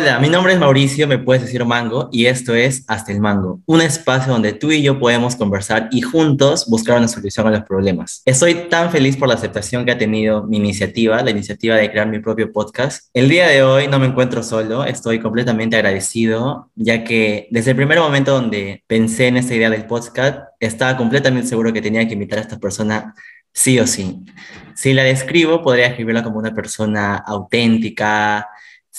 Hola, 0.00 0.20
mi 0.20 0.28
nombre 0.28 0.52
es 0.52 0.60
Mauricio, 0.60 1.08
me 1.08 1.18
puedes 1.18 1.42
decir 1.42 1.64
Mango, 1.64 2.08
y 2.12 2.26
esto 2.26 2.54
es 2.54 2.84
Hasta 2.86 3.10
el 3.10 3.20
Mango, 3.20 3.58
un 3.66 3.80
espacio 3.80 4.32
donde 4.32 4.52
tú 4.52 4.70
y 4.70 4.80
yo 4.80 5.00
podemos 5.00 5.34
conversar 5.34 5.88
y 5.90 6.02
juntos 6.02 6.66
buscar 6.68 6.98
una 6.98 7.08
solución 7.08 7.48
a 7.48 7.50
los 7.50 7.62
problemas. 7.64 8.22
Estoy 8.24 8.68
tan 8.68 8.92
feliz 8.92 9.16
por 9.16 9.26
la 9.26 9.34
aceptación 9.34 9.84
que 9.84 9.90
ha 9.90 9.98
tenido 9.98 10.44
mi 10.44 10.58
iniciativa, 10.58 11.20
la 11.24 11.32
iniciativa 11.32 11.74
de 11.74 11.90
crear 11.90 12.06
mi 12.06 12.20
propio 12.20 12.52
podcast. 12.52 13.08
El 13.12 13.28
día 13.28 13.48
de 13.48 13.64
hoy 13.64 13.88
no 13.88 13.98
me 13.98 14.06
encuentro 14.06 14.44
solo, 14.44 14.84
estoy 14.84 15.18
completamente 15.18 15.74
agradecido, 15.74 16.70
ya 16.76 17.02
que 17.02 17.48
desde 17.50 17.72
el 17.72 17.76
primer 17.76 17.98
momento 17.98 18.30
donde 18.30 18.84
pensé 18.86 19.26
en 19.26 19.36
esta 19.36 19.56
idea 19.56 19.68
del 19.68 19.86
podcast, 19.86 20.42
estaba 20.60 20.96
completamente 20.96 21.48
seguro 21.48 21.72
que 21.72 21.82
tenía 21.82 22.06
que 22.06 22.14
invitar 22.14 22.38
a 22.38 22.42
esta 22.42 22.60
persona 22.60 23.14
sí 23.52 23.80
o 23.80 23.86
sí. 23.88 24.20
Si 24.76 24.94
la 24.94 25.02
describo, 25.02 25.60
podría 25.60 25.88
escribirla 25.88 26.22
como 26.22 26.38
una 26.38 26.54
persona 26.54 27.16
auténtica, 27.16 28.48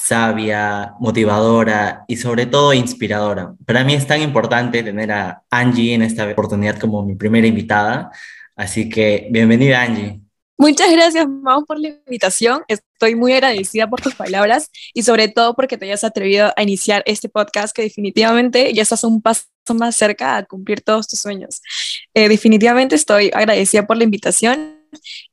sabia, 0.02 0.96
motivadora 1.00 2.06
y 2.08 2.16
sobre 2.16 2.46
todo 2.46 2.74
inspiradora. 2.74 3.54
Para 3.66 3.84
mí 3.84 3.94
es 3.94 4.08
tan 4.08 4.22
importante 4.22 4.82
tener 4.82 5.12
a 5.12 5.44
Angie 5.50 5.94
en 5.94 6.02
esta 6.02 6.28
oportunidad 6.28 6.80
como 6.80 7.04
mi 7.04 7.16
primera 7.16 7.46
invitada, 7.46 8.12
así 8.56 8.90
que 8.90 9.28
bienvenida 9.30 9.82
Angie. 9.82 10.22
Muchas 10.58 10.92
gracias, 10.92 11.28
Mau, 11.28 11.66
por 11.66 11.80
la 11.80 11.90
invitación. 11.90 12.64
Estoy 12.68 13.16
muy 13.16 13.34
agradecida 13.34 13.88
por 13.88 14.02
tus 14.02 14.16
palabras 14.16 14.70
y 14.94 15.04
sobre 15.04 15.28
todo 15.28 15.56
porque 15.56 15.78
te 15.78 15.86
hayas 15.86 16.04
atrevido 16.04 16.52
a 16.56 16.64
iniciar 16.64 17.04
este 17.06 17.30
podcast 17.30 17.74
que 17.76 17.84
definitivamente 17.84 18.74
ya 18.74 18.82
estás 18.82 19.04
un 19.04 19.22
paso 19.22 19.46
más 19.74 19.96
cerca 19.96 20.38
a 20.38 20.46
cumplir 20.46 20.82
todos 20.82 21.08
tus 21.08 21.20
sueños. 21.20 21.62
Eh, 22.14 22.28
definitivamente 22.28 22.96
estoy 22.96 23.32
agradecida 23.34 23.86
por 23.86 23.98
la 23.98 24.04
invitación 24.04 24.80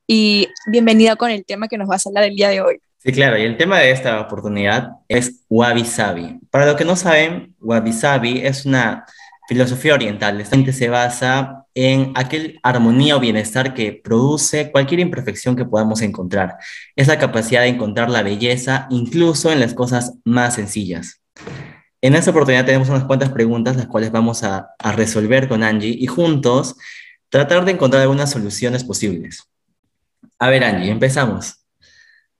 y 0.05 0.47
bienvenida 0.71 1.15
con 1.15 1.31
el 1.31 1.43
tema 1.45 1.67
que 1.67 1.77
nos 1.77 1.87
vas 1.87 2.05
a 2.05 2.09
hablar 2.09 2.23
el 2.23 2.35
día 2.35 2.49
de 2.49 2.61
hoy. 2.61 2.79
Sí, 2.97 3.11
claro, 3.11 3.37
y 3.37 3.43
el 3.43 3.57
tema 3.57 3.79
de 3.79 3.91
esta 3.91 4.19
oportunidad 4.19 4.89
es 5.07 5.45
Wabi 5.49 5.85
Sabi. 5.85 6.39
Para 6.49 6.65
los 6.65 6.75
que 6.75 6.85
no 6.85 6.95
saben, 6.95 7.55
Wabi 7.59 7.93
Sabi 7.93 8.39
es 8.45 8.65
una 8.65 9.05
filosofía 9.47 9.93
oriental. 9.93 10.41
Esta 10.41 10.55
gente 10.55 10.73
se 10.73 10.89
basa 10.89 11.65
en 11.73 12.11
aquel 12.15 12.59
armonía 12.63 13.15
o 13.15 13.19
bienestar 13.19 13.73
que 13.73 13.93
produce 13.93 14.71
cualquier 14.71 14.99
imperfección 14.99 15.55
que 15.55 15.63
podamos 15.63 16.01
encontrar. 16.01 16.57
Es 16.95 17.07
la 17.07 17.19
capacidad 17.19 17.61
de 17.61 17.67
encontrar 17.67 18.09
la 18.09 18.23
belleza 18.23 18.87
incluso 18.89 19.51
en 19.51 19.59
las 19.59 19.73
cosas 19.73 20.15
más 20.25 20.55
sencillas. 20.55 21.21
En 22.01 22.15
esta 22.15 22.31
oportunidad 22.31 22.65
tenemos 22.65 22.89
unas 22.89 23.05
cuantas 23.05 23.29
preguntas, 23.29 23.75
las 23.75 23.87
cuales 23.87 24.11
vamos 24.11 24.43
a, 24.43 24.71
a 24.79 24.91
resolver 24.91 25.47
con 25.47 25.63
Angie 25.63 25.95
y 25.97 26.07
juntos 26.07 26.75
tratar 27.29 27.63
de 27.63 27.71
encontrar 27.71 28.01
algunas 28.01 28.31
soluciones 28.31 28.83
posibles. 28.83 29.43
A 30.39 30.49
ver, 30.49 30.63
Angie, 30.63 30.91
empezamos. 30.91 31.56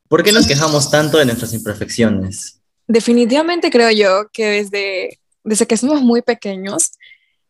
¿Por 0.08 0.23
qué 0.23 0.31
nos 0.31 0.47
quejamos 0.47 0.89
tanto 0.89 1.17
de 1.17 1.25
nuestras 1.25 1.53
imperfecciones? 1.53 2.61
Definitivamente 2.88 3.69
creo 3.69 3.91
yo 3.91 4.30
que 4.31 4.45
desde, 4.47 5.19
desde 5.44 5.67
que 5.67 5.77
somos 5.77 6.02
muy 6.02 6.22
pequeños 6.22 6.91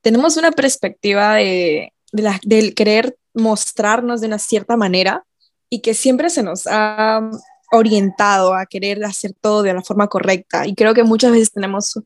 tenemos 0.02 0.38
una 0.38 0.52
perspectiva 0.52 1.36
de, 1.36 1.94
de 2.12 2.40
del 2.44 2.74
querer 2.74 3.18
mostrarnos 3.34 4.22
de 4.22 4.28
una 4.28 4.40
cierta 4.40 4.76
manera 4.78 5.24
y 5.70 5.82
que 5.82 5.94
siempre 5.94 6.30
se 6.30 6.44
nos 6.44 6.66
ha 6.66 7.30
orientado 7.72 8.56
a 8.56 8.66
querer 8.66 9.04
hacer 9.04 9.34
todo 9.40 9.62
de 9.62 9.74
la 9.74 9.84
forma 9.84 10.08
correcta 10.08 10.66
y 10.66 10.74
creo 10.74 10.94
que 10.94 11.04
muchas 11.04 11.32
veces 11.32 11.52
tenemos 11.52 12.00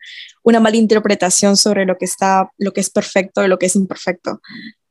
una 0.43 0.59
mala 0.59 0.77
interpretación 0.77 1.55
sobre 1.55 1.85
lo 1.85 1.97
que 1.97 2.05
está 2.05 2.49
lo 2.57 2.73
que 2.73 2.81
es 2.81 2.89
perfecto 2.89 3.45
y 3.45 3.47
lo 3.47 3.59
que 3.59 3.67
es 3.67 3.75
imperfecto 3.75 4.41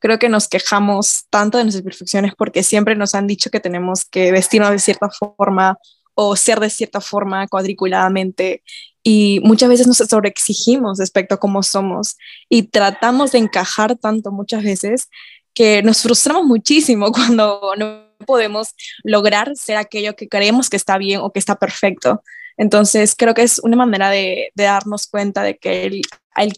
creo 0.01 0.19
que 0.19 0.29
nos 0.29 0.49
quejamos 0.49 1.27
tanto 1.31 1.59
de 1.59 1.65
nuestras 1.65 1.83
imperfecciones 1.83 2.35
porque 2.37 2.63
siempre 2.63 2.97
nos 2.97 3.15
han 3.15 3.27
dicho 3.27 3.51
que 3.51 3.61
tenemos 3.61 4.05
que 4.05 4.33
vestirnos 4.33 4.71
de 4.73 4.79
cierta 4.79 5.09
forma 5.11 5.79
o 6.15 6.35
ser 6.37 6.59
de 6.59 6.71
cierta 6.71 7.01
forma 7.01 7.47
cuadriculadamente 7.47 8.63
y 9.03 9.41
muchas 9.45 9.69
veces 9.69 9.87
nos 9.87 9.99
sobreexigimos 9.99 10.99
respecto 10.99 11.35
a 11.35 11.41
cómo 11.41 11.63
somos 11.63 12.17
y 12.49 12.65
tratamos 12.65 13.33
de 13.33 13.39
encajar 13.39 13.97
tanto 13.97 14.31
muchas 14.33 14.63
veces 14.63 15.09
que 15.55 15.83
nos 15.83 16.03
frustramos 16.03 16.45
muchísimo 16.45 17.13
cuando 17.13 17.61
no 17.77 18.11
podemos 18.27 18.75
lograr 19.03 19.53
ser 19.57 19.77
aquello 19.77 20.17
que 20.17 20.29
creemos 20.29 20.69
que 20.69 20.77
está 20.77 20.99
bien 20.99 21.21
o 21.21 21.33
que 21.33 21.39
está 21.39 21.57
perfecto. 21.57 22.23
Entonces, 22.57 23.15
creo 23.17 23.33
que 23.33 23.43
es 23.43 23.59
una 23.61 23.77
manera 23.77 24.11
de, 24.11 24.53
darnos 24.55 25.07
cuenta 25.07 25.43
de 25.43 25.57
que 25.57 25.87
el, 25.87 26.03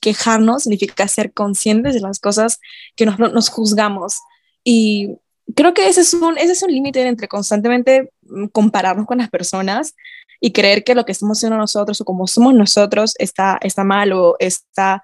quejarnos 0.00 0.64
significa 0.64 1.08
ser 1.08 1.32
conscientes 1.32 1.94
de 1.94 2.00
las 2.00 2.18
cosas 2.20 2.60
que 2.96 3.06
nos, 3.06 3.18
nos 3.18 3.48
juzgamos. 3.48 4.20
Y 4.64 5.16
creo 5.54 5.74
que 5.74 5.88
ese 5.88 6.02
es 6.02 6.14
un, 6.14 6.38
es 6.38 6.62
un 6.62 6.70
límite 6.70 7.06
entre 7.06 7.28
constantemente 7.28 8.12
mm, 8.22 8.46
compararnos 8.46 9.06
con 9.06 9.18
las 9.18 9.30
personas 9.30 9.94
y 10.40 10.52
creer 10.52 10.84
que 10.84 10.94
lo 10.94 11.04
que 11.04 11.12
estamos 11.12 11.38
haciendo 11.38 11.56
nosotros 11.56 12.00
o 12.00 12.04
como 12.04 12.26
somos 12.26 12.54
nosotros 12.54 13.14
está, 13.18 13.58
está 13.62 13.84
mal 13.84 14.12
o 14.12 14.36
está, 14.38 15.02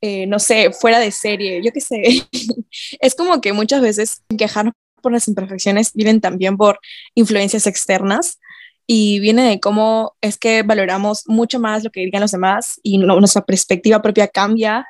eh, 0.00 0.26
no 0.26 0.38
sé, 0.38 0.72
fuera 0.72 0.98
de 0.98 1.10
serie, 1.10 1.62
yo 1.62 1.70
qué 1.72 1.80
sé. 1.80 2.26
es 3.00 3.14
como 3.14 3.40
que 3.40 3.52
muchas 3.52 3.82
veces 3.82 4.22
quejarnos 4.36 4.74
por 5.02 5.12
las 5.12 5.28
imperfecciones 5.28 5.92
vienen 5.94 6.20
también 6.20 6.56
por 6.56 6.78
influencias 7.14 7.66
externas 7.66 8.38
y 8.92 9.20
viene 9.20 9.48
de 9.48 9.60
cómo 9.60 10.16
es 10.20 10.36
que 10.36 10.64
valoramos 10.64 11.22
mucho 11.28 11.60
más 11.60 11.84
lo 11.84 11.92
que 11.92 12.00
digan 12.00 12.22
los 12.22 12.32
demás 12.32 12.80
y 12.82 12.98
nuestra 12.98 13.40
perspectiva 13.40 14.02
propia 14.02 14.26
cambia 14.26 14.84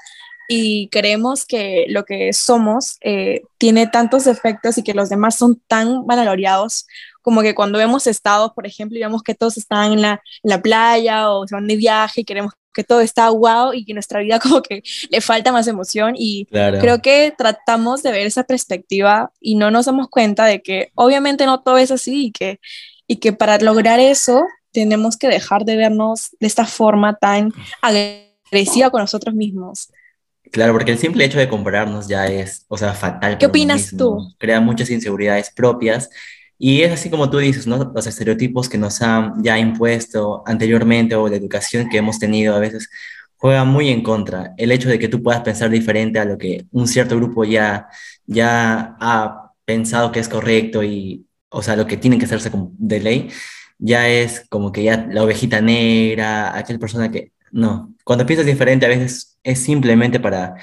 y 0.49 0.89
creemos 0.89 1.45
que 1.45 1.85
lo 1.91 2.07
que 2.07 2.33
somos 2.33 2.97
eh, 3.03 3.43
tiene 3.59 3.89
tantos 3.89 4.25
defectos 4.25 4.79
y 4.79 4.83
que 4.83 4.95
los 4.95 5.11
demás 5.11 5.35
son 5.35 5.61
tan 5.69 6.07
valorados 6.07 6.87
como 7.21 7.43
que 7.43 7.55
cuando 7.55 7.79
vemos 7.79 8.07
estados, 8.07 8.53
por 8.55 8.67
ejemplo, 8.67 8.97
y 8.97 9.03
vemos 9.03 9.23
que 9.23 9.35
todos 9.35 9.59
están 9.59 9.93
en 9.93 10.01
la, 10.01 10.23
la 10.43 10.63
playa 10.63 11.31
o 11.31 11.47
se 11.47 11.55
van 11.55 11.67
de 11.67 11.77
viaje 11.77 12.23
y 12.23 12.25
queremos 12.25 12.55
que 12.73 12.85
todo 12.85 13.03
está 13.03 13.29
guau 13.29 13.75
y 13.75 13.85
que 13.85 13.93
nuestra 13.93 14.21
vida 14.21 14.39
como 14.41 14.63
que 14.63 14.83
le 15.11 15.21
falta 15.21 15.53
más 15.53 15.69
emoción 15.69 16.15
y 16.17 16.47
creo 16.47 17.03
que 17.03 17.35
tratamos 17.37 18.03
de 18.03 18.13
ver 18.13 18.27
esa 18.27 18.45
perspectiva 18.45 19.31
y 19.43 19.57
no 19.57 19.71
nos 19.71 19.85
damos 19.85 20.09
cuenta 20.09 20.47
de 20.47 20.63
que 20.63 20.91
obviamente 20.95 21.45
no 21.45 21.61
todo 21.61 21.77
es 21.77 21.91
así 21.91 22.29
y 22.29 22.33
que 22.33 22.61
y 23.11 23.17
que 23.17 23.33
para 23.33 23.59
lograr 23.59 23.99
eso 23.99 24.47
tenemos 24.71 25.17
que 25.17 25.27
dejar 25.27 25.65
de 25.65 25.75
vernos 25.75 26.31
de 26.39 26.47
esta 26.47 26.65
forma 26.65 27.17
tan 27.17 27.53
agresiva 27.83 28.91
con 28.91 29.01
nosotros 29.01 29.35
mismos. 29.35 29.91
Claro, 30.53 30.73
porque 30.75 30.93
el 30.93 30.99
simple 30.99 31.25
hecho 31.25 31.41
de 31.41 31.49
compararnos 31.49 32.07
ya 32.07 32.29
es, 32.29 32.67
o 32.69 32.79
sea, 32.79 32.93
fatal. 32.93 33.37
¿Qué 33.37 33.47
opinas 33.47 33.93
tú? 33.99 34.33
Crea 34.39 34.61
muchas 34.61 34.91
inseguridades 34.91 35.51
propias 35.51 36.09
y 36.57 36.83
es 36.83 36.93
así 36.93 37.11
como 37.11 37.29
tú 37.29 37.39
dices, 37.39 37.67
¿no? 37.67 37.91
Los 37.93 38.07
estereotipos 38.07 38.69
que 38.69 38.79
nos 38.79 39.03
han 39.03 39.43
ya 39.43 39.59
impuesto 39.59 40.45
anteriormente 40.47 41.17
o 41.17 41.27
la 41.27 41.35
educación 41.35 41.89
que 41.89 41.99
hemos 41.99 42.21
tenido 42.21 42.55
a 42.55 42.61
veces 42.61 42.89
juega 43.39 43.65
muy 43.65 43.89
en 43.89 44.05
contra. 44.05 44.55
El 44.57 44.71
hecho 44.71 44.89
de 44.89 45.01
que 45.01 45.09
tú 45.09 45.21
puedas 45.21 45.41
pensar 45.41 45.69
diferente 45.69 46.21
a 46.21 46.25
lo 46.25 46.39
que 46.39 46.65
un 46.71 46.87
cierto 46.87 47.17
grupo 47.17 47.43
ya, 47.43 47.89
ya 48.25 48.97
ha 49.01 49.51
pensado 49.65 50.13
que 50.13 50.21
es 50.21 50.29
correcto 50.29 50.85
y 50.85 51.27
o 51.51 51.63
sea, 51.63 51.77
lo 51.77 51.87
que 51.87 51.97
tiene 51.97 52.19
que 52.19 52.25
hacerse 52.25 52.51
de 52.55 53.01
ley, 53.01 53.31
ya 53.79 54.09
es 54.09 54.47
como 54.49 54.73
que 54.73 54.85
ya 54.85 55.07
la 55.11 55.25
ovejita 55.25 55.61
negra, 55.61 56.57
aquella 56.57 56.79
persona 56.79 57.11
que, 57.11 57.33
no, 57.53 57.95
cuando 58.05 58.27
piensas 58.27 58.47
diferente 58.47 58.87
a 58.87 58.89
veces 58.89 59.39
es 59.43 59.59
simplemente 59.61 60.21
para 60.21 60.55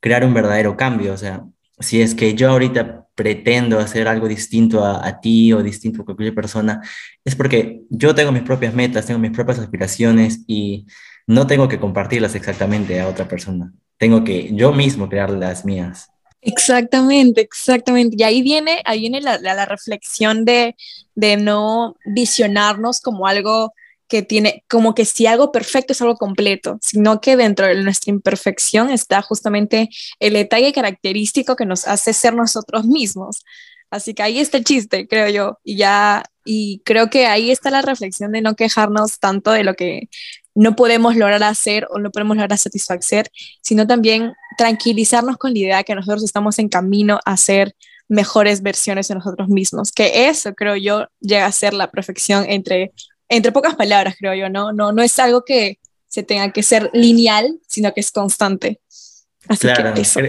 crear 0.00 0.24
un 0.24 0.34
verdadero 0.34 0.76
cambio, 0.76 1.12
o 1.14 1.16
sea, 1.16 1.44
si 1.78 2.00
es 2.00 2.14
que 2.14 2.34
yo 2.34 2.50
ahorita 2.50 3.06
pretendo 3.14 3.78
hacer 3.78 4.08
algo 4.08 4.28
distinto 4.28 4.84
a, 4.84 5.06
a, 5.06 5.20
ti 5.20 5.52
o 5.52 5.62
distinto 5.62 6.02
a 6.02 6.04
cualquier 6.04 6.34
persona, 6.34 6.80
es 7.24 7.34
porque 7.34 7.82
yo 7.90 8.14
tengo 8.14 8.32
mis 8.32 8.42
propias 8.42 8.74
metas, 8.74 9.06
tengo 9.06 9.18
mis 9.18 9.32
propias 9.32 9.58
aspiraciones 9.58 10.44
y 10.46 10.86
no 11.26 11.46
tengo 11.46 11.68
que 11.68 11.80
compartirlas 11.80 12.34
exactamente 12.34 13.00
a 13.00 13.08
otra 13.08 13.26
persona. 13.26 13.72
Tengo 13.98 14.22
que 14.24 14.54
yo 14.54 14.72
mismo 14.72 15.08
crear 15.08 15.30
las 15.30 15.64
mías. 15.64 16.10
Exactamente, 16.46 17.40
exactamente. 17.40 18.16
Y 18.18 18.22
ahí 18.22 18.40
viene, 18.40 18.80
ahí 18.84 19.00
viene 19.00 19.20
la, 19.20 19.38
la, 19.38 19.66
reflexión 19.66 20.44
de, 20.44 20.76
de, 21.16 21.36
no 21.36 21.96
visionarnos 22.04 23.00
como 23.00 23.26
algo 23.26 23.72
que 24.08 24.22
tiene, 24.22 24.64
como 24.68 24.94
que 24.94 25.04
si 25.04 25.26
algo 25.26 25.50
perfecto 25.50 25.92
es 25.92 26.00
algo 26.02 26.14
completo, 26.16 26.78
sino 26.80 27.20
que 27.20 27.36
dentro 27.36 27.66
de 27.66 27.82
nuestra 27.82 28.12
imperfección 28.12 28.90
está 28.90 29.22
justamente 29.22 29.88
el 30.20 30.34
detalle 30.34 30.72
característico 30.72 31.56
que 31.56 31.66
nos 31.66 31.88
hace 31.88 32.12
ser 32.12 32.34
nosotros 32.34 32.84
mismos. 32.86 33.42
Así 33.90 34.14
que 34.14 34.22
ahí 34.22 34.38
está 34.38 34.58
el 34.58 34.64
chiste, 34.64 35.08
creo 35.08 35.28
yo. 35.28 35.58
Y 35.64 35.76
ya, 35.78 36.22
y 36.44 36.80
creo 36.84 37.10
que 37.10 37.26
ahí 37.26 37.50
está 37.50 37.70
la 37.72 37.82
reflexión 37.82 38.30
de 38.30 38.40
no 38.42 38.54
quejarnos 38.54 39.18
tanto 39.18 39.50
de 39.50 39.64
lo 39.64 39.74
que 39.74 40.08
no 40.56 40.74
podemos 40.74 41.14
lograr 41.14 41.42
hacer 41.44 41.86
o 41.90 41.98
no 41.98 42.10
podemos 42.10 42.36
lograr 42.36 42.58
satisfacer, 42.58 43.30
sino 43.62 43.86
también 43.86 44.32
tranquilizarnos 44.56 45.36
con 45.36 45.52
la 45.52 45.58
idea 45.58 45.84
que 45.84 45.94
nosotros 45.94 46.24
estamos 46.24 46.58
en 46.58 46.68
camino 46.68 47.20
a 47.24 47.36
ser 47.36 47.76
mejores 48.08 48.62
versiones 48.62 49.06
de 49.08 49.16
nosotros 49.16 49.48
mismos, 49.48 49.92
que 49.92 50.28
eso 50.28 50.54
creo 50.54 50.76
yo 50.76 51.06
llega 51.20 51.44
a 51.44 51.52
ser 51.52 51.74
la 51.74 51.90
perfección 51.90 52.46
entre, 52.48 52.92
entre 53.28 53.52
pocas 53.52 53.74
palabras, 53.74 54.16
creo 54.18 54.34
yo, 54.34 54.48
¿no? 54.48 54.72
No, 54.72 54.92
no 54.92 55.02
es 55.02 55.18
algo 55.18 55.44
que 55.44 55.78
se 56.08 56.22
tenga 56.22 56.50
que 56.52 56.62
ser 56.62 56.88
lineal, 56.94 57.58
sino 57.68 57.92
que 57.92 58.00
es 58.00 58.10
constante. 58.10 58.80
Así 59.48 59.68
claro, 59.68 59.94
que 59.94 60.00
eso. 60.00 60.20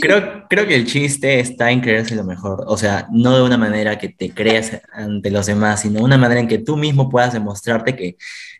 creo, 0.00 0.48
creo 0.48 0.66
que 0.66 0.74
el 0.74 0.86
chiste 0.86 1.40
está 1.40 1.70
en 1.70 1.80
creerse 1.80 2.14
lo 2.14 2.24
mejor, 2.24 2.64
o 2.66 2.76
sea, 2.76 3.06
no 3.12 3.36
de 3.36 3.42
una 3.42 3.56
manera 3.56 3.98
que 3.98 4.08
te 4.08 4.30
creas 4.30 4.72
ante 4.92 5.30
los 5.30 5.46
demás, 5.46 5.82
sino 5.82 6.02
una 6.02 6.18
manera 6.18 6.40
en 6.40 6.48
que 6.48 6.58
tú 6.58 6.76
mismo 6.76 7.08
puedas 7.08 7.32
demostrarte 7.32 7.96
que 7.96 8.16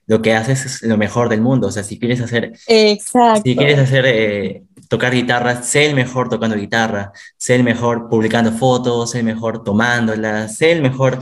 lo 0.06 0.22
que 0.22 0.34
haces 0.34 0.64
es 0.66 0.82
lo 0.82 0.96
mejor 0.96 1.28
del 1.28 1.40
mundo, 1.40 1.68
o 1.68 1.70
sea, 1.70 1.82
si 1.82 1.98
quieres 1.98 2.20
hacer, 2.20 2.52
Exacto. 2.66 3.42
si 3.44 3.56
quieres 3.56 3.78
hacer, 3.78 4.04
eh, 4.06 4.62
tocar 4.88 5.12
guitarra, 5.12 5.62
sé 5.62 5.86
el 5.86 5.94
mejor 5.94 6.28
tocando 6.28 6.56
guitarra, 6.56 7.12
sé 7.36 7.54
el 7.54 7.62
mejor 7.62 8.08
publicando 8.08 8.50
fotos, 8.52 9.12
sé 9.12 9.20
el 9.20 9.24
mejor 9.24 9.62
tomándolas, 9.62 10.56
sé 10.56 10.72
el 10.72 10.82
mejor 10.82 11.20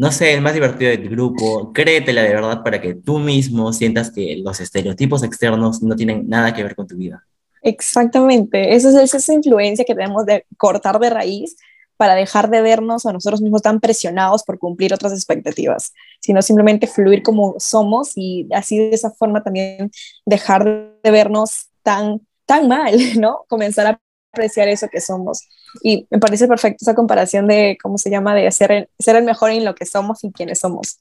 no 0.00 0.10
sé, 0.10 0.32
el 0.32 0.40
más 0.40 0.54
divertido 0.54 0.90
del 0.90 1.10
grupo, 1.10 1.74
créetela 1.74 2.22
de 2.22 2.32
verdad 2.32 2.62
para 2.64 2.80
que 2.80 2.94
tú 2.94 3.18
mismo 3.18 3.70
sientas 3.70 4.10
que 4.10 4.34
los 4.42 4.58
estereotipos 4.58 5.22
externos 5.22 5.82
no 5.82 5.94
tienen 5.94 6.26
nada 6.26 6.54
que 6.54 6.62
ver 6.62 6.74
con 6.74 6.86
tu 6.86 6.96
vida. 6.96 7.22
Exactamente, 7.60 8.74
esa 8.74 9.02
es 9.02 9.12
esa 9.12 9.34
influencia 9.34 9.84
que 9.84 9.94
tenemos 9.94 10.24
de 10.24 10.46
cortar 10.56 10.98
de 11.00 11.10
raíz 11.10 11.54
para 12.00 12.14
dejar 12.14 12.48
de 12.48 12.62
vernos 12.62 13.04
a 13.04 13.12
nosotros 13.12 13.42
mismos 13.42 13.60
tan 13.60 13.78
presionados 13.78 14.42
por 14.42 14.58
cumplir 14.58 14.94
otras 14.94 15.12
expectativas, 15.12 15.92
sino 16.18 16.40
simplemente 16.40 16.86
fluir 16.86 17.22
como 17.22 17.56
somos 17.58 18.12
y 18.16 18.48
así 18.54 18.78
de 18.78 18.94
esa 18.94 19.10
forma 19.10 19.42
también 19.42 19.90
dejar 20.24 20.64
de 20.64 21.10
vernos 21.10 21.66
tan, 21.82 22.22
tan 22.46 22.68
mal, 22.68 22.94
¿no? 23.20 23.44
Comenzar 23.48 23.86
a 23.86 24.00
apreciar 24.32 24.68
eso 24.68 24.88
que 24.90 25.02
somos. 25.02 25.46
Y 25.82 26.06
me 26.08 26.18
parece 26.18 26.48
perfecta 26.48 26.78
esa 26.80 26.94
comparación 26.94 27.46
de, 27.46 27.76
¿cómo 27.82 27.98
se 27.98 28.08
llama?, 28.08 28.34
de 28.34 28.50
ser 28.50 28.88
ser 28.98 29.16
el 29.16 29.24
mejor 29.24 29.50
en 29.50 29.66
lo 29.66 29.74
que 29.74 29.84
somos 29.84 30.24
y 30.24 30.32
quienes 30.32 30.60
somos. 30.60 31.00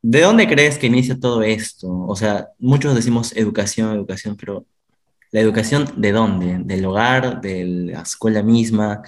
¿De 0.00 0.22
dónde 0.22 0.48
crees 0.48 0.78
que 0.78 0.86
inicia 0.86 1.20
todo 1.20 1.42
esto? 1.42 1.86
O 1.86 2.16
sea, 2.16 2.48
muchos 2.58 2.94
decimos 2.94 3.36
educación, 3.36 3.94
educación, 3.94 4.38
pero 4.38 4.64
¿la 5.32 5.40
educación 5.40 5.86
de 5.98 6.12
dónde? 6.12 6.60
¿Del 6.64 6.86
hogar, 6.86 7.42
de 7.42 7.64
la 7.92 8.00
escuela 8.00 8.42
misma? 8.42 9.02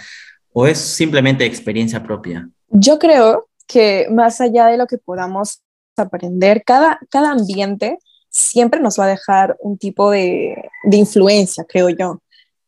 ¿O 0.53 0.67
es 0.67 0.79
simplemente 0.79 1.45
experiencia 1.45 2.03
propia? 2.03 2.49
Yo 2.69 2.99
creo 2.99 3.49
que 3.67 4.09
más 4.11 4.41
allá 4.41 4.67
de 4.67 4.77
lo 4.77 4.87
que 4.87 4.99
podamos 4.99 5.63
aprender, 5.97 6.63
cada, 6.65 6.99
cada 7.11 7.31
ambiente 7.31 7.99
siempre 8.31 8.81
nos 8.81 8.99
va 8.99 9.05
a 9.05 9.09
dejar 9.09 9.57
un 9.61 9.79
tipo 9.79 10.11
de, 10.11 10.57
de 10.85 10.97
influencia, 10.97 11.65
creo 11.69 11.89
yo. 11.89 12.21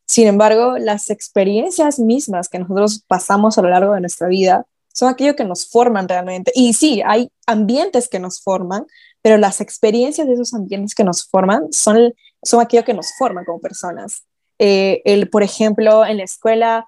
Sin 0.06 0.26
embargo, 0.26 0.76
las 0.79 1.11
experiencias 1.11 1.99
mismas 1.99 2.49
que 2.49 2.58
nosotros 2.58 3.02
pasamos 3.06 3.56
a 3.56 3.62
lo 3.62 3.70
largo 3.70 3.94
de 3.94 4.00
nuestra 4.00 4.29
vida 4.29 4.67
son 4.93 5.08
aquello 5.08 5.37
que 5.37 5.44
nos 5.44 5.69
forman 5.69 6.08
realmente. 6.08 6.52
Y 6.55 6.75
sí, 6.75 7.02
hay 7.05 7.31
ambientes 7.46 8.08
que 8.08 8.19
nos 8.19 8.43
forman, 8.43 8.87
pero 9.23 9.38
las 9.38 9.61
experiencias 9.61 10.26
de 10.26 10.34
esos 10.34 10.52
ambientes 10.55 10.94
que 10.94 11.05
nos 11.05 11.26
forman 11.29 11.73
son, 11.73 12.12
son 12.43 12.61
aquello 12.61 12.84
que 12.84 12.94
nos 12.94 13.12
forman 13.19 13.44
como 13.44 13.61
personas. 13.61 14.25
Eh, 14.58 15.00
el, 15.05 15.31
por 15.31 15.43
ejemplo, 15.43 16.05
en 16.05 16.19
la 16.19 16.25
escuela 16.25 16.87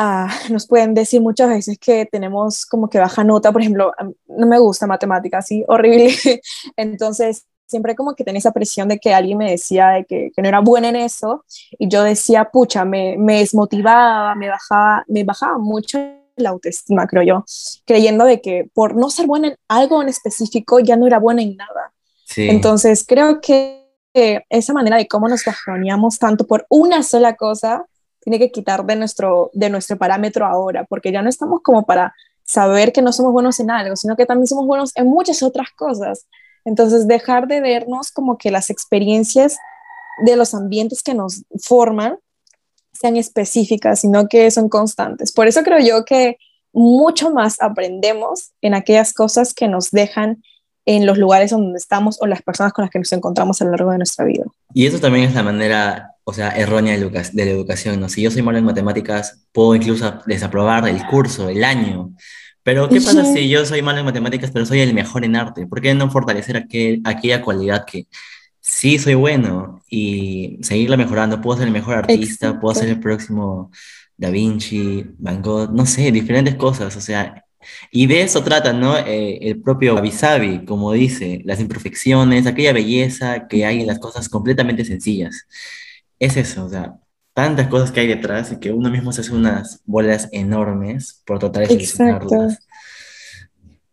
ah, 0.00 0.28
nos 0.48 0.66
pueden 0.66 0.94
decir 0.94 1.20
muchas 1.20 1.48
veces 1.48 1.76
que 1.76 2.06
tenemos 2.06 2.64
como 2.64 2.88
que 2.88 3.00
baja 3.00 3.24
nota, 3.24 3.50
por 3.50 3.60
ejemplo, 3.60 3.92
no 4.28 4.46
me 4.46 4.58
gusta 4.60 4.86
matemáticas, 4.86 5.46
sí, 5.46 5.64
horrible. 5.66 6.14
Entonces, 6.76 7.46
siempre 7.66 7.96
como 7.96 8.14
que 8.14 8.22
tenía 8.22 8.38
esa 8.38 8.52
presión 8.52 8.86
de 8.88 9.00
que 9.00 9.12
alguien 9.12 9.38
me 9.38 9.50
decía 9.50 9.88
de 9.88 10.04
que, 10.04 10.30
que, 10.34 10.40
no 10.40 10.48
era 10.48 10.60
buena 10.60 10.88
en 10.88 10.96
eso 10.96 11.44
y 11.78 11.88
yo 11.88 12.04
decía, 12.04 12.44
pucha, 12.44 12.84
me, 12.84 13.16
me 13.18 13.40
desmotivaba, 13.40 14.36
me 14.36 14.48
bajaba, 14.48 15.04
me 15.08 15.24
bajaba 15.24 15.58
mucho 15.58 15.98
la 16.36 16.50
autoestima, 16.50 17.08
creo 17.08 17.24
yo, 17.24 17.44
creyendo 17.84 18.24
de 18.24 18.40
que 18.40 18.70
por 18.72 18.94
no 18.94 19.10
ser 19.10 19.26
buena 19.26 19.48
en 19.48 19.56
algo 19.66 20.00
en 20.00 20.08
específico 20.08 20.78
ya 20.78 20.96
no 20.96 21.08
era 21.08 21.18
buena 21.18 21.42
en 21.42 21.56
nada. 21.56 21.92
Sí. 22.24 22.48
Entonces 22.48 23.04
creo 23.04 23.40
que 23.40 23.84
esa 24.14 24.72
manera 24.72 24.96
de 24.96 25.08
cómo 25.08 25.28
nos 25.28 25.44
bajoneamos 25.44 26.20
tanto 26.20 26.46
por 26.46 26.66
una 26.68 27.02
sola 27.02 27.34
cosa 27.34 27.84
tiene 28.20 28.38
que 28.38 28.50
quitar 28.50 28.84
de 28.84 28.96
nuestro, 28.96 29.50
de 29.52 29.70
nuestro 29.70 29.96
parámetro 29.96 30.46
ahora, 30.46 30.84
porque 30.84 31.12
ya 31.12 31.22
no 31.22 31.28
estamos 31.28 31.60
como 31.62 31.84
para 31.86 32.14
saber 32.44 32.92
que 32.92 33.02
no 33.02 33.12
somos 33.12 33.32
buenos 33.32 33.60
en 33.60 33.70
algo, 33.70 33.96
sino 33.96 34.16
que 34.16 34.26
también 34.26 34.46
somos 34.46 34.66
buenos 34.66 34.92
en 34.96 35.06
muchas 35.06 35.42
otras 35.42 35.68
cosas. 35.76 36.26
Entonces, 36.64 37.06
dejar 37.06 37.46
de 37.46 37.60
vernos 37.60 38.10
como 38.10 38.38
que 38.38 38.50
las 38.50 38.70
experiencias 38.70 39.58
de 40.24 40.36
los 40.36 40.54
ambientes 40.54 41.02
que 41.02 41.14
nos 41.14 41.44
forman 41.62 42.18
sean 42.92 43.16
específicas, 43.16 44.00
sino 44.00 44.28
que 44.28 44.50
son 44.50 44.68
constantes. 44.68 45.32
Por 45.32 45.46
eso 45.46 45.62
creo 45.62 45.78
yo 45.78 46.04
que 46.04 46.38
mucho 46.72 47.30
más 47.30 47.60
aprendemos 47.60 48.52
en 48.60 48.74
aquellas 48.74 49.12
cosas 49.12 49.54
que 49.54 49.68
nos 49.68 49.90
dejan 49.90 50.42
en 50.84 51.06
los 51.06 51.18
lugares 51.18 51.50
donde 51.50 51.76
estamos 51.76 52.16
o 52.20 52.26
las 52.26 52.42
personas 52.42 52.72
con 52.72 52.82
las 52.82 52.90
que 52.90 52.98
nos 52.98 53.12
encontramos 53.12 53.60
a 53.60 53.66
lo 53.66 53.72
largo 53.72 53.90
de 53.90 53.98
nuestra 53.98 54.24
vida. 54.24 54.44
Y 54.72 54.86
eso 54.86 54.98
también 54.98 55.28
es 55.28 55.34
la 55.34 55.42
manera, 55.42 56.14
o 56.28 56.32
sea, 56.34 56.50
errónea 56.50 56.92
de, 56.94 57.10
la 57.32 57.42
educación, 57.50 57.98
¿no? 58.00 58.10
Si 58.10 58.20
yo 58.20 58.30
soy 58.30 58.42
malo 58.42 58.58
en 58.58 58.64
matemáticas, 58.64 59.46
puedo 59.50 59.74
incluso 59.74 60.20
desaprobar 60.26 60.86
el 60.86 61.06
curso, 61.06 61.48
el 61.48 61.64
año, 61.64 62.12
pero, 62.62 62.86
¿qué 62.86 63.00
pasa 63.00 63.24
si 63.24 63.48
yo 63.48 63.64
soy 63.64 63.80
malo 63.80 64.00
en 64.00 64.04
matemáticas, 64.04 64.50
pero 64.50 64.66
soy 64.66 64.80
el 64.80 64.92
mejor 64.92 65.24
en 65.24 65.36
arte? 65.36 65.66
¿Por 65.66 65.80
qué 65.80 65.94
no 65.94 66.10
fortalecer 66.10 66.58
aquel, 66.58 67.00
aquella 67.02 67.40
cualidad 67.40 67.86
que 67.86 68.08
sí 68.60 68.98
soy 68.98 69.14
bueno 69.14 69.80
y 69.88 70.58
seguirla 70.60 70.98
mejorando? 70.98 71.40
Puedo 71.40 71.56
ser 71.56 71.68
el 71.68 71.72
mejor 71.72 71.96
artista, 71.96 72.60
puedo 72.60 72.74
ser 72.74 72.90
el 72.90 73.00
próximo 73.00 73.70
Da 74.18 74.28
Vinci, 74.28 75.06
Van 75.16 75.40
Gogh, 75.40 75.72
no 75.72 75.86
sé, 75.86 76.12
diferentes 76.12 76.56
cosas, 76.56 76.94
o 76.94 77.00
sea, 77.00 77.42
y 77.90 78.06
de 78.06 78.20
eso 78.20 78.44
trata, 78.44 78.74
¿no? 78.74 78.98
Eh, 78.98 79.38
el 79.48 79.62
propio 79.62 79.96
Abisabi, 79.96 80.66
como 80.66 80.92
dice, 80.92 81.40
las 81.46 81.60
imperfecciones, 81.60 82.46
aquella 82.46 82.74
belleza 82.74 83.48
que 83.48 83.64
hay 83.64 83.80
en 83.80 83.86
las 83.86 83.98
cosas 83.98 84.28
completamente 84.28 84.84
sencillas. 84.84 85.46
Es 86.18 86.36
eso, 86.36 86.64
o 86.64 86.68
sea, 86.68 86.96
tantas 87.32 87.68
cosas 87.68 87.92
que 87.92 88.00
hay 88.00 88.08
detrás 88.08 88.50
y 88.50 88.58
que 88.58 88.72
uno 88.72 88.90
mismo 88.90 89.12
se 89.12 89.20
hace 89.20 89.32
unas 89.32 89.80
bolas 89.84 90.28
enormes 90.32 91.22
por 91.24 91.38
tratar 91.38 91.68
de 91.68 91.74
solucionarlas. 91.74 92.58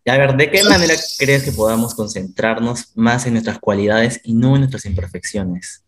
Y 0.03 0.09
a 0.09 0.17
ver, 0.17 0.35
¿de 0.35 0.51
qué 0.51 0.63
manera 0.63 0.93
crees 1.17 1.43
que 1.43 1.51
podamos 1.51 1.93
concentrarnos 1.93 2.91
más 2.95 3.25
en 3.25 3.33
nuestras 3.33 3.59
cualidades 3.59 4.19
y 4.23 4.33
no 4.33 4.55
en 4.55 4.61
nuestras 4.61 4.85
imperfecciones? 4.85 5.83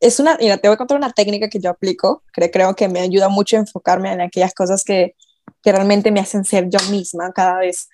Es 0.00 0.20
una, 0.20 0.36
mira, 0.38 0.58
te 0.58 0.68
voy 0.68 0.74
a 0.74 0.78
contar 0.78 0.96
una 0.96 1.12
técnica 1.12 1.48
que 1.48 1.58
yo 1.58 1.70
aplico, 1.70 2.22
que 2.32 2.50
creo 2.50 2.74
que 2.74 2.88
me 2.88 3.00
ayuda 3.00 3.28
mucho 3.28 3.56
a 3.56 3.60
enfocarme 3.60 4.12
en 4.12 4.20
aquellas 4.20 4.54
cosas 4.54 4.84
que, 4.84 5.14
que 5.62 5.72
realmente 5.72 6.10
me 6.10 6.20
hacen 6.20 6.44
ser 6.44 6.68
yo 6.70 6.78
misma 6.90 7.32
cada 7.32 7.58
vez. 7.58 7.88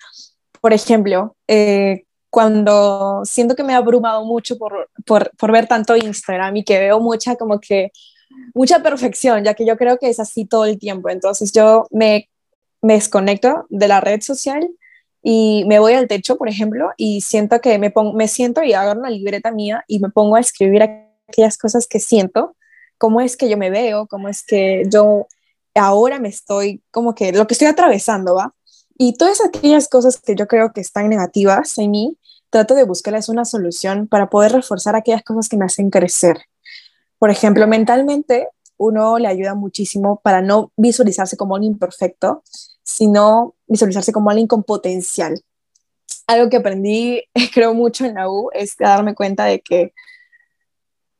Por 0.61 0.71
ejemplo, 0.71 1.35
eh, 1.47 2.04
cuando 2.35 3.21
siento 3.23 3.55
que 3.55 3.63
me 3.63 3.71
he 3.71 3.77
abrumado 3.77 4.25
mucho 4.25 4.57
por, 4.57 4.89
por, 5.05 5.31
por, 5.37 5.53
ver 5.53 5.67
tanto 5.67 5.95
Instagram 5.95 6.57
y 6.57 6.65
que 6.65 6.77
veo 6.77 6.99
mucha 6.99 7.37
como 7.37 7.61
que 7.61 7.93
mucha 8.53 8.83
perfección, 8.83 9.45
ya 9.45 9.53
que 9.53 9.65
yo 9.65 9.77
creo 9.77 9.97
que 9.97 10.09
es 10.09 10.19
así 10.19 10.43
todo 10.43 10.65
el 10.65 10.77
tiempo. 10.77 11.07
Entonces 11.07 11.53
yo 11.53 11.87
me, 11.91 12.29
me 12.81 12.95
desconecto 12.95 13.65
de 13.69 13.87
la 13.87 14.01
red 14.01 14.19
social 14.19 14.69
y 15.23 15.63
me 15.67 15.79
voy 15.79 15.93
al 15.93 16.09
techo, 16.09 16.35
por 16.35 16.49
ejemplo, 16.49 16.89
y 16.97 17.21
siento 17.21 17.61
que 17.61 17.79
me, 17.79 17.89
pongo, 17.89 18.11
me 18.11 18.27
siento 18.27 18.63
y 18.63 18.73
hago 18.73 18.99
una 18.99 19.09
libreta 19.09 19.51
mía 19.51 19.85
y 19.87 19.99
me 19.99 20.09
pongo 20.09 20.35
a 20.35 20.41
escribir 20.41 20.83
aquellas 21.29 21.57
cosas 21.57 21.87
que 21.87 22.01
siento, 22.01 22.57
cómo 22.97 23.21
es 23.21 23.37
que 23.37 23.47
yo 23.47 23.55
me 23.55 23.69
veo, 23.69 24.07
cómo 24.07 24.27
es 24.27 24.43
que 24.43 24.83
yo 24.91 25.27
ahora 25.73 26.19
me 26.19 26.27
estoy, 26.27 26.83
como 26.91 27.15
que 27.15 27.31
lo 27.31 27.47
que 27.47 27.53
estoy 27.53 27.69
atravesando, 27.69 28.35
¿va? 28.35 28.53
Y 28.97 29.13
todas 29.13 29.41
aquellas 29.41 29.87
cosas 29.87 30.19
que 30.19 30.35
yo 30.35 30.47
creo 30.47 30.73
que 30.73 30.81
están 30.81 31.07
negativas 31.07 31.77
en 31.77 31.91
mí, 31.91 32.17
trato 32.49 32.75
de 32.75 32.83
buscarles 32.83 33.29
una 33.29 33.45
solución 33.45 34.07
para 34.07 34.29
poder 34.29 34.51
reforzar 34.51 34.95
aquellas 34.95 35.23
cosas 35.23 35.49
que 35.49 35.57
me 35.57 35.65
hacen 35.65 35.89
crecer. 35.89 36.37
Por 37.17 37.29
ejemplo, 37.29 37.67
mentalmente 37.67 38.49
uno 38.77 39.17
le 39.17 39.27
ayuda 39.27 39.55
muchísimo 39.55 40.19
para 40.21 40.41
no 40.41 40.71
visualizarse 40.75 41.37
como 41.37 41.55
un 41.55 41.63
imperfecto, 41.63 42.43
sino 42.83 43.55
visualizarse 43.67 44.11
como 44.11 44.29
alguien 44.29 44.47
con 44.47 44.63
potencial. 44.63 45.41
Algo 46.27 46.49
que 46.49 46.57
aprendí, 46.57 47.23
creo 47.53 47.73
mucho 47.73 48.05
en 48.05 48.15
la 48.15 48.29
U, 48.29 48.49
es 48.53 48.75
darme 48.77 49.15
cuenta 49.15 49.45
de 49.45 49.61
que 49.61 49.93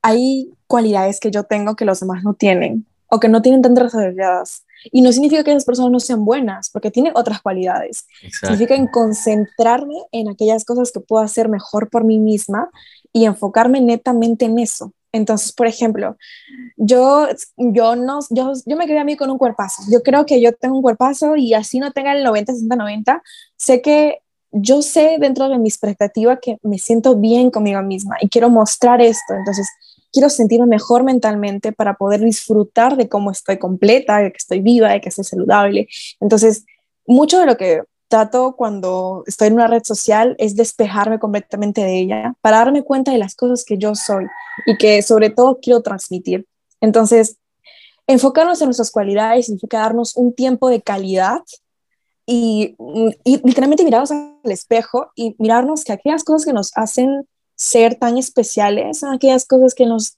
hay 0.02 0.54
cualidades 0.68 1.20
que 1.20 1.32
yo 1.32 1.44
tengo 1.44 1.76
que 1.76 1.86
los 1.86 2.00
demás 2.00 2.24
no 2.24 2.34
tienen 2.34 2.86
o 3.08 3.20
que 3.20 3.30
no 3.30 3.42
tienen 3.42 3.62
tan 3.62 3.74
desarrolladas. 3.74 4.65
Y 4.92 5.02
no 5.02 5.12
significa 5.12 5.44
que 5.44 5.52
esas 5.52 5.66
personas 5.66 5.92
no 5.92 6.00
sean 6.00 6.26
buenas, 6.26 6.70
porque 6.70 6.92
tienen 6.92 7.14
otras 7.16 7.42
cualidades. 7.42 8.06
Significa 8.42 8.76
en 8.76 8.88
concentrarme 8.88 9.96
en 10.12 10.30
aquellas 10.30 10.66
cosas 10.66 10.92
que 10.92 11.00
puedo 11.00 11.24
hacer 11.24 11.50
mejor 11.50 11.90
por 11.90 12.04
mí 12.04 12.20
misma 12.20 12.70
y 13.12 13.26
enfocarme 13.26 13.82
netamente 13.82 14.46
en 14.46 14.60
eso. 14.60 14.94
Entonces, 15.12 15.54
por 15.54 15.68
ejemplo, 15.68 16.18
yo, 16.76 17.28
yo, 17.56 17.96
no, 17.96 18.20
yo, 18.30 18.52
yo 18.66 18.76
me 18.76 18.86
quedé 18.86 19.00
a 19.00 19.06
mí 19.06 19.16
con 19.16 19.32
un 19.32 19.38
cuerpazo. 19.38 19.84
Yo 19.90 20.04
creo 20.04 20.26
que 20.26 20.42
yo 20.42 20.52
tengo 20.52 20.76
un 20.76 20.82
cuerpazo 20.82 21.38
y 21.38 21.54
así 21.54 21.80
no 21.80 21.92
tenga 21.94 22.12
el 22.12 22.24
90, 22.24 22.52
60, 22.52 22.76
90. 22.76 23.24
Sé 23.56 23.82
que 23.82 24.20
yo 24.52 24.82
sé 24.82 25.18
dentro 25.20 25.48
de 25.50 25.58
mi 25.58 25.70
expectativa 25.70 26.38
que 26.38 26.58
me 26.64 26.78
siento 26.78 27.16
bien 27.16 27.50
conmigo 27.50 27.82
misma 27.82 28.18
y 28.20 28.28
quiero 28.28 28.50
mostrar 28.50 29.02
esto. 29.02 29.34
Entonces, 29.34 29.68
quiero 30.16 30.30
sentirme 30.30 30.66
mejor 30.66 31.04
mentalmente 31.04 31.74
para 31.74 31.96
poder 31.96 32.22
disfrutar 32.22 32.96
de 32.96 33.10
cómo 33.10 33.32
estoy 33.32 33.60
completa, 33.60 34.20
de 34.20 34.32
que 34.32 34.38
estoy 34.38 34.62
viva, 34.62 34.90
de 34.90 35.02
que 35.02 35.10
estoy 35.10 35.26
saludable. 35.26 35.90
Entonces, 36.22 36.64
mucho 37.06 37.38
de 37.38 37.46
lo 37.46 37.58
que 37.58 37.82
trato 38.08 38.56
cuando 38.56 39.26
estoy 39.28 39.50
en 39.50 39.56
una 39.56 39.68
red 39.68 39.84
social 39.84 40.36
es 40.40 40.56
despejarme 40.56 41.20
completamente 41.20 41.82
de 41.82 42.00
ella 42.00 42.34
para 42.40 42.60
darme 42.60 42.84
cuenta 42.84 43.12
de 43.12 43.18
las 43.18 43.36
cosas 43.36 43.66
que 43.66 43.78
yo 43.78 43.94
soy 43.94 44.26
y 44.66 44.78
que 44.78 45.02
sobre 45.02 45.32
todo 45.32 45.60
quiero 45.62 45.82
transmitir. 45.82 46.48
Entonces, 46.80 47.36
enfocarnos 48.08 48.62
en 48.62 48.68
nuestras 48.68 48.92
cualidades 48.92 49.48
significa 49.48 49.80
darnos 49.80 50.16
un 50.16 50.34
tiempo 50.34 50.70
de 50.70 50.82
calidad 50.82 51.42
y, 52.26 52.78
y 53.26 53.42
literalmente 53.46 53.84
mirarnos 53.84 54.12
al 54.12 54.52
espejo 54.52 55.12
y 55.14 55.36
mirarnos 55.40 55.84
que 55.84 55.92
aquellas 55.92 56.24
cosas 56.24 56.46
que 56.46 56.54
nos 56.54 56.72
hacen 56.78 57.28
ser 57.56 57.96
tan 57.96 58.18
especiales 58.18 59.00
son 59.00 59.14
aquellas 59.14 59.46
cosas 59.46 59.74
que 59.74 59.86
nos 59.86 60.18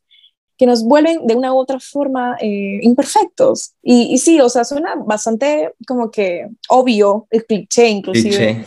que 0.58 0.66
nos 0.66 0.84
vuelven 0.84 1.28
de 1.28 1.36
una 1.36 1.54
u 1.54 1.58
otra 1.58 1.80
forma 1.80 2.36
eh, 2.42 2.80
imperfectos. 2.82 3.76
Y, 3.84 4.12
y, 4.12 4.18
sí, 4.18 4.42
o 4.42 4.50
sea, 4.50 4.64
suena 4.64 4.96
bastante 4.96 5.72
como 5.88 6.10
que 6.10 6.50
obvio, 6.68 7.28
el 7.30 7.46
cliché 7.46 7.90
inclusive. 7.90 8.66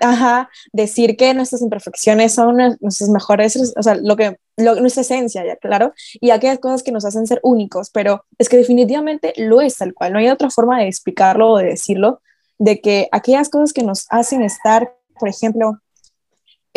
ajá, 0.00 0.48
decir 0.72 1.16
que 1.16 1.34
nuestras 1.34 1.62
imperfecciones 1.62 2.34
son 2.34 2.56
nuestras 2.80 3.10
mejores, 3.10 3.74
o 3.76 3.82
sea, 3.82 3.96
lo 3.96 4.16
que, 4.16 4.38
nuestra 4.56 5.02
esencia, 5.02 5.44
ya 5.44 5.56
claro, 5.56 5.92
y 6.20 6.30
aquellas 6.30 6.58
cosas 6.58 6.82
que 6.82 6.92
nos 6.92 7.04
hacen 7.04 7.26
ser 7.26 7.40
únicos, 7.42 7.90
pero 7.90 8.24
es 8.38 8.48
que 8.48 8.56
definitivamente 8.56 9.32
lo 9.36 9.60
es 9.60 9.76
tal 9.76 9.94
cual, 9.94 10.12
no 10.12 10.18
hay 10.18 10.28
otra 10.28 10.50
forma 10.50 10.78
de 10.78 10.88
explicarlo 10.88 11.52
o 11.52 11.58
de 11.58 11.66
decirlo, 11.66 12.20
de 12.58 12.80
que 12.80 13.08
aquellas 13.12 13.48
cosas 13.48 13.72
que 13.72 13.82
nos 13.82 14.06
hacen 14.10 14.42
estar, 14.42 14.94
por 15.18 15.28
ejemplo, 15.28 15.78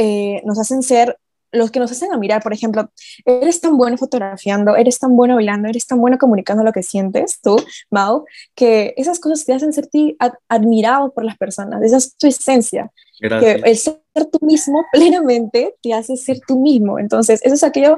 eh, 0.03 0.41
nos 0.45 0.57
hacen 0.57 0.81
ser 0.81 1.15
los 1.51 1.69
que 1.69 1.79
nos 1.79 1.91
hacen 1.91 2.11
a 2.11 2.17
mirar, 2.17 2.41
por 2.41 2.53
ejemplo, 2.53 2.89
eres 3.23 3.61
tan 3.61 3.77
bueno 3.77 3.97
fotografiando, 3.97 4.75
eres 4.75 4.97
tan 4.97 5.15
bueno 5.15 5.35
bailando, 5.35 5.67
eres 5.67 5.85
tan 5.85 5.99
bueno 5.99 6.17
comunicando 6.17 6.63
lo 6.63 6.71
que 6.71 6.81
sientes 6.81 7.39
tú, 7.41 7.57
Mau, 7.91 8.25
que 8.55 8.95
esas 8.97 9.19
cosas 9.19 9.45
te 9.45 9.53
hacen 9.53 9.73
sentir 9.73 10.15
admirado 10.47 11.11
por 11.11 11.23
las 11.23 11.37
personas, 11.37 11.83
esa 11.83 11.97
es 11.97 12.15
tu 12.17 12.25
esencia. 12.25 12.91
Que 13.19 13.61
el 13.63 13.77
ser 13.77 13.99
tú 14.31 14.39
mismo 14.41 14.83
plenamente 14.91 15.75
te 15.83 15.93
hace 15.93 16.17
ser 16.17 16.39
tú 16.47 16.59
mismo. 16.59 16.97
Entonces, 16.97 17.39
eso 17.43 17.53
es 17.53 17.63
aquello 17.63 17.97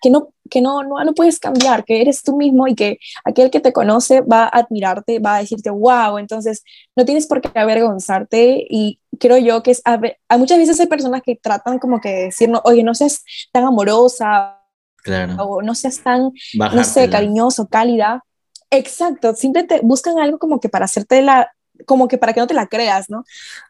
que 0.00 0.10
no, 0.10 0.28
que 0.48 0.60
no, 0.60 0.84
no, 0.84 1.02
no 1.02 1.14
puedes 1.14 1.40
cambiar, 1.40 1.84
que 1.84 2.00
eres 2.00 2.22
tú 2.22 2.36
mismo 2.36 2.68
y 2.68 2.76
que 2.76 2.98
aquel 3.24 3.50
que 3.50 3.58
te 3.58 3.72
conoce 3.72 4.20
va 4.20 4.44
a 4.44 4.60
admirarte, 4.60 5.18
va 5.18 5.36
a 5.36 5.40
decirte, 5.40 5.70
wow, 5.70 6.18
entonces 6.18 6.62
no 6.94 7.04
tienes 7.04 7.26
por 7.26 7.40
qué 7.40 7.58
avergonzarte 7.58 8.64
y 8.68 9.00
creo 9.18 9.38
yo 9.38 9.62
que 9.62 9.72
es, 9.72 9.82
hay 9.84 10.38
muchas 10.38 10.58
veces 10.58 10.80
hay 10.80 10.86
personas 10.86 11.22
que 11.22 11.36
tratan 11.36 11.78
como 11.78 12.00
que 12.00 12.10
decirnos, 12.26 12.60
oye, 12.64 12.82
no 12.82 12.94
seas 12.94 13.24
tan 13.52 13.64
amorosa 13.64 14.60
claro. 15.02 15.34
o 15.42 15.62
no 15.62 15.74
seas 15.74 16.00
tan, 16.02 16.32
no 16.54 16.84
sé, 16.84 17.08
cariñoso, 17.10 17.68
cálida. 17.68 18.24
Exacto, 18.70 19.34
siempre 19.34 19.64
te 19.64 19.80
buscan 19.80 20.18
algo 20.18 20.38
como 20.38 20.60
que 20.60 20.68
para 20.68 20.84
hacerte 20.84 21.22
la, 21.22 21.50
como 21.86 22.08
que 22.08 22.18
para 22.18 22.32
que 22.32 22.40
no 22.40 22.46
te 22.46 22.54
la 22.54 22.66
creas, 22.66 23.08
¿no? 23.08 23.24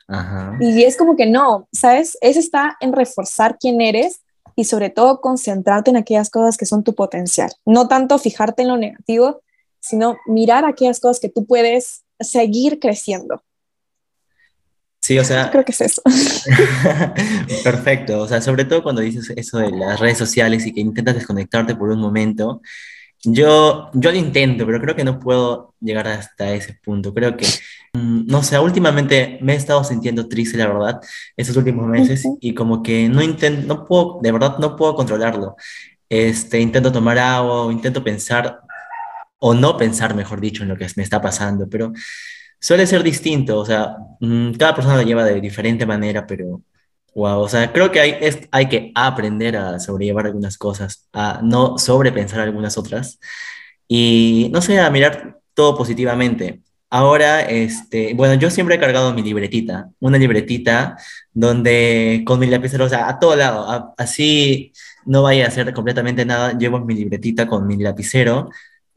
Ajá. 0.09 0.57
Y 0.61 0.83
es 0.83 0.97
como 0.97 1.17
que 1.17 1.26
no, 1.26 1.69
¿sabes? 1.73 2.19
Eso 2.21 2.40
está 2.40 2.76
en 2.81 2.93
reforzar 2.93 3.59
quién 3.59 3.81
eres 3.81 4.23
y 4.57 4.64
sobre 4.64 4.90
todo 4.90 5.21
concentrarte 5.21 5.90
en 5.90 5.97
aquellas 5.97 6.31
cosas 6.31 6.57
que 6.57 6.67
son 6.67 6.83
tu 6.83 6.95
potencial. 6.95 7.52
No 7.64 7.87
tanto 7.87 8.19
fijarte 8.19 8.62
en 8.62 8.69
lo 8.69 8.76
negativo, 8.76 9.40
sino 9.81 10.17
mirar 10.26 10.64
aquellas 10.64 10.99
cosas 10.99 11.21
que 11.21 11.28
tú 11.28 11.47
puedes 11.47 12.02
seguir 12.19 12.81
creciendo. 12.81 13.43
Sí, 15.09 15.19
o 15.19 15.25
sea... 15.25 15.50
creo 15.50 15.65
que 15.65 15.73
es 15.73 15.81
eso. 15.81 16.03
Perfecto, 17.65 18.21
o 18.21 18.29
sea, 18.29 18.43
sobre 18.43 18.67
todo 18.67 18.83
cuando 18.83 19.00
dices 19.00 19.33
eso 19.35 19.57
de 19.57 19.71
las 19.71 19.99
redes 19.99 20.19
sociales 20.19 20.67
y 20.67 20.75
que 20.75 20.83
intentas 20.83 21.15
desconectarte 21.15 21.75
por 21.75 21.88
un 21.88 21.99
momento, 21.99 22.61
yo, 23.25 23.88
yo 23.95 24.12
lo 24.12 24.19
intento, 24.19 24.67
pero 24.67 24.83
creo 24.83 24.95
que 24.95 25.05
no 25.05 25.19
puedo 25.19 25.75
llegar 25.81 26.09
hasta 26.09 26.53
ese 26.53 26.75
punto. 26.85 27.15
Creo 27.15 27.38
que, 27.38 27.47
mm, 27.95 28.27
no 28.27 28.43
sé, 28.43 28.59
últimamente 28.59 29.38
me 29.41 29.55
he 29.55 29.57
estado 29.57 29.83
sintiendo 29.83 30.29
triste, 30.29 30.59
la 30.59 30.67
verdad, 30.67 31.00
estos 31.38 31.57
últimos 31.57 31.87
meses, 31.87 32.29
y 32.43 32.53
como 32.53 32.83
que 32.83 33.09
no 33.09 33.23
intento, 33.23 33.67
no 33.67 33.87
puedo, 33.87 34.19
de 34.21 34.31
verdad 34.31 34.59
no 34.59 34.77
puedo 34.77 34.95
controlarlo. 34.95 35.57
Este, 36.11 36.61
intento 36.61 36.93
tomar 36.93 37.19
agua, 37.19 37.73
intento 37.73 38.05
pensar, 38.05 38.61
o 39.38 39.55
no 39.55 39.79
pensar, 39.79 40.15
mejor 40.15 40.38
dicho, 40.38 40.65
en 40.65 40.69
lo 40.69 40.77
que 40.77 40.87
me 40.97 41.03
está 41.03 41.23
pasando, 41.23 41.67
pero 41.67 41.95
suele 42.61 42.87
ser 42.87 43.03
distinto, 43.03 43.59
o 43.59 43.65
sea, 43.65 43.97
mm, 44.21 44.53
cada 44.53 44.75
persona 44.75 44.97
lo 44.97 45.03
lleva 45.03 45.25
de 45.25 45.41
diferente 45.41 45.87
manera, 45.87 46.27
pero 46.27 46.62
Wow, 47.15 47.41
o 47.41 47.49
sea, 47.49 47.73
creo 47.73 47.91
que 47.91 48.00
hay, 48.00 48.15
es, 48.21 48.38
hay 48.53 48.69
que 48.69 48.93
aprender 48.95 49.57
a 49.57 49.81
sobrellevar 49.81 50.27
algunas 50.27 50.57
cosas, 50.57 51.09
a 51.12 51.41
no 51.43 51.77
sobrepensar 51.77 52.38
algunas 52.41 52.79
otras 52.79 53.19
y, 53.88 54.49
no 54.53 54.62
sé, 54.62 54.79
a 54.79 54.88
mirar 54.91 55.41
todo 55.55 55.77
positivamente. 55.77 56.62
Ahora, 56.91 57.41
este, 57.43 58.15
bueno, 58.15 58.35
yo 58.35 58.50
siempre 58.50 58.77
he 58.77 58.79
cargado 58.81 59.12
mi 59.15 59.23
libretita, 59.23 59.91
una 60.00 60.17
libretita 60.17 60.97
donde 61.33 62.23
con 62.27 62.38
mi 62.38 62.47
lapicero, 62.47 62.85
o 62.85 62.88
sea, 62.88 63.09
a 63.09 63.19
todo 63.19 63.37
lado, 63.37 63.95
así 63.99 64.73
no 65.05 65.23
vaya 65.23 65.47
a 65.47 65.49
hacer 65.49 65.73
completamente 65.75 66.25
nada, 66.25 66.57
llevo 66.57 66.79
mi 66.81 66.95
libretita 66.95 67.47
con 67.49 67.67
mi 67.67 67.77
lapicero 67.79 68.49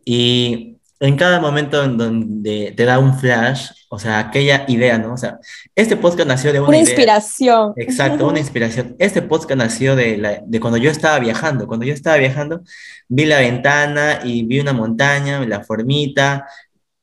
y 0.05 0.77
en 1.01 1.17
cada 1.17 1.39
momento 1.39 1.83
en 1.83 1.97
donde 1.97 2.73
te 2.77 2.85
da 2.85 2.99
un 2.99 3.17
flash, 3.17 3.71
o 3.89 3.97
sea, 3.97 4.19
aquella 4.19 4.65
idea, 4.67 4.99
¿no? 4.99 5.15
O 5.15 5.17
sea, 5.17 5.39
este 5.75 5.97
podcast 5.97 6.27
nació 6.27 6.53
de 6.53 6.59
una, 6.59 6.69
una 6.69 6.77
inspiración. 6.77 7.73
Exacto, 7.75 8.27
una 8.27 8.37
inspiración. 8.45 8.95
Este 8.99 9.23
podcast 9.23 9.57
nació 9.57 9.95
de, 9.95 10.17
la, 10.17 10.43
de 10.45 10.59
cuando 10.59 10.77
yo 10.77 10.91
estaba 10.91 11.17
viajando. 11.17 11.65
Cuando 11.65 11.87
yo 11.87 11.93
estaba 11.95 12.17
viajando, 12.17 12.61
vi 13.07 13.25
la 13.25 13.39
ventana 13.39 14.19
y 14.23 14.43
vi 14.43 14.59
una 14.59 14.73
montaña, 14.73 15.43
la 15.47 15.63
formita, 15.63 16.45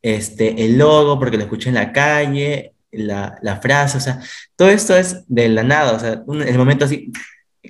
este, 0.01 0.65
el 0.65 0.79
logo, 0.79 1.19
porque 1.19 1.37
lo 1.37 1.43
escuché 1.43 1.71
en 1.71 1.75
la 1.75 1.93
calle, 1.93 2.75
la, 2.93 3.37
la 3.43 3.57
frase, 3.57 3.99
o 3.99 4.01
sea, 4.01 4.21
todo 4.55 4.69
esto 4.69 4.97
es 4.97 5.25
de 5.27 5.49
la 5.49 5.65
nada, 5.65 5.93
o 5.93 5.99
sea, 5.99 6.23
el 6.47 6.57
momento 6.57 6.85
así 6.85 7.13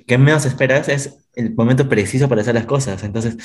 que 0.05 0.17
menos 0.17 0.45
esperas 0.45 0.89
es 0.89 1.17
el 1.35 1.55
momento 1.55 1.89
preciso 1.89 2.29
para 2.29 2.41
hacer 2.41 2.53
las 2.55 2.65
cosas. 2.65 3.03
Entonces, 3.03 3.35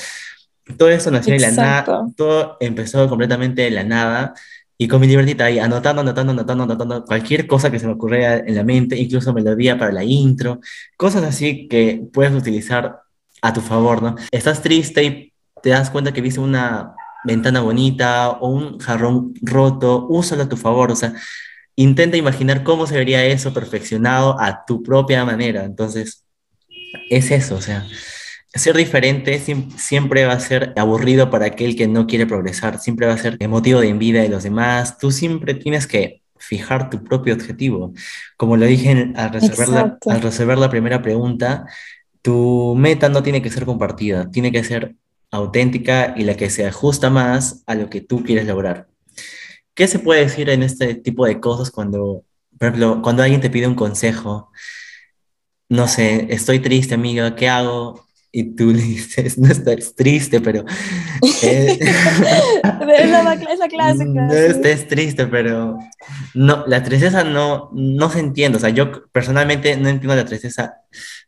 todo 0.76 0.88
eso 0.88 1.10
nació 1.10 1.34
de 1.34 1.40
la 1.40 1.50
nada, 1.50 2.06
todo 2.16 2.56
empezó 2.60 3.08
completamente 3.08 3.62
de 3.62 3.70
la 3.70 3.84
nada. 3.84 4.34
Y 4.76 4.88
con 4.88 5.00
mi 5.00 5.06
libretita 5.06 5.44
ahí, 5.44 5.60
anotando, 5.60 6.02
anotando, 6.02 6.32
anotando, 6.32 6.64
anotando 6.64 7.04
cualquier 7.04 7.46
cosa 7.46 7.70
que 7.70 7.78
se 7.78 7.86
me 7.86 7.92
ocurriera 7.92 8.38
en 8.38 8.56
la 8.56 8.64
mente, 8.64 8.96
incluso 8.96 9.32
melodía 9.32 9.78
para 9.78 9.92
la 9.92 10.02
intro, 10.02 10.60
cosas 10.96 11.22
así 11.22 11.68
que 11.68 12.02
puedes 12.12 12.32
utilizar 12.32 13.02
a 13.40 13.52
tu 13.52 13.60
favor, 13.60 14.02
¿no? 14.02 14.16
Estás 14.32 14.62
triste 14.62 15.04
y 15.04 15.32
te 15.62 15.70
das 15.70 15.90
cuenta 15.90 16.12
que 16.12 16.20
viste 16.20 16.40
una 16.40 16.94
ventana 17.24 17.60
bonita 17.60 18.30
o 18.30 18.48
un 18.48 18.78
jarrón 18.80 19.34
roto, 19.42 20.06
úsalo 20.08 20.42
a 20.42 20.48
tu 20.48 20.56
favor, 20.56 20.90
o 20.90 20.96
sea, 20.96 21.14
intenta 21.76 22.16
imaginar 22.16 22.64
cómo 22.64 22.86
se 22.86 22.96
vería 22.96 23.24
eso 23.24 23.52
perfeccionado 23.52 24.40
a 24.40 24.64
tu 24.64 24.82
propia 24.82 25.24
manera. 25.24 25.64
Entonces, 25.64 26.24
es 27.10 27.30
eso, 27.30 27.56
o 27.56 27.60
sea, 27.60 27.86
ser 28.54 28.76
diferente 28.76 29.40
siempre 29.76 30.26
va 30.26 30.34
a 30.34 30.40
ser 30.40 30.72
aburrido 30.76 31.30
para 31.30 31.46
aquel 31.46 31.76
que 31.76 31.88
no 31.88 32.06
quiere 32.06 32.26
progresar, 32.26 32.78
siempre 32.78 33.06
va 33.06 33.14
a 33.14 33.18
ser 33.18 33.36
motivo 33.48 33.80
de 33.80 33.88
envidia 33.88 34.22
de 34.22 34.28
los 34.28 34.44
demás. 34.44 34.98
Tú 34.98 35.10
siempre 35.10 35.54
tienes 35.54 35.86
que 35.86 36.22
fijar 36.38 36.90
tu 36.90 37.02
propio 37.02 37.34
objetivo. 37.34 37.92
Como 38.36 38.56
lo 38.56 38.66
dije 38.66 39.12
al 39.16 39.32
resolver, 39.32 39.68
la, 39.68 39.98
al 40.06 40.22
resolver 40.22 40.58
la 40.58 40.70
primera 40.70 41.02
pregunta, 41.02 41.66
tu 42.22 42.74
meta 42.76 43.08
no 43.08 43.22
tiene 43.22 43.42
que 43.42 43.50
ser 43.50 43.64
compartida, 43.64 44.30
tiene 44.30 44.52
que 44.52 44.64
ser 44.64 44.94
auténtica 45.30 46.14
y 46.16 46.24
la 46.24 46.36
que 46.36 46.48
se 46.48 46.66
ajusta 46.66 47.10
más 47.10 47.62
a 47.66 47.74
lo 47.74 47.90
que 47.90 48.00
tú 48.00 48.22
quieres 48.22 48.46
lograr. 48.46 48.86
¿Qué 49.74 49.88
se 49.88 49.98
puede 49.98 50.20
decir 50.20 50.48
en 50.50 50.62
este 50.62 50.94
tipo 50.94 51.26
de 51.26 51.40
cosas 51.40 51.70
cuando, 51.70 52.24
por 52.58 52.68
ejemplo, 52.68 53.02
cuando 53.02 53.22
alguien 53.24 53.40
te 53.40 53.50
pide 53.50 53.66
un 53.66 53.74
consejo? 53.74 54.52
No 55.68 55.88
sé, 55.88 56.28
estoy 56.30 56.60
triste, 56.60 56.94
amiga, 56.94 57.34
¿qué 57.34 57.48
hago? 57.48 58.06
Y 58.34 58.42
tú 58.56 58.70
le 58.72 58.82
dices, 58.82 59.38
no 59.38 59.48
estás 59.48 59.94
triste, 59.94 60.40
pero... 60.40 60.64
Eh, 61.42 61.78
es, 62.98 63.10
la, 63.10 63.68
clásica. 63.68 64.26
No 64.26 64.32
estés 64.32 64.88
triste, 64.88 65.26
pero... 65.26 65.78
No, 66.34 66.64
la 66.66 66.82
tristeza 66.82 67.22
no, 67.22 67.70
no 67.72 68.10
se 68.10 68.18
entiende. 68.18 68.58
O 68.58 68.60
sea, 68.60 68.70
yo 68.70 69.06
personalmente 69.12 69.76
no 69.76 69.88
entiendo 69.88 70.16
la 70.16 70.24
tristeza 70.24 70.74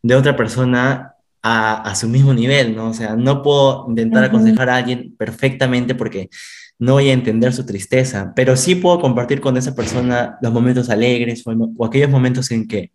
de 0.03 0.15
otra 0.15 0.35
persona 0.35 1.13
a, 1.41 1.89
a 1.89 1.95
su 1.95 2.09
mismo 2.09 2.33
nivel, 2.33 2.75
¿no? 2.75 2.89
O 2.89 2.93
sea, 2.93 3.15
no 3.15 3.41
puedo 3.41 3.85
intentar 3.87 4.25
aconsejar 4.25 4.69
a 4.69 4.75
alguien 4.75 5.15
perfectamente 5.17 5.95
porque 5.95 6.29
no 6.77 6.93
voy 6.93 7.09
a 7.09 7.13
entender 7.13 7.53
su 7.53 7.65
tristeza, 7.65 8.33
pero 8.35 8.57
sí 8.57 8.75
puedo 8.75 8.99
compartir 8.99 9.39
con 9.39 9.55
esa 9.55 9.73
persona 9.73 10.37
los 10.41 10.51
momentos 10.51 10.89
alegres 10.89 11.43
o 11.45 11.85
aquellos 11.85 12.09
momentos 12.09 12.51
en 12.51 12.67
que 12.67 12.91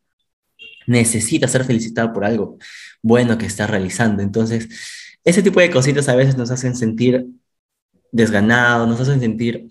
necesita 0.86 1.48
ser 1.48 1.64
felicitado 1.64 2.12
por 2.12 2.24
algo 2.24 2.58
bueno 3.02 3.38
que 3.38 3.46
está 3.46 3.66
realizando. 3.66 4.22
Entonces, 4.22 4.68
ese 5.24 5.42
tipo 5.42 5.60
de 5.60 5.70
cositas 5.70 6.08
a 6.08 6.16
veces 6.16 6.36
nos 6.36 6.50
hacen 6.50 6.76
sentir 6.76 7.26
desganados, 8.10 8.88
nos 8.88 9.00
hacen 9.00 9.20
sentir 9.20 9.68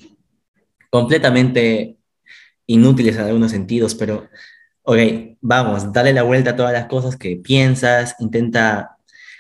completamente 0.90 1.98
inútiles 2.66 3.16
en 3.16 3.24
algunos 3.24 3.52
sentidos, 3.52 3.96
pero, 3.96 4.30
ok, 4.84 4.98
vamos, 5.42 5.92
dale 5.92 6.14
la 6.14 6.24
vuelta 6.24 6.52
a 6.52 6.56
todas 6.56 6.74
las 6.74 6.88
cosas 6.88 7.18
que 7.18 7.38
piensas, 7.38 8.16
intenta 8.20 8.98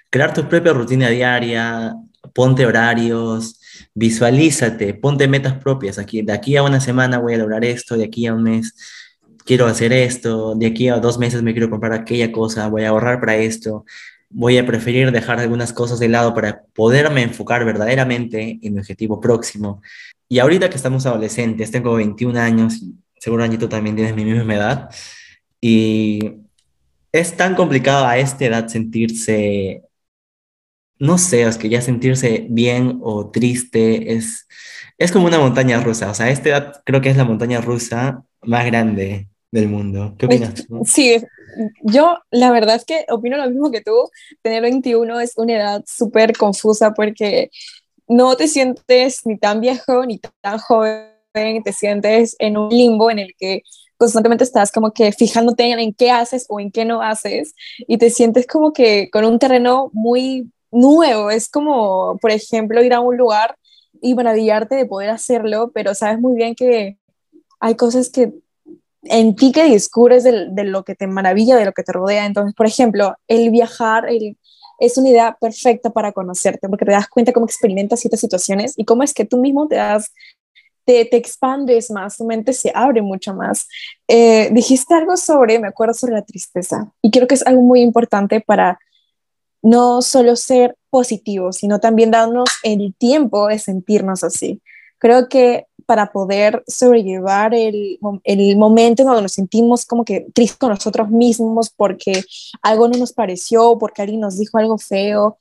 crear 0.09 0.33
tu 0.33 0.47
propia 0.47 0.73
rutina 0.73 1.09
diaria, 1.09 1.95
ponte 2.33 2.65
horarios, 2.65 3.59
visualízate, 3.93 4.93
ponte 4.93 5.27
metas 5.27 5.55
propias. 5.55 5.97
Aquí, 5.97 6.21
de 6.21 6.33
aquí 6.33 6.55
a 6.55 6.63
una 6.63 6.79
semana 6.79 7.19
voy 7.19 7.33
a 7.33 7.37
lograr 7.37 7.65
esto, 7.65 7.95
de 7.97 8.05
aquí 8.05 8.27
a 8.27 8.33
un 8.33 8.43
mes 8.43 8.75
quiero 9.45 9.67
hacer 9.67 9.93
esto, 9.93 10.55
de 10.55 10.67
aquí 10.67 10.89
a 10.89 10.98
dos 10.98 11.17
meses 11.19 11.41
me 11.43 11.53
quiero 11.53 11.69
comprar 11.69 11.93
aquella 11.93 12.31
cosa, 12.31 12.67
voy 12.69 12.83
a 12.83 12.89
ahorrar 12.89 13.19
para 13.19 13.38
esto. 13.38 13.86
voy 14.29 14.57
a 14.57 14.65
preferir 14.65 15.12
dejar 15.12 15.39
algunas 15.39 15.74
cosas 15.74 16.00
de 16.00 16.07
lado 16.10 16.33
para 16.33 16.63
poderme 16.74 17.24
enfocar 17.24 17.65
verdaderamente 17.65 18.60
en 18.62 18.74
mi 18.74 18.79
objetivo 18.79 19.19
próximo. 19.19 19.81
Y 20.29 20.39
ahorita 20.39 20.69
que 20.69 20.77
estamos 20.77 21.05
adolescentes, 21.05 21.71
tengo 21.71 21.95
21 21.95 22.39
años, 22.39 22.81
seguro 23.19 23.43
Añito 23.43 23.69
también 23.69 23.95
tienes 23.95 24.15
mi 24.15 24.25
misma 24.25 24.55
edad, 24.55 24.89
y 25.62 26.33
es 27.12 27.38
tan 27.38 27.55
complicado 27.55 28.05
a 28.07 28.17
esta 28.17 28.45
edad 28.45 28.67
sentirse, 28.67 29.83
no 31.00 31.17
sé, 31.17 31.43
es 31.43 31.57
que 31.57 31.69
ya 31.69 31.81
sentirse 31.81 32.48
bien 32.50 33.00
o 33.03 33.31
triste 33.31 34.13
es, 34.13 34.48
es 34.98 35.12
como 35.12 35.27
una 35.27 35.39
montaña 35.39 35.81
rusa, 35.81 36.12
o 36.12 36.13
sea, 36.15 36.29
esta 36.29 36.50
edad 36.50 36.83
creo 36.86 37.01
que 37.01 37.10
es 37.10 37.17
la 37.17 37.25
montaña 37.25 37.62
rusa 37.62 38.24
más 38.43 38.65
grande 38.65 39.30
del 39.51 39.67
mundo. 39.67 40.15
¿Qué 40.17 40.25
opinas? 40.25 40.65
Sí, 40.86 41.17
yo 41.84 42.17
la 42.31 42.51
verdad 42.51 42.77
es 42.77 42.86
que 42.86 43.05
opino 43.10 43.38
lo 43.38 43.50
mismo 43.50 43.70
que 43.72 43.81
tú. 43.81 44.10
Tener 44.41 44.62
21 44.62 45.20
es 45.20 45.34
una 45.38 45.53
edad 45.53 45.84
súper 45.86 46.36
confusa 46.36 46.93
porque 46.93 47.51
no 48.08 48.36
te 48.36 48.48
sientes 48.48 49.25
ni 49.25 49.38
tan 49.38 49.62
viejo 49.62 50.05
ni 50.05 50.20
tan 50.20 50.58
joven, 50.58 51.12
te 51.63 51.74
sientes 51.74 52.36
en 52.39 52.58
un 52.58 52.70
limbo 52.70 53.12
en 53.12 53.20
el 53.20 53.36
que 53.38 53.63
constantemente 53.98 54.43
estás 54.43 54.72
como 54.72 54.91
que 54.91 55.12
fijándote 55.12 55.63
en, 55.70 55.93
qué 55.93 56.12
haces 56.12 56.46
o 56.50 56.60
en 56.60 56.72
qué 56.72 56.86
no 56.86 57.01
haces 57.01 57.53
y 57.77 57.98
te 57.98 58.10
sientes 58.10 58.48
como 58.48 58.74
que 58.74 59.10
con 59.12 59.25
un 59.25 59.38
terreno 59.38 59.91
muy 59.93 60.51
nuevo. 60.72 61.29
Es 61.29 61.50
como, 61.50 62.17
por 62.20 62.31
ejemplo, 62.31 62.84
ir 62.84 62.93
a 62.93 63.01
un 63.01 63.17
lugar 63.17 63.58
y 64.01 64.15
maravillarte 64.15 64.75
de 64.75 64.86
poder 64.86 65.10
hacerlo, 65.10 65.72
pero 65.74 65.93
sabes 65.93 66.20
muy 66.20 66.36
bien 66.36 66.55
que 66.55 66.98
hay 67.60 67.75
cosas 67.75 68.10
que 68.10 68.34
en 69.03 69.36
ti 69.36 69.51
que 69.51 69.70
descubres 69.70 70.24
de, 70.24 70.63
lo 70.63 70.84
que 70.84 70.96
te 70.96 71.08
maravilla, 71.08 71.55
de 71.55 71.65
lo 71.65 71.74
que 71.74 71.84
te 71.84 71.91
rodea. 71.91 72.25
Entonces, 72.25 72.53
por 72.55 72.65
ejemplo, 72.65 73.15
el 73.27 73.50
viajar 73.50 74.08
es 74.79 74.98
una 74.98 75.10
idea 75.10 75.38
perfecta 75.39 75.89
para 75.89 76.12
conocerte, 76.12 76.70
porque 76.70 76.86
te 76.86 76.91
das 76.91 77.08
cuenta 77.08 77.34
cómo 77.34 77.46
experimentas 77.46 78.00
ciertas 78.00 78.20
situaciones 78.20 78.74
y 78.77 78.86
cómo 78.86 79.03
es 79.03 79.13
que 79.13 79.25
tú 79.25 79.38
mismo 79.38 79.67
te 79.67 79.75
das, 79.75 80.12
te, 80.86 81.05
te 81.05 81.17
expandes 81.17 81.91
más, 81.91 82.17
tu 82.17 82.25
mente 82.25 82.53
se 82.53 82.72
abre 82.74 83.01
mucho 83.01 83.34
más. 83.34 83.67
Eh, 84.08 84.50
dijiste 84.51 84.93
algo 84.93 85.17
sobre, 85.17 85.60
me 85.60 85.67
acuerdo 85.67 85.93
sobre 85.93 86.13
la 86.13 86.24
tristeza, 86.24 86.91
y 87.01 87.12
creo 87.12 87.27
que 87.27 87.36
es 87.36 87.46
algo 87.46 87.62
muy 87.62 87.81
importante 87.81 88.41
para 88.41 88.79
no 89.63 90.01
solo 90.01 90.36
ser 90.36 90.75
positivos, 90.89 91.58
sino 91.58 91.79
también 91.79 92.12
darnos 92.12 92.50
el 92.63 92.96
tiempo 92.98 93.48
de 93.48 93.60
sentirnos 93.60 94.24
así. 94.24 94.62
Creo 94.98 95.29
que 95.29 95.65
para 95.91 96.10
poder 96.10 96.63
sobrellevar 96.67 97.53
el, 97.53 98.00
el 98.24 98.55
momento 98.55 99.01
en 99.01 99.07
donde 99.10 99.24
nos 99.24 99.33
sentimos 99.33 99.86
como 99.86 100.05
que 100.05 100.25
tristes 100.33 100.57
con 100.57 100.69
nosotros 100.69 101.10
mismos 101.10 101.69
porque 101.69 102.24
algo 102.62 102.88
no 102.88 102.98
nos 102.98 103.12
pareció, 103.12 103.77
porque 103.77 104.01
alguien 104.01 104.21
nos 104.21 104.39
dijo 104.39 104.57
algo 104.57 104.77
feo. 104.77 105.38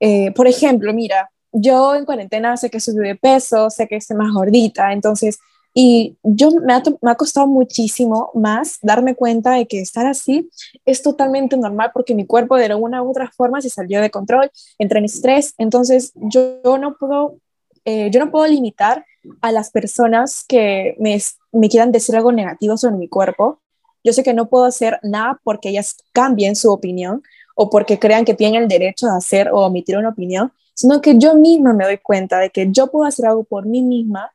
Eh, 0.00 0.30
por 0.32 0.46
ejemplo, 0.46 0.92
mira, 0.92 1.30
yo 1.52 1.94
en 1.94 2.04
cuarentena 2.04 2.54
sé 2.58 2.68
que 2.68 2.80
subí 2.80 2.98
de 2.98 3.14
peso, 3.14 3.70
sé 3.70 3.88
que 3.88 3.96
estoy 3.96 4.18
más 4.18 4.30
gordita, 4.30 4.92
entonces, 4.92 5.38
y 5.72 6.18
yo 6.22 6.50
me 6.50 6.74
ha, 6.74 6.82
me 7.00 7.10
ha 7.10 7.14
costado 7.14 7.46
muchísimo 7.46 8.30
más 8.34 8.76
darme 8.82 9.14
cuenta 9.14 9.52
de 9.52 9.64
que 9.66 9.80
estar 9.80 10.04
así 10.04 10.50
es 10.84 11.00
totalmente 11.00 11.56
normal 11.56 11.92
porque 11.94 12.14
mi 12.14 12.26
cuerpo 12.26 12.56
de 12.56 12.66
alguna 12.66 13.02
u 13.02 13.08
otra 13.08 13.32
forma 13.34 13.62
se 13.62 13.70
salió 13.70 14.02
de 14.02 14.10
control, 14.10 14.50
entré 14.78 14.98
en 14.98 15.06
estrés, 15.06 15.54
entonces 15.56 16.12
yo, 16.14 16.60
yo 16.62 16.76
no 16.76 16.94
puedo, 16.98 17.38
eh, 17.84 18.10
yo 18.10 18.20
no 18.20 18.30
puedo 18.30 18.46
limitar 18.46 19.04
a 19.40 19.52
las 19.52 19.70
personas 19.70 20.44
que 20.46 20.96
me, 20.98 21.20
me 21.52 21.68
quieran 21.68 21.92
decir 21.92 22.16
algo 22.16 22.32
negativo 22.32 22.76
sobre 22.76 22.96
mi 22.96 23.08
cuerpo. 23.08 23.60
Yo 24.02 24.12
sé 24.12 24.22
que 24.22 24.34
no 24.34 24.48
puedo 24.48 24.64
hacer 24.64 24.98
nada 25.02 25.40
porque 25.44 25.70
ellas 25.70 25.96
cambien 26.12 26.56
su 26.56 26.70
opinión 26.70 27.22
o 27.54 27.70
porque 27.70 27.98
crean 27.98 28.24
que 28.24 28.34
tienen 28.34 28.62
el 28.62 28.68
derecho 28.68 29.06
de 29.06 29.16
hacer 29.16 29.48
o 29.50 29.60
omitir 29.60 29.96
una 29.96 30.10
opinión, 30.10 30.52
sino 30.74 31.00
que 31.00 31.16
yo 31.18 31.34
misma 31.34 31.72
me 31.72 31.84
doy 31.84 31.98
cuenta 31.98 32.38
de 32.38 32.50
que 32.50 32.68
yo 32.70 32.88
puedo 32.88 33.06
hacer 33.06 33.26
algo 33.26 33.44
por 33.44 33.64
mí 33.64 33.80
misma 33.80 34.30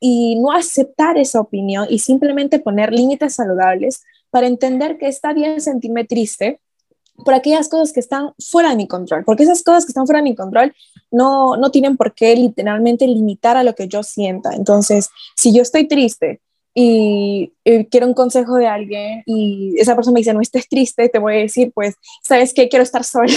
y 0.00 0.36
no 0.40 0.50
aceptar 0.50 1.18
esa 1.18 1.40
opinión 1.40 1.86
y 1.88 2.00
simplemente 2.00 2.58
poner 2.58 2.92
límites 2.92 3.34
saludables 3.34 4.02
para 4.30 4.46
entender 4.46 4.98
que 4.98 5.06
está 5.06 5.32
bien 5.32 5.60
sentirme 5.60 6.04
triste, 6.04 6.60
por 7.24 7.34
aquellas 7.34 7.68
cosas 7.68 7.92
que 7.92 8.00
están 8.00 8.32
fuera 8.38 8.70
de 8.70 8.76
mi 8.76 8.88
control, 8.88 9.24
porque 9.24 9.44
esas 9.44 9.62
cosas 9.62 9.84
que 9.84 9.90
están 9.90 10.06
fuera 10.06 10.20
de 10.20 10.30
mi 10.30 10.34
control 10.34 10.74
no, 11.12 11.56
no 11.56 11.70
tienen 11.70 11.96
por 11.96 12.14
qué 12.14 12.34
literalmente 12.34 13.06
limitar 13.06 13.56
a 13.56 13.64
lo 13.64 13.74
que 13.74 13.88
yo 13.88 14.02
sienta. 14.02 14.54
Entonces, 14.54 15.10
si 15.36 15.54
yo 15.54 15.62
estoy 15.62 15.86
triste 15.86 16.40
y, 16.74 17.52
quiero 17.90 18.06
un 18.06 18.14
consejo 18.14 18.56
de 18.56 18.66
alguien 18.66 19.22
y 19.26 19.74
esa 19.78 19.94
persona 19.94 20.14
me 20.14 20.20
dice, 20.20 20.34
no 20.34 20.40
estés 20.40 20.68
triste, 20.68 21.08
te 21.08 21.18
voy 21.18 21.34
a 21.34 21.38
decir, 21.38 21.70
pues, 21.74 21.94
¿sabes 22.22 22.52
qué? 22.52 22.68
Quiero 22.68 22.82
estar 22.82 23.04
sola 23.04 23.34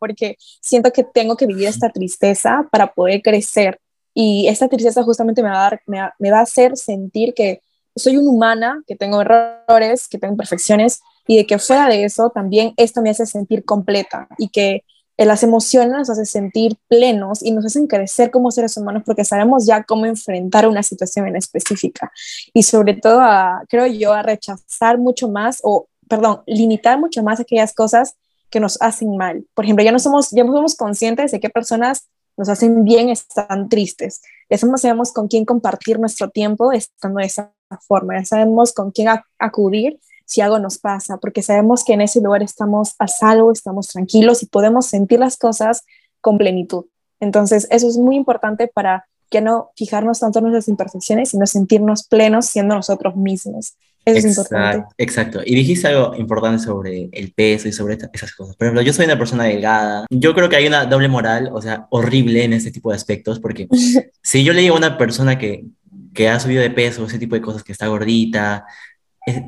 porque 0.00 0.36
siento 0.60 0.90
que 0.92 1.04
tengo 1.04 1.36
que 1.36 1.46
vivir 1.46 1.68
esta 1.68 1.90
tristeza 1.90 2.66
para 2.72 2.92
poder 2.92 3.22
crecer. 3.22 3.78
Y 4.14 4.46
esta 4.48 4.68
tristeza 4.68 5.02
justamente 5.02 5.42
me 5.42 5.50
va 5.50 5.66
a, 5.66 5.70
dar, 5.70 5.80
me 5.86 5.98
me 6.18 6.30
va 6.30 6.38
a 6.38 6.42
hacer 6.42 6.76
sentir 6.76 7.34
que 7.34 7.60
soy 7.96 8.16
una 8.16 8.30
humana, 8.30 8.82
que 8.86 8.96
tengo 8.96 9.20
errores, 9.20 10.08
que 10.08 10.18
tengo 10.18 10.32
imperfecciones, 10.32 11.00
y 11.26 11.36
de 11.36 11.46
que 11.46 11.58
fuera 11.58 11.88
de 11.88 12.04
eso 12.04 12.30
también 12.30 12.74
esto 12.76 13.02
me 13.02 13.10
hace 13.10 13.26
sentir 13.26 13.64
completa 13.64 14.28
y 14.38 14.48
que 14.48 14.84
las 15.16 15.42
emociones 15.42 15.92
nos 15.92 16.10
hace 16.10 16.26
sentir 16.26 16.76
plenos 16.88 17.42
y 17.42 17.52
nos 17.52 17.64
hacen 17.66 17.86
crecer 17.86 18.30
como 18.30 18.50
seres 18.50 18.76
humanos 18.76 19.04
porque 19.06 19.24
sabemos 19.24 19.66
ya 19.66 19.84
cómo 19.84 20.06
enfrentar 20.06 20.66
una 20.66 20.82
situación 20.82 21.28
en 21.28 21.36
específica 21.36 22.10
y 22.52 22.64
sobre 22.64 22.94
todo 22.94 23.20
creo 23.68 23.86
yo, 23.86 24.12
a 24.12 24.22
rechazar 24.22 24.98
mucho 24.98 25.28
más 25.28 25.60
o, 25.62 25.88
perdón, 26.08 26.42
limitar 26.46 26.98
mucho 26.98 27.22
más 27.22 27.38
aquellas 27.38 27.72
cosas 27.72 28.16
que 28.50 28.60
nos 28.60 28.80
hacen 28.80 29.16
mal. 29.16 29.46
Por 29.54 29.64
ejemplo, 29.64 29.84
ya 29.84 29.92
no 29.92 29.98
somos, 29.98 30.30
ya 30.30 30.44
no 30.44 30.52
somos 30.52 30.74
conscientes 30.74 31.30
de 31.30 31.40
qué 31.40 31.48
personas 31.48 32.08
nos 32.36 32.48
hacen 32.48 32.84
bien, 32.84 33.08
están 33.08 33.68
tristes. 33.68 34.20
Ya 34.50 34.58
sabemos 34.58 35.12
con 35.12 35.28
quién 35.28 35.44
compartir 35.44 35.98
nuestro 36.00 36.30
tiempo 36.30 36.72
estando 36.72 37.20
de 37.20 37.26
esa 37.26 37.52
forma, 37.86 38.18
ya 38.18 38.24
sabemos 38.24 38.72
con 38.72 38.90
quién 38.90 39.08
acudir 39.38 40.00
si 40.24 40.40
algo 40.40 40.58
nos 40.58 40.78
pasa, 40.78 41.18
porque 41.18 41.42
sabemos 41.42 41.84
que 41.84 41.94
en 41.94 42.00
ese 42.00 42.20
lugar 42.20 42.42
estamos 42.42 42.94
a 42.98 43.08
salvo, 43.08 43.52
estamos 43.52 43.88
tranquilos 43.88 44.42
y 44.42 44.46
podemos 44.46 44.86
sentir 44.86 45.18
las 45.18 45.36
cosas 45.36 45.84
con 46.20 46.38
plenitud. 46.38 46.86
Entonces, 47.20 47.66
eso 47.70 47.88
es 47.88 47.96
muy 47.96 48.16
importante 48.16 48.68
para 48.68 49.06
que 49.30 49.40
no 49.40 49.70
fijarnos 49.76 50.20
tanto 50.20 50.38
en 50.38 50.44
nuestras 50.44 50.68
imperfecciones, 50.68 51.30
sino 51.30 51.46
sentirnos 51.46 52.06
plenos 52.06 52.46
siendo 52.46 52.74
nosotros 52.74 53.16
mismos. 53.16 53.74
Eso 54.04 54.18
es 54.18 54.36
importante. 54.36 54.86
Exacto. 54.98 55.40
Y 55.44 55.54
dijiste 55.54 55.88
algo 55.88 56.14
importante 56.14 56.62
sobre 56.62 57.08
el 57.10 57.32
peso 57.32 57.68
y 57.68 57.72
sobre 57.72 57.96
esas 58.12 58.34
cosas. 58.34 58.54
Por 58.54 58.66
ejemplo, 58.66 58.82
yo 58.82 58.92
soy 58.92 59.06
una 59.06 59.18
persona 59.18 59.44
delgada. 59.44 60.06
Yo 60.10 60.34
creo 60.34 60.48
que 60.48 60.56
hay 60.56 60.66
una 60.66 60.84
doble 60.84 61.08
moral, 61.08 61.50
o 61.52 61.62
sea, 61.62 61.86
horrible 61.90 62.44
en 62.44 62.52
este 62.52 62.70
tipo 62.70 62.90
de 62.90 62.96
aspectos, 62.96 63.40
porque 63.40 63.66
si 64.22 64.44
yo 64.44 64.52
le 64.52 64.60
digo 64.60 64.74
a 64.74 64.78
una 64.78 64.98
persona 64.98 65.38
que, 65.38 65.64
que 66.12 66.28
ha 66.28 66.38
subido 66.38 66.60
de 66.60 66.70
peso, 66.70 67.06
ese 67.06 67.18
tipo 67.18 67.34
de 67.34 67.40
cosas, 67.40 67.64
que 67.64 67.72
está 67.72 67.86
gordita, 67.86 68.66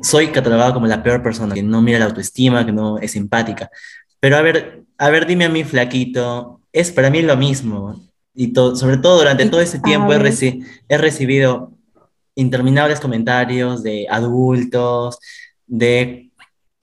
soy 0.01 0.27
catalogado 0.27 0.73
como 0.73 0.87
la 0.87 1.03
peor 1.03 1.21
persona, 1.21 1.53
que 1.53 1.63
no 1.63 1.81
mira 1.81 1.99
la 1.99 2.05
autoestima, 2.05 2.65
que 2.65 2.71
no 2.71 2.97
es 2.97 3.15
empática. 3.15 3.69
Pero 4.19 4.37
a 4.37 4.41
ver, 4.41 4.83
a 4.97 5.09
ver, 5.09 5.25
dime 5.25 5.45
a 5.45 5.49
mí, 5.49 5.63
flaquito, 5.63 6.61
es 6.71 6.91
para 6.91 7.09
mí 7.09 7.21
lo 7.21 7.37
mismo. 7.37 8.01
Y 8.33 8.53
sobre 8.53 8.97
todo 8.97 9.19
durante 9.19 9.45
todo 9.47 9.61
ese 9.61 9.79
tiempo 9.79 10.13
he, 10.13 10.59
he 10.89 10.97
recibido 10.97 11.71
interminables 12.35 12.99
comentarios 12.99 13.81
de 13.83 14.07
adultos, 14.09 15.19
de 15.65 16.31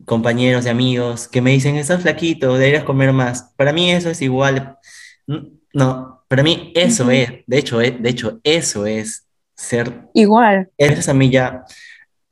compañeros, 0.04 0.64
de 0.64 0.70
amigos, 0.70 1.28
que 1.28 1.40
me 1.40 1.52
dicen, 1.52 1.76
estás 1.76 2.02
flaquito, 2.02 2.54
deberías 2.54 2.84
comer 2.84 3.12
más. 3.12 3.52
Para 3.56 3.72
mí 3.72 3.90
eso 3.90 4.10
es 4.10 4.20
igual. 4.20 4.78
No, 5.72 6.24
para 6.28 6.42
mí 6.42 6.72
eso 6.74 7.10
es, 7.10 7.30
de 7.46 7.58
hecho, 7.58 7.78
de 7.78 8.08
hecho, 8.08 8.40
eso 8.42 8.86
es 8.86 9.26
ser... 9.54 10.08
Igual. 10.12 10.70
Eso 10.76 11.10
a 11.10 11.14
mí 11.14 11.30
ya 11.30 11.64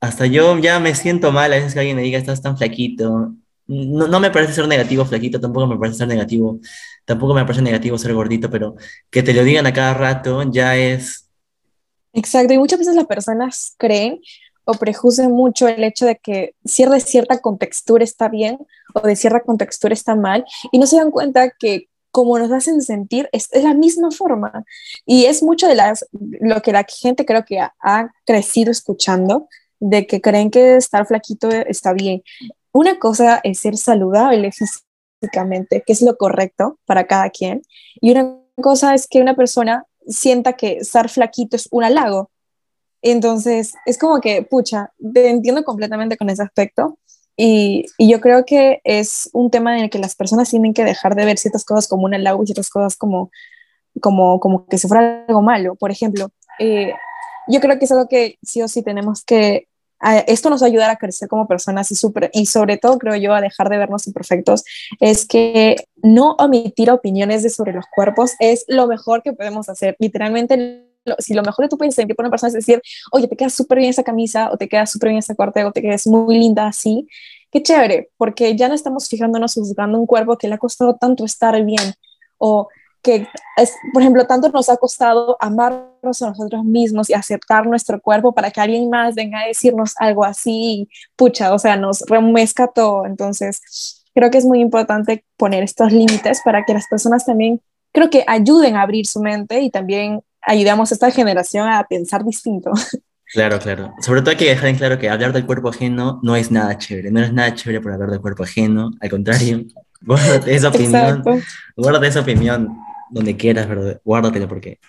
hasta 0.03 0.25
yo 0.25 0.57
ya 0.57 0.81
me 0.81 0.93
siento 0.95 1.31
mal 1.31 1.53
a 1.53 1.55
veces 1.55 1.73
que 1.73 1.79
alguien 1.79 1.95
me 1.95 2.03
diga, 2.03 2.19
estás 2.19 2.41
tan 2.41 2.57
flaquito. 2.57 3.33
No, 3.67 4.07
no, 4.09 4.19
me 4.19 4.31
parece 4.31 4.51
ser 4.51 4.67
negativo 4.67 5.05
flaquito, 5.05 5.39
tampoco 5.39 5.65
me 5.65 5.77
parece 5.77 5.99
ser 5.99 6.09
negativo, 6.09 6.59
tampoco 7.05 7.33
me 7.33 7.43
parece 7.43 7.61
negativo 7.61 7.97
ser 7.97 8.13
gordito, 8.13 8.49
pero 8.49 8.75
que 9.09 9.23
te 9.23 9.33
lo 9.33 9.45
digan 9.45 9.65
a 9.65 9.71
cada 9.71 9.93
rato 9.93 10.43
ya 10.51 10.75
es... 10.75 11.29
Exacto, 12.11 12.53
y 12.53 12.57
muchas 12.57 12.79
veces 12.79 12.95
las 12.95 13.05
personas 13.05 13.75
creen 13.77 14.19
o 14.65 14.73
prejuzgan 14.73 15.31
mucho 15.31 15.69
el 15.69 15.81
hecho 15.85 16.05
de 16.05 16.17
que 16.17 16.53
cierta, 16.65 16.99
cierta 16.99 17.39
contextura 17.39 18.03
está 18.03 18.27
bien 18.27 18.57
o 18.93 19.07
de 19.07 19.15
cierta 19.15 19.39
contextura 19.39 19.93
está 19.93 20.17
mal 20.17 20.43
y 20.73 20.79
no 20.79 20.85
se 20.85 20.97
dan 20.97 21.11
cuenta 21.11 21.49
que 21.49 21.87
como 22.11 22.37
nos 22.37 22.51
hacen 22.51 22.81
sentir 22.81 23.29
es, 23.31 23.47
es 23.53 23.63
la 23.63 23.73
misma 23.73 24.11
forma 24.11 24.65
y 25.05 25.25
es 25.25 25.41
mucho 25.41 25.65
de 25.67 25.75
las, 25.75 26.05
lo 26.11 26.61
que 26.61 26.73
la 26.73 26.85
gente 26.87 27.25
creo 27.25 27.45
que 27.45 27.59
ha, 27.59 27.73
ha 27.81 28.13
crecido 28.25 28.69
escuchando 28.69 29.47
de 29.83 30.07
que 30.07 30.21
creen 30.21 30.49
que 30.49 30.77
estar 30.77 31.05
flaquito 31.05 31.49
está 31.49 31.93
bien. 31.93 32.23
Una 32.71 32.99
cosa 32.99 33.41
es 33.43 33.59
ser 33.59 33.75
saludable 33.77 34.51
físicamente, 35.21 35.83
que 35.85 35.93
es 35.93 36.01
lo 36.01 36.15
correcto 36.15 36.79
para 36.85 37.05
cada 37.05 37.29
quien, 37.29 37.61
y 38.01 38.11
una 38.11 38.39
cosa 38.61 38.93
es 38.93 39.07
que 39.07 39.21
una 39.21 39.35
persona 39.35 39.85
sienta 40.07 40.53
que 40.53 40.77
estar 40.77 41.09
flaquito 41.09 41.55
es 41.55 41.67
un 41.71 41.83
halago. 41.83 42.29
Entonces, 43.01 43.73
es 43.85 43.97
como 43.97 44.21
que, 44.21 44.43
pucha, 44.43 44.91
te 45.13 45.29
entiendo 45.29 45.63
completamente 45.63 46.17
con 46.17 46.29
ese 46.29 46.43
aspecto, 46.43 46.97
Y, 47.35 47.85
y, 47.97 48.11
yo 48.11 48.21
creo 48.21 48.45
que 48.45 48.79
es 48.83 49.29
un 49.33 49.49
tema 49.49 49.75
en 49.75 49.85
el 49.85 49.89
que 49.89 49.97
las 49.97 50.15
personas 50.15 50.49
tienen 50.51 50.73
que 50.73 50.83
dejar 50.85 51.15
de 51.15 51.25
ver 51.25 51.39
ciertas 51.39 51.65
cosas 51.65 51.87
como 51.87 52.05
un 52.05 52.13
halago 52.13 52.43
y 52.43 52.45
ciertas 52.45 52.69
cosas 52.69 52.95
como, 52.95 53.31
como, 54.01 54.39
como 54.39 54.67
que 54.67 54.77
se 54.77 54.87
fuera 54.87 55.25
algo 55.27 55.41
malo. 55.41 55.75
Por 55.75 55.89
ejemplo, 55.91 56.29
eh, 56.59 56.93
yo 57.47 57.59
creo 57.59 57.79
que 57.79 57.85
es 57.85 57.91
algo 57.91 58.07
que 58.07 58.37
sí 58.43 58.61
o 58.61 58.67
sí 58.67 58.83
tenemos 58.83 59.23
que 59.25 59.67
esto 60.27 60.49
nos 60.49 60.61
va 60.61 60.67
a 60.67 60.69
ayudar 60.69 60.89
a 60.89 60.97
crecer 60.97 61.27
como 61.29 61.47
personas 61.47 61.91
y, 61.91 61.95
super, 61.95 62.29
y 62.33 62.45
sobre 62.45 62.77
todo 62.77 62.97
creo 62.97 63.15
yo 63.15 63.33
a 63.33 63.41
dejar 63.41 63.69
de 63.69 63.77
vernos 63.77 64.07
imperfectos, 64.07 64.63
es 64.99 65.25
que 65.25 65.75
no 66.01 66.35
omitir 66.39 66.91
opiniones 66.91 67.43
de 67.43 67.49
sobre 67.49 67.73
los 67.73 67.85
cuerpos 67.93 68.33
es 68.39 68.65
lo 68.67 68.87
mejor 68.87 69.23
que 69.23 69.33
podemos 69.33 69.69
hacer. 69.69 69.95
Literalmente, 69.99 70.87
si 71.19 71.33
lo 71.33 71.43
mejor 71.43 71.65
que 71.65 71.69
tú 71.69 71.77
puedes 71.77 71.95
sentir 71.95 72.15
por 72.15 72.25
una 72.25 72.31
persona 72.31 72.49
es 72.49 72.53
decir, 72.53 72.81
oye, 73.11 73.27
te 73.27 73.35
queda 73.35 73.49
súper 73.49 73.77
bien 73.79 73.89
esa 73.89 74.03
camisa 74.03 74.49
o 74.51 74.57
te 74.57 74.67
queda 74.67 74.85
súper 74.85 75.09
bien 75.09 75.19
esa 75.19 75.35
corte 75.35 75.63
o 75.63 75.71
te 75.71 75.81
quedas 75.81 76.07
muy 76.07 76.37
linda 76.37 76.67
así, 76.67 77.07
qué 77.51 77.61
chévere, 77.61 78.09
porque 78.17 78.55
ya 78.55 78.67
no 78.67 78.73
estamos 78.73 79.07
fijándonos 79.07 79.53
juzgando 79.53 79.99
un 79.99 80.05
cuerpo 80.05 80.37
que 80.37 80.47
le 80.47 80.55
ha 80.55 80.57
costado 80.57 80.95
tanto 80.95 81.23
estar 81.23 81.63
bien 81.63 81.93
o 82.37 82.67
que, 83.03 83.27
es, 83.57 83.75
por 83.91 84.01
ejemplo, 84.01 84.25
tanto 84.25 84.49
nos 84.49 84.69
ha 84.69 84.77
costado 84.77 85.37
amarnos 85.39 86.21
a 86.21 86.29
nosotros 86.29 86.63
mismos 86.63 87.09
y 87.09 87.13
aceptar 87.13 87.67
nuestro 87.67 88.01
cuerpo 88.01 88.33
para 88.33 88.49
que 88.49 88.61
alguien 88.61 88.89
más 88.89 89.13
venga 89.13 89.41
a 89.41 89.47
decirnos 89.47 89.93
algo 89.99 90.23
así, 90.23 90.87
pucha, 91.17 91.53
o 91.53 91.59
sea, 91.59 91.75
nos 91.75 92.01
remezca 92.07 92.67
todo. 92.67 93.05
Entonces, 93.05 94.05
creo 94.15 94.31
que 94.31 94.37
es 94.37 94.45
muy 94.45 94.61
importante 94.61 95.25
poner 95.37 95.63
estos 95.63 95.91
límites 95.91 96.41
para 96.45 96.63
que 96.63 96.73
las 96.73 96.87
personas 96.87 97.25
también, 97.25 97.61
creo 97.91 98.09
que 98.09 98.23
ayuden 98.25 98.77
a 98.77 98.83
abrir 98.83 99.05
su 99.05 99.19
mente 99.19 99.61
y 99.61 99.69
también 99.69 100.21
ayudamos 100.41 100.91
a 100.91 100.95
esta 100.95 101.11
generación 101.11 101.67
a 101.67 101.83
pensar 101.83 102.23
distinto. 102.23 102.71
Claro, 103.33 103.57
claro. 103.57 103.91
Sobre 103.99 104.21
todo 104.21 104.29
hay 104.29 104.37
que 104.37 104.45
dejar 104.45 104.69
en 104.69 104.75
claro 104.75 104.99
que 104.99 105.09
hablar 105.09 105.33
del 105.33 105.47
cuerpo 105.47 105.69
ajeno 105.69 106.19
no 106.21 106.35
es 106.35 106.51
nada 106.51 106.77
chévere. 106.77 107.09
No 107.09 107.19
es 107.19 107.33
nada 107.33 107.55
chévere 107.55 107.81
por 107.81 107.91
hablar 107.91 108.11
del 108.11 108.21
cuerpo 108.21 108.43
ajeno. 108.43 108.91
Al 109.01 109.09
contrario, 109.09 109.63
guárdate 110.01 110.53
esa 110.53 110.67
opinión. 110.67 111.23
Guárdate 111.75 112.07
esa 112.07 112.19
opinión 112.19 112.77
donde 113.09 113.35
quieras, 113.37 113.67
pero 113.67 113.99
guárdatelo 114.03 114.47
porque 114.47 114.79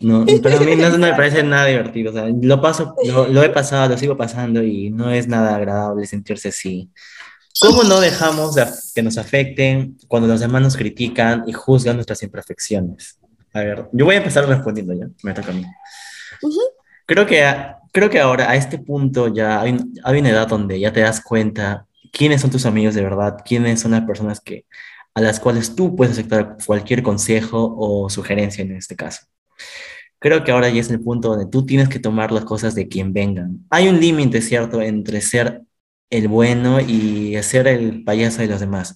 no, 0.00 0.26
pero 0.42 0.56
a 0.56 0.60
mí 0.60 0.76
no, 0.76 0.98
me 0.98 1.14
parece 1.14 1.42
nada 1.42 1.66
divertido. 1.66 2.10
O 2.10 2.14
sea, 2.14 2.26
lo 2.28 2.60
paso, 2.60 2.96
lo, 3.04 3.42
he 3.42 3.48
pasado, 3.50 3.88
lo 3.90 3.98
sigo 3.98 4.16
pasando 4.16 4.62
y 4.62 4.90
no 4.90 5.10
es 5.10 5.28
nada 5.28 5.54
agradable 5.54 6.06
sentirse 6.06 6.48
así. 6.48 6.90
¿Cómo 7.60 7.84
no 7.84 8.00
dejamos 8.00 8.56
que 8.94 9.02
nos 9.02 9.16
afecten 9.16 9.96
cuando 10.08 10.28
los 10.28 10.40
demás 10.40 10.62
nos 10.62 10.76
critican 10.76 11.44
y 11.46 11.52
juzgan 11.52 11.96
nuestras 11.96 12.22
imperfecciones? 12.24 13.18
A 13.52 13.60
ver, 13.60 13.88
yo 13.92 14.04
voy 14.04 14.16
a 14.16 14.18
empezar 14.18 14.46
respondiendo 14.48 14.92
ya, 14.94 15.06
me 15.22 15.32
toca 15.32 15.52
a 15.52 15.54
mí. 15.54 15.64
Creo 17.06 17.24
que, 17.24 17.48
creo 17.92 18.10
que 18.10 18.18
ahora, 18.18 18.50
a 18.50 18.56
este 18.56 18.78
punto, 18.78 19.32
ya 19.32 19.60
hay, 19.60 19.78
hay 20.02 20.18
una 20.18 20.30
edad 20.30 20.48
donde 20.48 20.80
ya 20.80 20.92
te 20.92 21.00
das 21.00 21.20
cuenta 21.20 21.86
quiénes 22.12 22.40
son 22.40 22.50
tus 22.50 22.66
amigos 22.66 22.94
de 22.94 23.02
verdad, 23.02 23.36
quiénes 23.44 23.80
son 23.80 23.92
las 23.92 24.02
personas 24.02 24.40
que 24.40 24.66
a 25.14 25.20
las 25.20 25.40
cuales 25.40 25.74
tú 25.76 25.94
puedes 25.94 26.12
aceptar 26.12 26.56
cualquier 26.66 27.02
consejo 27.02 27.74
o 27.78 28.10
sugerencia 28.10 28.62
en 28.62 28.72
este 28.72 28.96
caso. 28.96 29.26
Creo 30.18 30.42
que 30.42 30.50
ahora 30.52 30.68
ya 30.70 30.80
es 30.80 30.90
el 30.90 31.00
punto 31.00 31.28
donde 31.28 31.46
tú 31.46 31.64
tienes 31.66 31.88
que 31.88 31.98
tomar 32.00 32.32
las 32.32 32.44
cosas 32.44 32.74
de 32.74 32.88
quien 32.88 33.12
vengan. 33.12 33.64
Hay 33.70 33.88
un 33.88 34.00
límite, 34.00 34.40
¿cierto?, 34.40 34.80
entre 34.82 35.20
ser 35.20 35.62
el 36.10 36.28
bueno 36.28 36.80
y 36.80 37.40
ser 37.42 37.68
el 37.68 38.04
payaso 38.04 38.42
de 38.42 38.48
los 38.48 38.60
demás. 38.60 38.94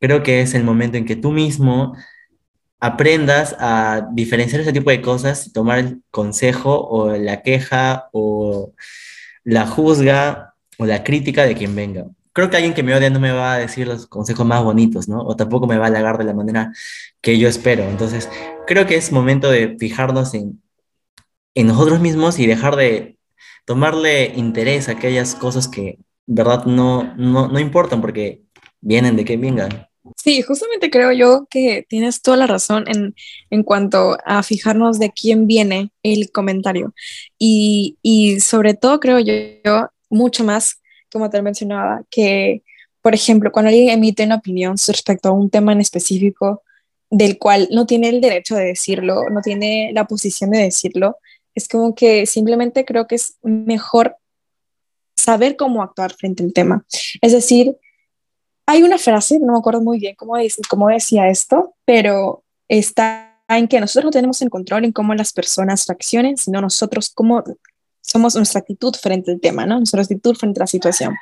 Creo 0.00 0.22
que 0.22 0.40
es 0.40 0.54
el 0.54 0.64
momento 0.64 0.96
en 0.96 1.04
que 1.04 1.16
tú 1.16 1.32
mismo 1.32 1.96
aprendas 2.80 3.56
a 3.58 4.08
diferenciar 4.12 4.62
ese 4.62 4.72
tipo 4.72 4.90
de 4.90 5.02
cosas, 5.02 5.52
tomar 5.52 5.80
el 5.80 6.02
consejo 6.10 6.86
o 6.88 7.16
la 7.16 7.42
queja 7.42 8.08
o 8.12 8.72
la 9.44 9.66
juzga 9.66 10.54
o 10.78 10.86
la 10.86 11.02
crítica 11.02 11.44
de 11.44 11.54
quien 11.54 11.74
venga 11.74 12.06
creo 12.38 12.50
que 12.50 12.56
alguien 12.56 12.72
que 12.72 12.84
me 12.84 12.94
odia 12.94 13.10
no 13.10 13.18
me 13.18 13.32
va 13.32 13.54
a 13.54 13.58
decir 13.58 13.88
los 13.88 14.06
consejos 14.06 14.46
más 14.46 14.62
bonitos, 14.62 15.08
¿no? 15.08 15.22
O 15.22 15.34
tampoco 15.34 15.66
me 15.66 15.76
va 15.76 15.86
a 15.86 15.88
halagar 15.88 16.18
de 16.18 16.24
la 16.24 16.34
manera 16.34 16.72
que 17.20 17.36
yo 17.36 17.48
espero. 17.48 17.82
Entonces, 17.82 18.28
creo 18.64 18.86
que 18.86 18.94
es 18.94 19.10
momento 19.10 19.50
de 19.50 19.76
fijarnos 19.76 20.34
en, 20.34 20.62
nosotros 21.56 21.98
mismos 21.98 22.38
y 22.38 22.46
dejar 22.46 22.76
de 22.76 23.18
tomarle 23.64 24.26
interés 24.36 24.88
a 24.88 24.92
aquellas 24.92 25.34
cosas 25.34 25.66
que, 25.66 25.98
verdad, 26.26 26.64
no, 26.64 27.12
no, 27.16 27.48
no 27.48 27.58
importan 27.58 28.00
porque 28.00 28.44
vienen 28.80 29.16
de 29.16 29.24
que 29.24 29.36
vengan. 29.36 29.88
Sí, 30.16 30.40
justamente 30.42 30.90
creo 30.90 31.10
yo 31.10 31.48
que 31.50 31.86
tienes 31.88 32.22
toda 32.22 32.36
la 32.36 32.46
razón 32.46 32.84
en, 32.86 33.16
en 33.50 33.64
cuanto 33.64 34.16
a 34.24 34.44
fijarnos 34.44 35.00
de 35.00 35.10
quién 35.10 35.48
viene 35.48 35.90
el 36.04 36.30
comentario. 36.30 36.94
Y, 37.36 37.98
y 38.00 38.38
sobre 38.38 38.74
todo 38.74 39.00
creo 39.00 39.18
yo 39.18 39.88
mucho 40.08 40.44
más 40.44 40.78
como 41.12 41.30
te 41.30 41.42
mencionaba, 41.42 42.02
que, 42.10 42.62
por 43.02 43.14
ejemplo, 43.14 43.52
cuando 43.52 43.70
alguien 43.70 43.90
emite 43.90 44.24
una 44.24 44.36
opinión 44.36 44.76
respecto 44.86 45.28
a 45.28 45.32
un 45.32 45.50
tema 45.50 45.72
en 45.72 45.80
específico 45.80 46.62
del 47.10 47.38
cual 47.38 47.68
no 47.70 47.86
tiene 47.86 48.08
el 48.08 48.20
derecho 48.20 48.54
de 48.56 48.66
decirlo, 48.66 49.28
no 49.30 49.40
tiene 49.40 49.90
la 49.94 50.06
posición 50.06 50.50
de 50.50 50.58
decirlo, 50.58 51.16
es 51.54 51.68
como 51.68 51.94
que 51.94 52.26
simplemente 52.26 52.84
creo 52.84 53.06
que 53.06 53.16
es 53.16 53.36
mejor 53.42 54.16
saber 55.16 55.56
cómo 55.56 55.82
actuar 55.82 56.12
frente 56.14 56.42
al 56.42 56.52
tema. 56.52 56.84
Es 57.20 57.32
decir, 57.32 57.76
hay 58.66 58.82
una 58.82 58.98
frase, 58.98 59.38
no 59.40 59.52
me 59.52 59.58
acuerdo 59.58 59.80
muy 59.80 59.98
bien 59.98 60.14
cómo, 60.14 60.34
cómo 60.68 60.88
decía 60.88 61.28
esto, 61.28 61.74
pero 61.84 62.44
está 62.68 63.42
en 63.48 63.66
que 63.66 63.80
nosotros 63.80 64.04
no 64.04 64.10
tenemos 64.10 64.42
el 64.42 64.50
control 64.50 64.84
en 64.84 64.92
cómo 64.92 65.14
las 65.14 65.32
personas 65.32 65.86
reaccionen, 65.86 66.36
sino 66.36 66.60
nosotros 66.60 67.10
cómo 67.10 67.42
somos 68.00 68.34
nuestra 68.34 68.60
actitud 68.60 68.94
frente 68.94 69.32
al 69.32 69.40
tema, 69.40 69.66
¿no? 69.66 69.76
Nuestra 69.76 70.02
actitud 70.02 70.34
frente 70.34 70.60
a 70.60 70.64
la 70.64 70.66
situación. 70.66 71.16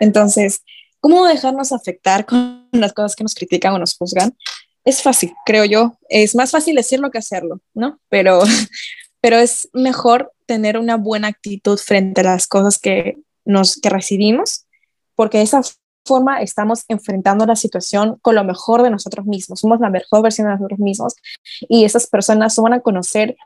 Entonces, 0.00 0.62
¿cómo 1.00 1.26
dejarnos 1.26 1.72
afectar 1.72 2.26
con 2.26 2.68
las 2.72 2.92
cosas 2.92 3.16
que 3.16 3.24
nos 3.24 3.34
critican 3.34 3.74
o 3.74 3.78
nos 3.78 3.96
juzgan? 3.96 4.36
Es 4.84 5.02
fácil, 5.02 5.32
creo 5.46 5.64
yo. 5.64 5.98
Es 6.08 6.34
más 6.34 6.50
fácil 6.50 6.76
decirlo 6.76 7.10
que 7.10 7.18
hacerlo, 7.18 7.60
¿no? 7.72 8.00
Pero, 8.08 8.42
pero 9.20 9.38
es 9.38 9.68
mejor 9.72 10.32
tener 10.46 10.78
una 10.78 10.96
buena 10.96 11.28
actitud 11.28 11.78
frente 11.78 12.20
a 12.20 12.24
las 12.24 12.46
cosas 12.46 12.78
que, 12.78 13.16
nos, 13.44 13.80
que 13.80 13.88
recibimos, 13.88 14.66
porque 15.14 15.38
de 15.38 15.44
esa 15.44 15.62
forma 16.04 16.42
estamos 16.42 16.84
enfrentando 16.88 17.46
la 17.46 17.56
situación 17.56 18.18
con 18.20 18.34
lo 18.34 18.44
mejor 18.44 18.82
de 18.82 18.90
nosotros 18.90 19.26
mismos. 19.26 19.60
Somos 19.60 19.80
la 19.80 19.90
mejor 19.90 20.22
versión 20.22 20.46
de 20.46 20.54
nosotros 20.54 20.78
mismos 20.78 21.14
y 21.60 21.84
esas 21.84 22.06
personas 22.06 22.56
van 22.56 22.74
a 22.74 22.80
conocer 22.80 23.36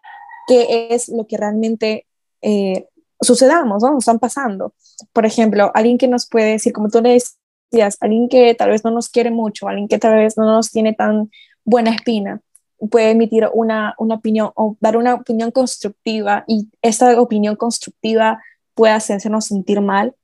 qué 0.46 0.88
es 0.90 1.08
lo 1.08 1.26
que 1.26 1.36
realmente 1.36 2.06
eh, 2.42 2.86
sucedamos, 3.20 3.82
¿no? 3.82 3.90
Nos 3.90 4.04
están 4.04 4.18
pasando. 4.18 4.74
Por 5.12 5.26
ejemplo, 5.26 5.70
alguien 5.74 5.98
que 5.98 6.08
nos 6.08 6.28
puede 6.28 6.52
decir, 6.52 6.72
como 6.72 6.88
tú 6.88 7.00
le 7.02 7.20
decías, 7.70 7.96
alguien 8.00 8.28
que 8.28 8.54
tal 8.54 8.70
vez 8.70 8.84
no 8.84 8.90
nos 8.90 9.08
quiere 9.08 9.30
mucho, 9.30 9.68
alguien 9.68 9.88
que 9.88 9.98
tal 9.98 10.16
vez 10.16 10.36
no 10.36 10.44
nos 10.44 10.70
tiene 10.70 10.92
tan 10.92 11.30
buena 11.64 11.90
espina, 11.90 12.40
puede 12.90 13.10
emitir 13.10 13.48
una, 13.52 13.94
una 13.98 14.16
opinión 14.16 14.52
o 14.54 14.76
dar 14.80 14.96
una 14.96 15.14
opinión 15.14 15.50
constructiva 15.50 16.44
y 16.46 16.68
esta 16.80 17.20
opinión 17.20 17.56
constructiva 17.56 18.40
puede 18.74 18.92
hacernos 18.92 19.46
sentir 19.46 19.80
mal. 19.80 20.14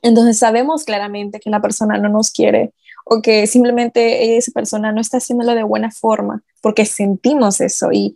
Entonces 0.00 0.38
sabemos 0.38 0.84
claramente 0.84 1.38
que 1.38 1.50
la 1.50 1.60
persona 1.60 1.98
no 1.98 2.08
nos 2.08 2.30
quiere 2.30 2.72
o 3.04 3.20
que 3.20 3.46
simplemente 3.46 4.36
esa 4.36 4.50
persona 4.52 4.92
no 4.92 5.00
está 5.00 5.18
haciéndolo 5.18 5.54
de 5.54 5.62
buena 5.62 5.90
forma 5.90 6.42
porque 6.60 6.86
sentimos 6.86 7.60
eso 7.60 7.90
y, 7.92 8.14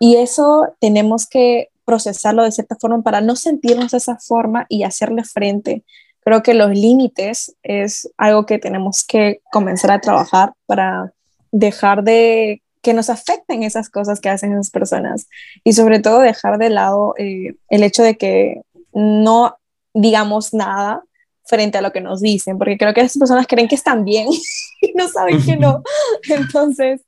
y 0.00 0.16
eso 0.16 0.74
tenemos 0.80 1.28
que 1.28 1.68
procesarlo 1.88 2.44
de 2.44 2.52
cierta 2.52 2.76
forma 2.78 3.00
para 3.00 3.22
no 3.22 3.34
sentirnos 3.34 3.92
de 3.92 3.96
esa 3.96 4.18
forma 4.18 4.66
y 4.68 4.82
hacerle 4.82 5.24
frente. 5.24 5.84
Creo 6.20 6.42
que 6.42 6.52
los 6.52 6.70
límites 6.72 7.56
es 7.62 8.10
algo 8.18 8.44
que 8.44 8.58
tenemos 8.58 9.02
que 9.02 9.40
comenzar 9.50 9.90
a 9.92 10.00
trabajar 10.02 10.52
para 10.66 11.14
dejar 11.50 12.04
de 12.04 12.60
que 12.82 12.92
nos 12.92 13.08
afecten 13.08 13.62
esas 13.62 13.88
cosas 13.88 14.20
que 14.20 14.28
hacen 14.28 14.52
esas 14.52 14.68
personas 14.68 15.28
y 15.64 15.72
sobre 15.72 15.98
todo 15.98 16.20
dejar 16.20 16.58
de 16.58 16.68
lado 16.68 17.14
eh, 17.16 17.54
el 17.70 17.82
hecho 17.82 18.02
de 18.02 18.18
que 18.18 18.60
no 18.92 19.56
digamos 19.94 20.52
nada 20.52 21.04
frente 21.44 21.78
a 21.78 21.80
lo 21.80 21.90
que 21.90 22.02
nos 22.02 22.20
dicen, 22.20 22.58
porque 22.58 22.76
creo 22.76 22.92
que 22.92 23.00
esas 23.00 23.16
personas 23.16 23.46
creen 23.46 23.66
que 23.66 23.76
están 23.76 24.04
bien 24.04 24.28
y 24.82 24.92
no 24.94 25.08
saben 25.08 25.42
que 25.42 25.56
no. 25.56 25.82
Entonces, 26.28 27.00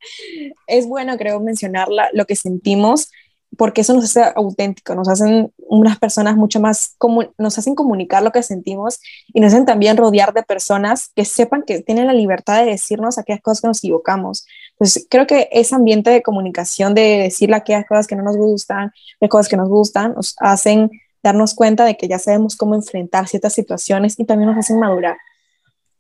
es 0.67 0.87
bueno, 0.87 1.19
creo, 1.19 1.39
mencionar 1.39 1.89
lo 2.15 2.25
que 2.25 2.35
sentimos 2.35 3.11
porque 3.57 3.81
eso 3.81 3.95
nos 3.95 4.05
hace 4.05 4.23
auténtico, 4.37 4.95
nos 4.95 5.09
hacen 5.09 5.53
unas 5.59 5.99
personas 5.99 6.37
mucho 6.37 6.61
más, 6.61 6.97
nos 7.37 7.59
hacen 7.59 7.75
comunicar 7.75 8.23
lo 8.23 8.31
que 8.31 8.43
sentimos 8.43 9.01
y 9.33 9.41
nos 9.41 9.53
hacen 9.53 9.67
también 9.67 9.97
rodear 9.97 10.33
de 10.33 10.43
personas 10.43 11.11
que 11.15 11.25
sepan 11.25 11.65
que 11.67 11.83
tienen 11.83 12.07
la 12.07 12.13
libertad 12.13 12.65
de 12.65 12.71
decirnos 12.71 13.19
aquellas 13.19 13.43
cosas 13.43 13.61
que 13.61 13.67
nos 13.69 13.79
equivocamos. 13.79 14.47
Entonces, 14.73 15.07
creo 15.11 15.27
que 15.27 15.49
ese 15.53 15.75
ambiente 15.75 16.11
de 16.11 16.23
comunicación, 16.23 16.95
de 16.95 17.19
decirle 17.19 17.57
aquellas 17.57 17.87
cosas 17.87 18.07
que 18.07 18.17
no 18.17 18.23
nos 18.23 18.37
gustan, 18.37 18.93
de 19.21 19.29
cosas 19.29 19.49
que 19.49 19.57
nos 19.57 19.69
gustan, 19.69 20.15
nos 20.15 20.37
hacen 20.39 20.91
darnos 21.23 21.55
cuenta 21.55 21.85
de 21.85 21.97
que 21.97 22.09
ya 22.09 22.19
sabemos 22.19 22.57
cómo 22.57 22.75
enfrentar 22.75 23.29
ciertas 23.29 23.53
situaciones 23.53 24.19
y 24.19 24.25
también 24.25 24.51
nos 24.51 24.59
hacen 24.59 24.79
madurar. 24.79 25.17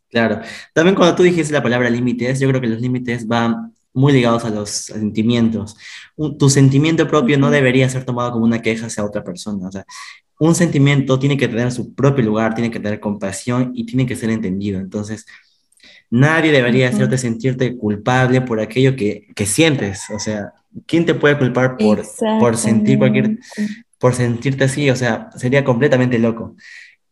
Claro, 0.08 0.40
también 0.72 0.96
cuando 0.96 1.14
tú 1.14 1.22
dijiste 1.22 1.52
la 1.52 1.62
palabra 1.62 1.88
límites, 1.90 2.40
yo 2.40 2.48
creo 2.48 2.60
que 2.60 2.66
los 2.66 2.80
límites 2.80 3.26
van 3.26 3.74
muy 3.92 4.12
ligados 4.12 4.44
a 4.44 4.50
los 4.50 4.70
sentimientos. 4.70 5.76
tu 6.38 6.50
sentimiento 6.50 7.08
propio 7.08 7.38
no 7.38 7.50
debería 7.50 7.88
ser 7.88 8.04
tomado 8.04 8.32
como 8.32 8.44
una 8.44 8.62
queja 8.62 8.86
hacia 8.86 9.04
otra 9.04 9.24
persona. 9.24 9.68
O 9.68 9.72
sea, 9.72 9.84
un 10.38 10.54
sentimiento 10.54 11.18
tiene 11.18 11.36
que 11.36 11.48
tener 11.48 11.70
su 11.70 11.94
propio 11.94 12.24
lugar, 12.24 12.54
tiene 12.54 12.70
que 12.70 12.80
tener 12.80 13.00
compasión 13.00 13.72
y 13.74 13.84
tiene 13.84 14.06
que 14.06 14.16
ser 14.16 14.30
entendido. 14.30 14.80
Entonces, 14.80 15.26
nadie 16.08 16.50
debería 16.50 16.88
hacerte 16.88 17.18
sentirte 17.18 17.76
culpable 17.76 18.40
por 18.40 18.60
aquello 18.60 18.96
que, 18.96 19.26
que, 19.34 19.46
sientes. 19.46 20.04
O 20.14 20.18
sea, 20.18 20.52
¿quién 20.86 21.04
te 21.04 21.14
puede 21.14 21.38
culpar 21.38 21.76
por, 21.76 22.02
por 22.38 22.56
sentir 22.56 22.98
cualquier, 22.98 23.38
por 23.98 24.14
sentirte 24.14 24.64
así? 24.64 24.88
O 24.90 24.96
sea, 24.96 25.30
sería 25.36 25.64
completamente 25.64 26.18
loco. 26.18 26.56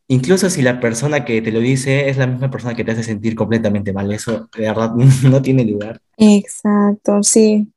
Incluso 0.08 0.48
si 0.48 0.62
la 0.62 0.80
persona 0.80 1.24
que 1.24 1.42
te 1.42 1.52
lo 1.52 1.60
dice 1.60 2.08
es 2.08 2.16
la 2.16 2.26
misma 2.26 2.50
persona 2.50 2.74
que 2.74 2.82
te 2.82 2.92
hace 2.92 3.02
sentir 3.02 3.34
completamente 3.34 3.92
mal, 3.92 4.10
eso 4.10 4.48
de 4.56 4.62
verdad 4.62 4.92
no 5.22 5.42
tiene 5.42 5.64
lugar. 5.64 6.00
Exacto, 6.16 7.22
sí. 7.22 7.68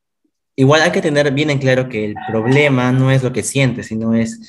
Igual 0.56 0.82
hay 0.82 0.92
que 0.92 1.02
tener 1.02 1.32
bien 1.34 1.50
en 1.50 1.60
claro 1.60 1.90
que 1.90 2.06
el 2.06 2.16
problema 2.30 2.92
no 2.92 3.12
es 3.12 3.24
lo 3.24 3.34
que 3.34 3.44
sientes, 3.44 3.88
sino 3.88 4.14
es 4.14 4.40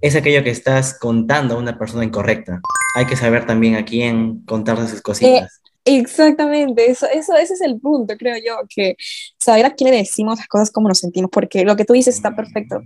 es 0.00 0.16
aquello 0.16 0.44
que 0.44 0.50
estás 0.50 0.98
contando 0.98 1.54
a 1.54 1.58
una 1.58 1.78
persona 1.78 2.04
incorrecta. 2.04 2.60
Hay 2.94 3.06
que 3.06 3.16
saber 3.16 3.46
también 3.46 3.76
a 3.76 3.84
quién 3.84 4.42
contar 4.44 4.78
esas 4.78 5.02
cositas. 5.02 5.60
Eh, 5.84 5.98
exactamente, 5.98 6.90
eso, 6.90 7.06
eso, 7.12 7.34
ese 7.36 7.54
es 7.54 7.60
el 7.60 7.80
punto, 7.80 8.16
creo 8.16 8.36
yo, 8.36 8.66
que 8.68 8.96
saber 9.38 9.66
a 9.66 9.74
quién 9.74 9.90
le 9.90 9.98
decimos 9.98 10.38
las 10.38 10.48
cosas, 10.48 10.70
cómo 10.70 10.88
nos 10.88 10.98
sentimos, 10.98 11.30
porque 11.32 11.64
lo 11.64 11.76
que 11.76 11.84
tú 11.84 11.94
dices 11.94 12.14
está 12.14 12.34
perfecto. 12.36 12.82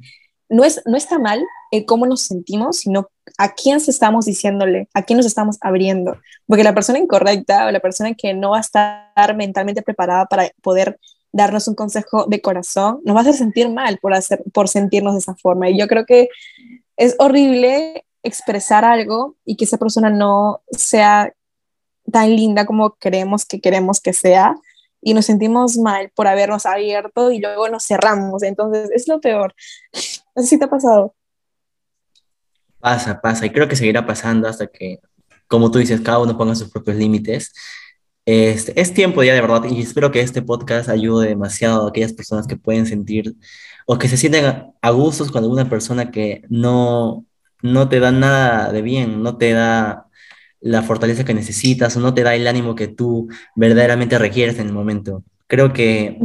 No, 0.52 0.64
es, 0.64 0.82
no 0.86 0.96
está 0.96 1.18
mal 1.18 1.42
cómo 1.86 2.06
nos 2.06 2.22
sentimos, 2.22 2.78
sino 2.78 3.08
a 3.38 3.54
quién 3.54 3.80
se 3.80 3.90
estamos 3.90 4.26
diciéndole, 4.26 4.88
a 4.92 5.02
quién 5.02 5.16
nos 5.16 5.26
estamos 5.26 5.56
abriendo. 5.60 6.18
Porque 6.46 6.64
la 6.64 6.74
persona 6.74 6.98
incorrecta 6.98 7.66
o 7.66 7.70
la 7.70 7.80
persona 7.80 8.14
que 8.14 8.34
no 8.34 8.50
va 8.50 8.58
a 8.58 8.60
estar 8.60 9.36
mentalmente 9.36 9.82
preparada 9.82 10.26
para 10.26 10.50
poder 10.62 10.98
darnos 11.32 11.66
un 11.66 11.74
consejo 11.74 12.26
de 12.26 12.42
corazón, 12.42 13.00
nos 13.04 13.16
va 13.16 13.20
a 13.20 13.22
hacer 13.22 13.34
sentir 13.34 13.70
mal 13.70 13.98
por, 13.98 14.12
hacer, 14.12 14.42
por 14.52 14.68
sentirnos 14.68 15.14
de 15.14 15.20
esa 15.20 15.34
forma. 15.34 15.70
Y 15.70 15.78
yo 15.78 15.88
creo 15.88 16.04
que 16.04 16.28
es 16.98 17.16
horrible 17.18 18.04
expresar 18.22 18.84
algo 18.84 19.36
y 19.46 19.56
que 19.56 19.64
esa 19.64 19.78
persona 19.78 20.10
no 20.10 20.60
sea 20.70 21.32
tan 22.10 22.36
linda 22.36 22.66
como 22.66 22.96
creemos 22.96 23.46
que 23.46 23.60
queremos 23.60 24.00
que 24.00 24.12
sea 24.12 24.54
y 25.02 25.14
nos 25.14 25.26
sentimos 25.26 25.76
mal 25.76 26.10
por 26.14 26.28
habernos 26.28 26.64
abierto 26.64 27.32
y 27.32 27.40
luego 27.40 27.68
nos 27.68 27.84
cerramos. 27.86 28.42
Entonces, 28.42 28.90
es 28.94 29.08
lo 29.08 29.20
peor. 29.20 29.54
No 30.34 30.42
sé 30.42 30.48
si 30.48 30.58
te 30.58 30.64
ha 30.64 30.70
pasado. 30.70 31.14
Pasa, 32.80 33.20
pasa, 33.20 33.44
y 33.44 33.50
creo 33.50 33.68
que 33.68 33.76
seguirá 33.76 34.06
pasando 34.06 34.48
hasta 34.48 34.66
que, 34.66 34.98
como 35.46 35.70
tú 35.70 35.78
dices, 35.78 36.00
cada 36.00 36.20
uno 36.20 36.38
ponga 36.38 36.54
sus 36.54 36.70
propios 36.70 36.96
límites. 36.96 37.52
Este, 38.24 38.80
es 38.80 38.94
tiempo 38.94 39.22
ya 39.22 39.34
de 39.34 39.42
verdad, 39.42 39.64
y 39.68 39.82
espero 39.82 40.10
que 40.10 40.20
este 40.22 40.40
podcast 40.40 40.88
ayude 40.88 41.28
demasiado 41.28 41.84
a 41.84 41.88
aquellas 41.90 42.14
personas 42.14 42.46
que 42.46 42.56
pueden 42.56 42.86
sentir 42.86 43.34
o 43.86 43.98
que 43.98 44.08
se 44.08 44.16
sienten 44.16 44.72
a 44.80 44.90
gustos 44.90 45.30
cuando 45.30 45.50
una 45.50 45.68
persona 45.68 46.10
que 46.10 46.44
no, 46.48 47.26
no 47.62 47.88
te 47.88 48.00
da 48.00 48.10
nada 48.10 48.72
de 48.72 48.82
bien, 48.82 49.22
no 49.22 49.36
te 49.36 49.52
da 49.52 50.01
la 50.62 50.82
fortaleza 50.82 51.24
que 51.24 51.34
necesitas 51.34 51.96
o 51.96 52.00
no 52.00 52.14
te 52.14 52.22
da 52.22 52.34
el 52.34 52.46
ánimo 52.46 52.74
que 52.74 52.88
tú 52.88 53.28
verdaderamente 53.56 54.18
requieres 54.18 54.58
en 54.58 54.68
el 54.68 54.72
momento. 54.72 55.24
Creo 55.48 55.72
que 55.72 56.18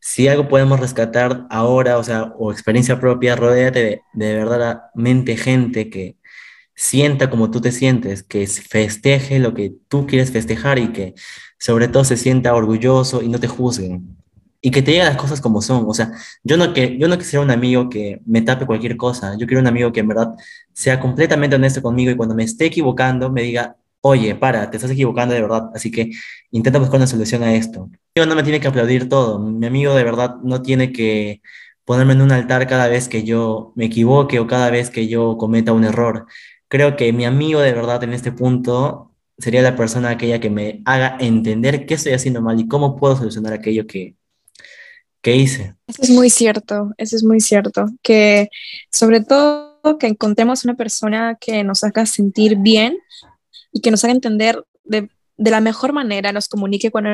si 0.00 0.26
algo 0.26 0.48
podemos 0.48 0.80
rescatar 0.80 1.46
ahora, 1.50 1.98
o 1.98 2.02
sea, 2.02 2.32
o 2.38 2.50
experiencia 2.50 2.98
propia, 2.98 3.36
rodéate 3.36 3.84
de, 3.84 4.00
de 4.14 4.34
verdaderamente 4.34 5.36
gente 5.36 5.90
que 5.90 6.16
sienta 6.74 7.30
como 7.30 7.50
tú 7.50 7.60
te 7.60 7.70
sientes, 7.70 8.22
que 8.24 8.46
festeje 8.46 9.38
lo 9.38 9.54
que 9.54 9.72
tú 9.88 10.06
quieres 10.06 10.32
festejar 10.32 10.78
y 10.78 10.92
que 10.92 11.14
sobre 11.58 11.88
todo 11.88 12.04
se 12.04 12.16
sienta 12.16 12.54
orgulloso 12.54 13.22
y 13.22 13.28
no 13.28 13.38
te 13.38 13.48
juzguen 13.48 14.23
y 14.64 14.70
que 14.70 14.80
te 14.80 14.92
digan 14.92 15.08
las 15.08 15.18
cosas 15.18 15.42
como 15.42 15.60
son. 15.60 15.84
O 15.86 15.92
sea, 15.92 16.10
yo 16.42 16.56
no, 16.56 16.72
que, 16.72 16.96
yo 16.98 17.06
no 17.06 17.18
quisiera 17.18 17.44
un 17.44 17.50
amigo 17.50 17.90
que 17.90 18.22
me 18.24 18.40
tape 18.40 18.64
cualquier 18.64 18.96
cosa. 18.96 19.36
Yo 19.38 19.46
quiero 19.46 19.60
un 19.60 19.66
amigo 19.66 19.92
que 19.92 20.00
en 20.00 20.08
verdad 20.08 20.34
sea 20.72 20.98
completamente 21.00 21.56
honesto 21.56 21.82
conmigo 21.82 22.10
y 22.10 22.16
cuando 22.16 22.34
me 22.34 22.44
esté 22.44 22.64
equivocando 22.66 23.30
me 23.30 23.42
diga, 23.42 23.76
oye, 24.00 24.34
para, 24.34 24.70
te 24.70 24.78
estás 24.78 24.90
equivocando 24.90 25.34
de 25.34 25.42
verdad. 25.42 25.70
Así 25.74 25.90
que 25.90 26.12
intenta 26.50 26.78
buscar 26.78 26.96
una 26.96 27.06
solución 27.06 27.42
a 27.42 27.54
esto. 27.54 27.90
Yo 28.14 28.24
no 28.24 28.34
me 28.34 28.42
tiene 28.42 28.58
que 28.58 28.68
aplaudir 28.68 29.06
todo. 29.06 29.38
Mi 29.38 29.66
amigo 29.66 29.94
de 29.94 30.02
verdad 30.04 30.36
no 30.42 30.62
tiene 30.62 30.92
que 30.92 31.42
ponerme 31.84 32.14
en 32.14 32.22
un 32.22 32.32
altar 32.32 32.66
cada 32.66 32.88
vez 32.88 33.08
que 33.08 33.22
yo 33.22 33.72
me 33.76 33.84
equivoque 33.86 34.40
o 34.40 34.46
cada 34.46 34.70
vez 34.70 34.88
que 34.90 35.08
yo 35.08 35.36
cometa 35.36 35.72
un 35.72 35.84
error. 35.84 36.26
Creo 36.68 36.96
que 36.96 37.12
mi 37.12 37.26
amigo 37.26 37.60
de 37.60 37.72
verdad 37.74 38.02
en 38.04 38.14
este 38.14 38.32
punto 38.32 39.12
sería 39.36 39.60
la 39.62 39.76
persona 39.76 40.10
aquella 40.10 40.40
que 40.40 40.50
me 40.50 40.80
haga 40.86 41.18
entender 41.20 41.84
qué 41.86 41.94
estoy 41.94 42.12
haciendo 42.14 42.40
mal 42.40 42.58
y 42.60 42.68
cómo 42.68 42.96
puedo 42.96 43.16
solucionar 43.16 43.52
aquello 43.52 43.86
que, 43.86 44.16
¿Qué 45.24 45.34
hice? 45.36 45.74
Eso 45.86 46.02
es 46.02 46.10
muy 46.10 46.28
cierto, 46.28 46.92
eso 46.98 47.16
es 47.16 47.24
muy 47.24 47.40
cierto, 47.40 47.86
que 48.02 48.50
sobre 48.90 49.22
todo 49.22 49.96
que 49.98 50.06
encontremos 50.06 50.64
una 50.64 50.74
persona 50.74 51.38
que 51.40 51.64
nos 51.64 51.82
haga 51.82 52.04
sentir 52.04 52.58
bien 52.58 52.98
y 53.72 53.80
que 53.80 53.90
nos 53.90 54.04
haga 54.04 54.12
entender 54.12 54.62
de, 54.84 55.08
de 55.38 55.50
la 55.50 55.62
mejor 55.62 55.94
manera, 55.94 56.30
nos 56.30 56.46
comunique 56.46 56.90
cuando 56.90 57.08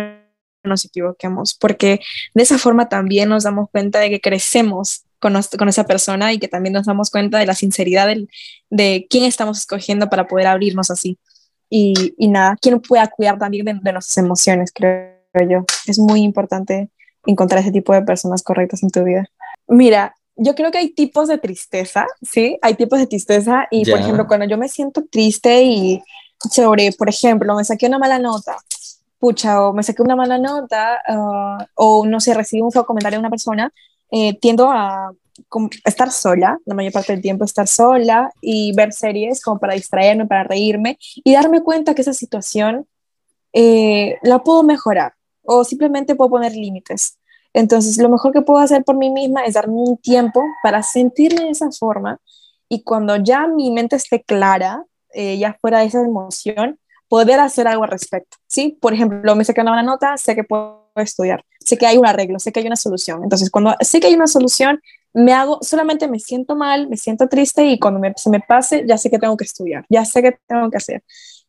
nos 0.65 0.85
equivoquemos, 0.85 1.55
porque 1.55 2.01
de 2.35 2.43
esa 2.43 2.59
forma 2.59 2.89
también 2.89 3.29
nos 3.29 3.45
damos 3.45 3.71
cuenta 3.71 4.01
de 4.01 4.11
que 4.11 4.21
crecemos 4.21 5.05
con, 5.21 5.35
con 5.57 5.69
esa 5.69 5.85
persona 5.85 6.33
y 6.33 6.41
que 6.41 6.49
también 6.49 6.73
nos 6.73 6.87
damos 6.87 7.11
cuenta 7.11 7.39
de 7.39 7.47
la 7.47 7.55
sinceridad 7.55 8.09
del, 8.09 8.29
de 8.71 9.07
quién 9.09 9.23
estamos 9.23 9.61
escogiendo 9.61 10.11
para 10.11 10.27
poder 10.27 10.49
abrirnos 10.49 10.91
así. 10.91 11.17
Y, 11.69 12.15
y 12.19 12.27
nada, 12.27 12.57
quién 12.61 12.81
pueda 12.81 13.07
cuidar 13.07 13.39
también 13.39 13.67
de, 13.67 13.75
de 13.81 13.93
nuestras 13.93 14.17
emociones, 14.19 14.73
creo 14.75 15.15
yo. 15.49 15.65
Es 15.87 16.01
muy 16.01 16.23
importante 16.23 16.91
encontrar 17.27 17.61
ese 17.61 17.73
tipo 17.73 17.93
de 17.93 18.03
personas 18.03 18.43
correctas 18.43 18.83
en 18.83 18.91
tu 18.91 19.05
vida? 19.05 19.27
Mira, 19.69 20.15
yo 20.37 20.55
creo 20.55 20.71
que 20.71 20.79
hay 20.79 20.91
tipos 20.95 21.29
de 21.29 21.39
tristeza, 21.39 22.07
¿sí? 22.23 22.59
Hay 22.63 22.75
tipos 22.75 22.99
de 22.99 23.07
tristeza 23.07 23.67
y, 23.71 23.89
por 23.89 24.01
ejemplo, 24.01 24.27
cuando 24.27 24.47
yo 24.47 24.57
me 24.57 24.69
siento 24.69 25.05
triste 25.11 25.63
y 25.63 26.03
sobre, 26.51 26.93
por 26.93 27.09
ejemplo, 27.09 27.55
me 27.55 27.65
saqué 27.65 27.87
una 27.87 27.99
mala 27.99 28.19
nota, 28.19 28.57
pucha, 29.19 29.63
o 29.63 29.75
me 29.75 29.83
saqué 29.83 30.03
una 30.03 30.17
mala 30.17 30.39
nota, 30.39 30.99
uh, 31.09 31.65
o 31.75 32.07
no 32.07 32.21
sé, 32.21 32.33
recibí 32.33 32.63
un 32.63 32.73
feo 32.73 32.87
comentario 32.87 33.19
de 33.19 33.21
una 33.21 33.31
persona, 33.31 33.71
eh, 34.11 34.39
tiendo 34.41 34.71
a 34.71 35.13
estar 35.85 36.11
sola, 36.11 36.59
la 36.65 36.75
mayor 36.75 36.93
parte 36.93 37.13
del 37.13 37.23
tiempo 37.23 37.45
estar 37.45 37.67
sola 37.67 38.33
y 38.41 38.73
ver 38.75 38.93
series 38.93 39.43
como 39.43 39.59
para 39.59 39.75
distraerme, 39.75 40.27
para 40.27 40.45
reírme 40.45 40.99
y 41.01 41.35
darme 41.35 41.63
cuenta 41.63 41.95
que 41.95 42.03
esa 42.03 42.13
situación 42.13 42.87
eh, 43.53 44.19
la 44.23 44.43
puedo 44.43 44.63
mejorar, 44.63 45.15
o 45.45 45.65
simplemente 45.65 46.15
puedo 46.15 46.31
poner 46.31 46.53
límites. 46.53 47.19
Entonces, 47.53 47.99
lo 47.99 48.09
mejor 48.09 48.33
que 48.33 48.43
puedo 48.43 48.61
hacer 48.61 48.85
por 48.85 48.97
mí 48.97 49.11
misma 49.11 49.45
es 49.45 49.55
darme 49.55 49.75
un 49.75 49.97
tiempo 49.97 50.43
para 50.63 50.83
sentirme 50.83 51.45
de 51.45 51.51
esa 51.51 51.71
forma 51.71 52.21
y 52.69 52.83
cuando 52.83 53.17
ya 53.17 53.47
mi 53.49 53.71
mente 53.73 53.97
esté 53.97 54.23
clara, 54.23 54.85
eh, 55.13 55.39
ya 55.39 55.57
fuera 55.61 55.81
de 55.81 55.87
esa 55.87 56.01
emoción, 56.03 56.79
poder 57.09 57.41
hacer 57.41 57.67
algo 57.67 57.83
al 57.83 57.91
respecto. 57.91 58.37
¿sí? 58.47 58.79
Por 58.81 58.95
ejemplo, 58.95 59.35
me 59.35 59.45
saqué 59.45 59.61
una 59.63 59.73
buena 59.73 59.83
nota, 59.83 60.17
sé 60.17 60.37
que 60.37 60.45
puedo 60.45 60.89
estudiar, 60.95 61.45
sé 61.59 61.77
que 61.77 61.87
hay 61.87 61.99
un 61.99 62.07
arreglo, 62.07 62.39
sé 62.39 62.53
que 62.53 62.61
hay 62.61 62.67
una 62.67 62.77
solución. 62.77 63.25
Entonces, 63.25 63.51
cuando 63.51 63.75
sé 63.81 63.99
que 63.99 64.07
hay 64.07 64.15
una 64.15 64.29
solución, 64.29 64.81
me 65.13 65.33
hago, 65.33 65.59
solamente 65.63 66.07
me 66.07 66.21
siento 66.21 66.55
mal, 66.55 66.89
me 66.89 66.97
siento 66.97 67.29
triste 67.29 67.65
y 67.65 67.81
cuando 67.81 68.01
se 68.17 68.31
me 68.31 68.39
pase, 68.39 68.85
ya 68.87 68.97
sé 68.97 69.11
que 69.11 69.19
tengo 69.19 69.37
que 69.37 69.45
estudiar, 69.45 69.85
ya 69.89 70.05
sé 70.05 70.23
que 70.23 70.39
tengo 70.47 70.71
que 70.71 70.77
hacer 70.77 71.03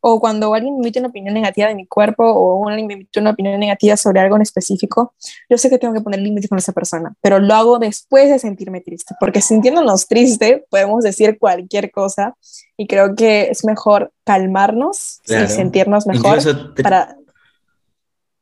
o 0.04 0.18
cuando 0.18 0.52
alguien 0.52 0.74
me 0.74 0.80
emite 0.80 0.98
una 0.98 1.08
opinión 1.08 1.32
negativa 1.32 1.68
de 1.68 1.76
mi 1.76 1.86
cuerpo 1.86 2.24
o 2.24 2.68
alguien 2.68 2.88
me 2.88 2.94
emite 2.94 3.20
una 3.20 3.30
opinión 3.30 3.58
negativa 3.58 3.96
sobre 3.96 4.18
algo 4.18 4.34
en 4.34 4.42
específico, 4.42 5.14
yo 5.48 5.56
sé 5.56 5.70
que 5.70 5.78
tengo 5.78 5.94
que 5.94 6.00
poner 6.00 6.20
límites 6.20 6.48
con 6.48 6.58
esa 6.58 6.72
persona, 6.72 7.14
pero 7.20 7.38
lo 7.38 7.54
hago 7.54 7.78
después 7.78 8.28
de 8.28 8.40
sentirme 8.40 8.80
triste, 8.80 9.14
porque 9.20 9.40
sintiéndonos 9.40 10.08
triste 10.08 10.64
podemos 10.68 11.04
decir 11.04 11.38
cualquier 11.38 11.92
cosa 11.92 12.36
y 12.76 12.88
creo 12.88 13.14
que 13.14 13.48
es 13.50 13.64
mejor 13.64 14.12
calmarnos 14.24 15.20
y 15.26 15.46
sentirnos 15.46 16.06
mejor 16.06 16.40
para... 16.82 17.16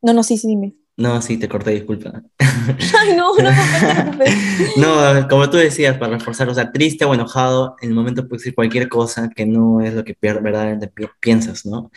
No, 0.01 0.15
no, 0.15 0.23
sí, 0.23 0.39
sí, 0.39 0.49
dime. 0.49 0.80
No, 1.01 1.23
sí, 1.23 1.39
te 1.39 1.49
corté, 1.49 1.71
disculpa. 1.71 2.13
Ay, 2.39 3.17
no, 3.17 3.35
no, 3.35 3.51
no, 5.23 5.29
como 5.29 5.49
tú 5.49 5.57
decías, 5.57 5.97
para 5.97 6.19
reforzar, 6.19 6.51
o 6.51 6.55
sea, 6.55 6.73
triste 6.73 7.07
o 7.07 7.15
enojado, 7.15 7.75
en 7.81 7.89
el 7.89 7.95
momento 7.95 8.29
puede 8.29 8.41
decir 8.41 8.55
cualquier 8.55 8.91
cosa 8.91 9.31
que 9.35 9.47
no 9.47 9.81
es 9.81 9.95
lo 9.95 10.05
que 10.05 10.15
verdaderamente 10.21 10.93
piensas, 11.19 11.65
¿no? 11.65 11.91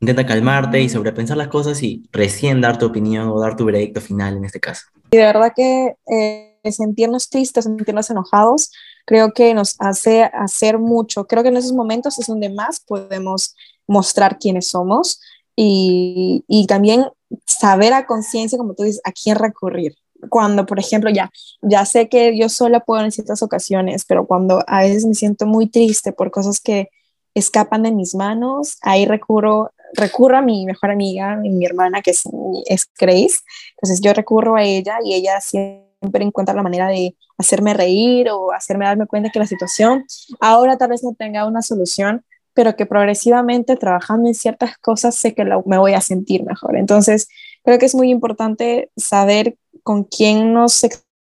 Intenta 0.00 0.24
calmarte 0.24 0.80
y 0.80 0.88
sobrepensar 0.88 1.36
las 1.36 1.48
cosas 1.48 1.82
y 1.82 2.08
recién 2.10 2.62
dar 2.62 2.78
tu 2.78 2.86
opinión 2.86 3.28
o 3.28 3.38
dar 3.38 3.54
tu 3.54 3.66
veredicto 3.66 4.00
final 4.00 4.38
en 4.38 4.46
este 4.46 4.60
caso. 4.60 4.86
Y 5.10 5.18
de 5.18 5.24
verdad 5.24 5.52
que 5.54 5.96
eh, 6.10 6.58
sentirnos 6.72 7.28
tristes, 7.28 7.64
sentirnos 7.64 8.08
enojados, 8.08 8.72
creo 9.04 9.34
que 9.34 9.52
nos 9.52 9.76
hace 9.78 10.22
hacer 10.22 10.78
mucho. 10.78 11.26
Creo 11.26 11.42
que 11.42 11.50
en 11.50 11.58
esos 11.58 11.74
momentos 11.74 12.18
es 12.18 12.28
donde 12.28 12.48
más 12.48 12.80
podemos 12.80 13.54
mostrar 13.86 14.38
quiénes 14.38 14.68
somos 14.68 15.20
y, 15.60 16.44
y 16.46 16.68
también 16.68 17.06
saber 17.44 17.92
a 17.92 18.06
conciencia, 18.06 18.56
como 18.56 18.74
tú 18.74 18.84
dices, 18.84 19.00
a 19.02 19.10
quién 19.10 19.34
recurrir. 19.34 19.96
Cuando, 20.30 20.64
por 20.66 20.78
ejemplo, 20.78 21.10
ya, 21.10 21.32
ya 21.62 21.84
sé 21.84 22.08
que 22.08 22.38
yo 22.38 22.48
sola 22.48 22.78
puedo 22.78 23.02
en 23.02 23.10
ciertas 23.10 23.42
ocasiones, 23.42 24.04
pero 24.04 24.24
cuando 24.24 24.62
a 24.68 24.82
veces 24.82 25.04
me 25.04 25.14
siento 25.14 25.46
muy 25.46 25.66
triste 25.66 26.12
por 26.12 26.30
cosas 26.30 26.60
que 26.60 26.90
escapan 27.34 27.82
de 27.82 27.90
mis 27.90 28.14
manos, 28.14 28.76
ahí 28.82 29.04
recurro, 29.04 29.72
recurro 29.94 30.38
a 30.38 30.42
mi 30.42 30.64
mejor 30.64 30.92
amiga, 30.92 31.34
mi 31.34 31.66
hermana, 31.66 32.02
que 32.02 32.12
es, 32.12 32.22
es 32.66 32.88
Grace. 32.96 33.40
Entonces 33.72 34.00
yo 34.00 34.12
recurro 34.12 34.54
a 34.54 34.62
ella 34.62 34.98
y 35.04 35.14
ella 35.14 35.40
siempre 35.40 36.22
encuentra 36.24 36.54
la 36.54 36.62
manera 36.62 36.86
de 36.86 37.16
hacerme 37.36 37.74
reír 37.74 38.30
o 38.30 38.52
hacerme 38.52 38.84
darme 38.84 39.08
cuenta 39.08 39.30
que 39.30 39.40
la 39.40 39.46
situación 39.46 40.04
ahora 40.38 40.78
tal 40.78 40.90
vez 40.90 41.02
no 41.02 41.14
tenga 41.18 41.46
una 41.46 41.62
solución, 41.62 42.24
pero 42.58 42.74
que 42.74 42.86
progresivamente 42.86 43.76
trabajando 43.76 44.26
en 44.26 44.34
ciertas 44.34 44.76
cosas 44.78 45.14
sé 45.14 45.32
que 45.32 45.44
me 45.44 45.78
voy 45.78 45.92
a 45.92 46.00
sentir 46.00 46.42
mejor. 46.42 46.76
Entonces, 46.76 47.28
creo 47.62 47.78
que 47.78 47.86
es 47.86 47.94
muy 47.94 48.10
importante 48.10 48.90
saber 48.96 49.56
con 49.84 50.02
quién 50.02 50.52
nos 50.52 50.82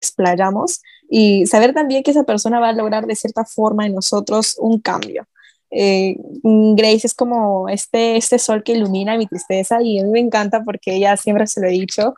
explayamos 0.02 0.82
y 1.08 1.46
saber 1.46 1.76
también 1.76 2.02
que 2.02 2.10
esa 2.10 2.24
persona 2.24 2.60
va 2.60 2.70
a 2.70 2.74
lograr 2.74 3.06
de 3.06 3.16
cierta 3.16 3.46
forma 3.46 3.86
en 3.86 3.94
nosotros 3.94 4.56
un 4.60 4.80
cambio. 4.80 5.28
Eh, 5.70 6.16
Grace 6.42 7.06
es 7.06 7.14
como 7.14 7.70
este, 7.70 8.18
este 8.18 8.40
sol 8.40 8.64
que 8.64 8.72
ilumina 8.72 9.16
mi 9.16 9.28
tristeza 9.28 9.78
y 9.80 10.04
me 10.04 10.22
encanta 10.22 10.64
porque 10.64 10.96
ella 10.96 11.18
siempre 11.18 11.46
se 11.46 11.62
lo 11.62 11.68
he 11.68 11.72
dicho. 11.72 12.16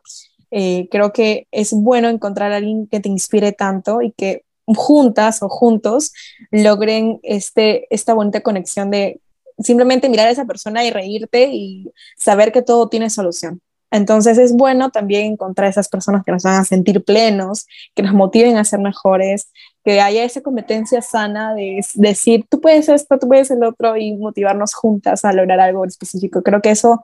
Eh, 0.50 0.88
creo 0.90 1.12
que 1.12 1.50
es 1.52 1.74
bueno 1.74 2.08
encontrar 2.08 2.54
a 2.54 2.56
alguien 2.56 2.88
que 2.88 3.02
te 3.02 3.10
inspire 3.10 3.52
tanto 3.52 4.02
y 4.02 4.14
que 4.14 4.46
juntas 4.68 5.42
o 5.44 5.50
juntos 5.50 6.12
logren 6.52 7.20
este, 7.24 7.88
esta 7.94 8.14
bonita 8.14 8.42
conexión 8.42 8.92
de 8.92 9.20
simplemente 9.60 10.10
mirar 10.10 10.28
a 10.28 10.32
esa 10.32 10.46
persona 10.46 10.84
y 10.84 10.92
reírte 10.92 11.50
y 11.52 11.92
saber 12.18 12.52
que 12.52 12.62
todo 12.62 12.90
tiene 12.90 13.10
solución. 13.10 13.62
Entonces 13.92 14.40
es 14.40 14.54
bueno 14.54 14.90
también 14.90 15.34
encontrar 15.34 15.70
esas 15.70 15.88
personas 15.88 16.24
que 16.26 16.32
nos 16.32 16.48
a 16.48 16.64
sentir 16.64 17.04
plenos, 17.04 17.68
que 17.94 18.02
nos 18.02 18.14
motiven 18.14 18.58
a 18.58 18.64
ser 18.64 18.80
mejores, 18.80 19.52
que 19.84 20.02
haya 20.02 20.24
esa 20.24 20.42
competencia 20.42 21.04
sana 21.04 21.54
de 21.54 21.86
decir, 21.94 22.46
tú 22.50 22.60
puedes 22.60 22.90
esto, 22.90 23.20
tú 23.20 23.28
puedes 23.28 23.52
el 23.52 23.64
otro 23.64 23.96
y 23.96 24.14
motivarnos 24.16 24.74
juntas 24.74 25.24
a 25.26 25.32
lograr 25.32 25.60
algo 25.60 25.86
específico. 25.86 26.42
Creo 26.42 26.60
que 26.60 26.72
eso 26.72 27.04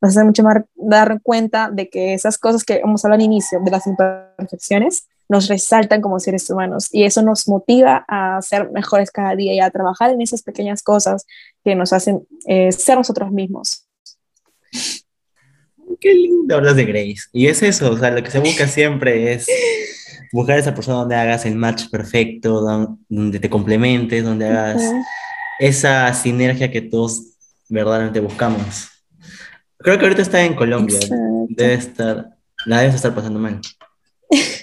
nos 0.00 0.16
hace 0.16 0.24
mucho 0.24 0.44
más 0.44 0.62
dar 0.76 1.20
cuenta 1.22 1.70
de 1.72 1.88
que 1.88 2.14
esas 2.14 2.38
cosas 2.38 2.62
que 2.62 2.74
hemos 2.74 3.04
hablado 3.04 3.20
al 3.20 3.24
inicio, 3.24 3.58
de 3.64 3.70
las 3.72 3.86
imperfecciones, 3.88 5.08
nos 5.28 5.48
resaltan 5.48 6.00
como 6.00 6.20
seres 6.20 6.48
humanos 6.50 6.88
y 6.92 7.04
eso 7.04 7.22
nos 7.22 7.48
motiva 7.48 8.04
a 8.08 8.40
ser 8.42 8.70
mejores 8.70 9.10
cada 9.10 9.34
día 9.34 9.54
y 9.54 9.60
a 9.60 9.70
trabajar 9.70 10.10
en 10.10 10.20
esas 10.20 10.42
pequeñas 10.42 10.82
cosas 10.82 11.26
que 11.64 11.74
nos 11.74 11.92
hacen 11.92 12.26
eh, 12.46 12.72
ser 12.72 12.96
nosotros 12.96 13.30
mismos 13.30 13.86
qué 16.02 16.14
lindo 16.14 16.56
hablas 16.56 16.76
de 16.76 16.84
Grace. 16.84 17.22
Y 17.32 17.46
es 17.46 17.62
eso, 17.62 17.92
o 17.92 17.98
sea, 17.98 18.10
lo 18.10 18.22
que 18.22 18.30
se 18.30 18.40
busca 18.40 18.66
siempre 18.66 19.32
es 19.32 19.46
buscar 20.32 20.58
esa 20.58 20.74
persona 20.74 20.98
donde 20.98 21.16
hagas 21.16 21.46
el 21.46 21.54
match 21.54 21.88
perfecto, 21.90 22.60
donde 23.08 23.38
te 23.38 23.48
complementes, 23.48 24.24
donde 24.24 24.48
hagas 24.48 24.82
esa 25.58 26.12
sinergia 26.12 26.70
que 26.70 26.82
todos 26.82 27.22
verdaderamente 27.68 28.20
buscamos. 28.20 28.88
Creo 29.78 29.98
que 29.98 30.04
ahorita 30.04 30.22
está 30.22 30.44
en 30.44 30.54
Colombia, 30.54 30.98
debe 31.48 31.74
estar, 31.74 32.36
la 32.66 32.80
debes 32.80 32.96
estar 32.96 33.14
pasando 33.14 33.38
mal. 33.38 33.60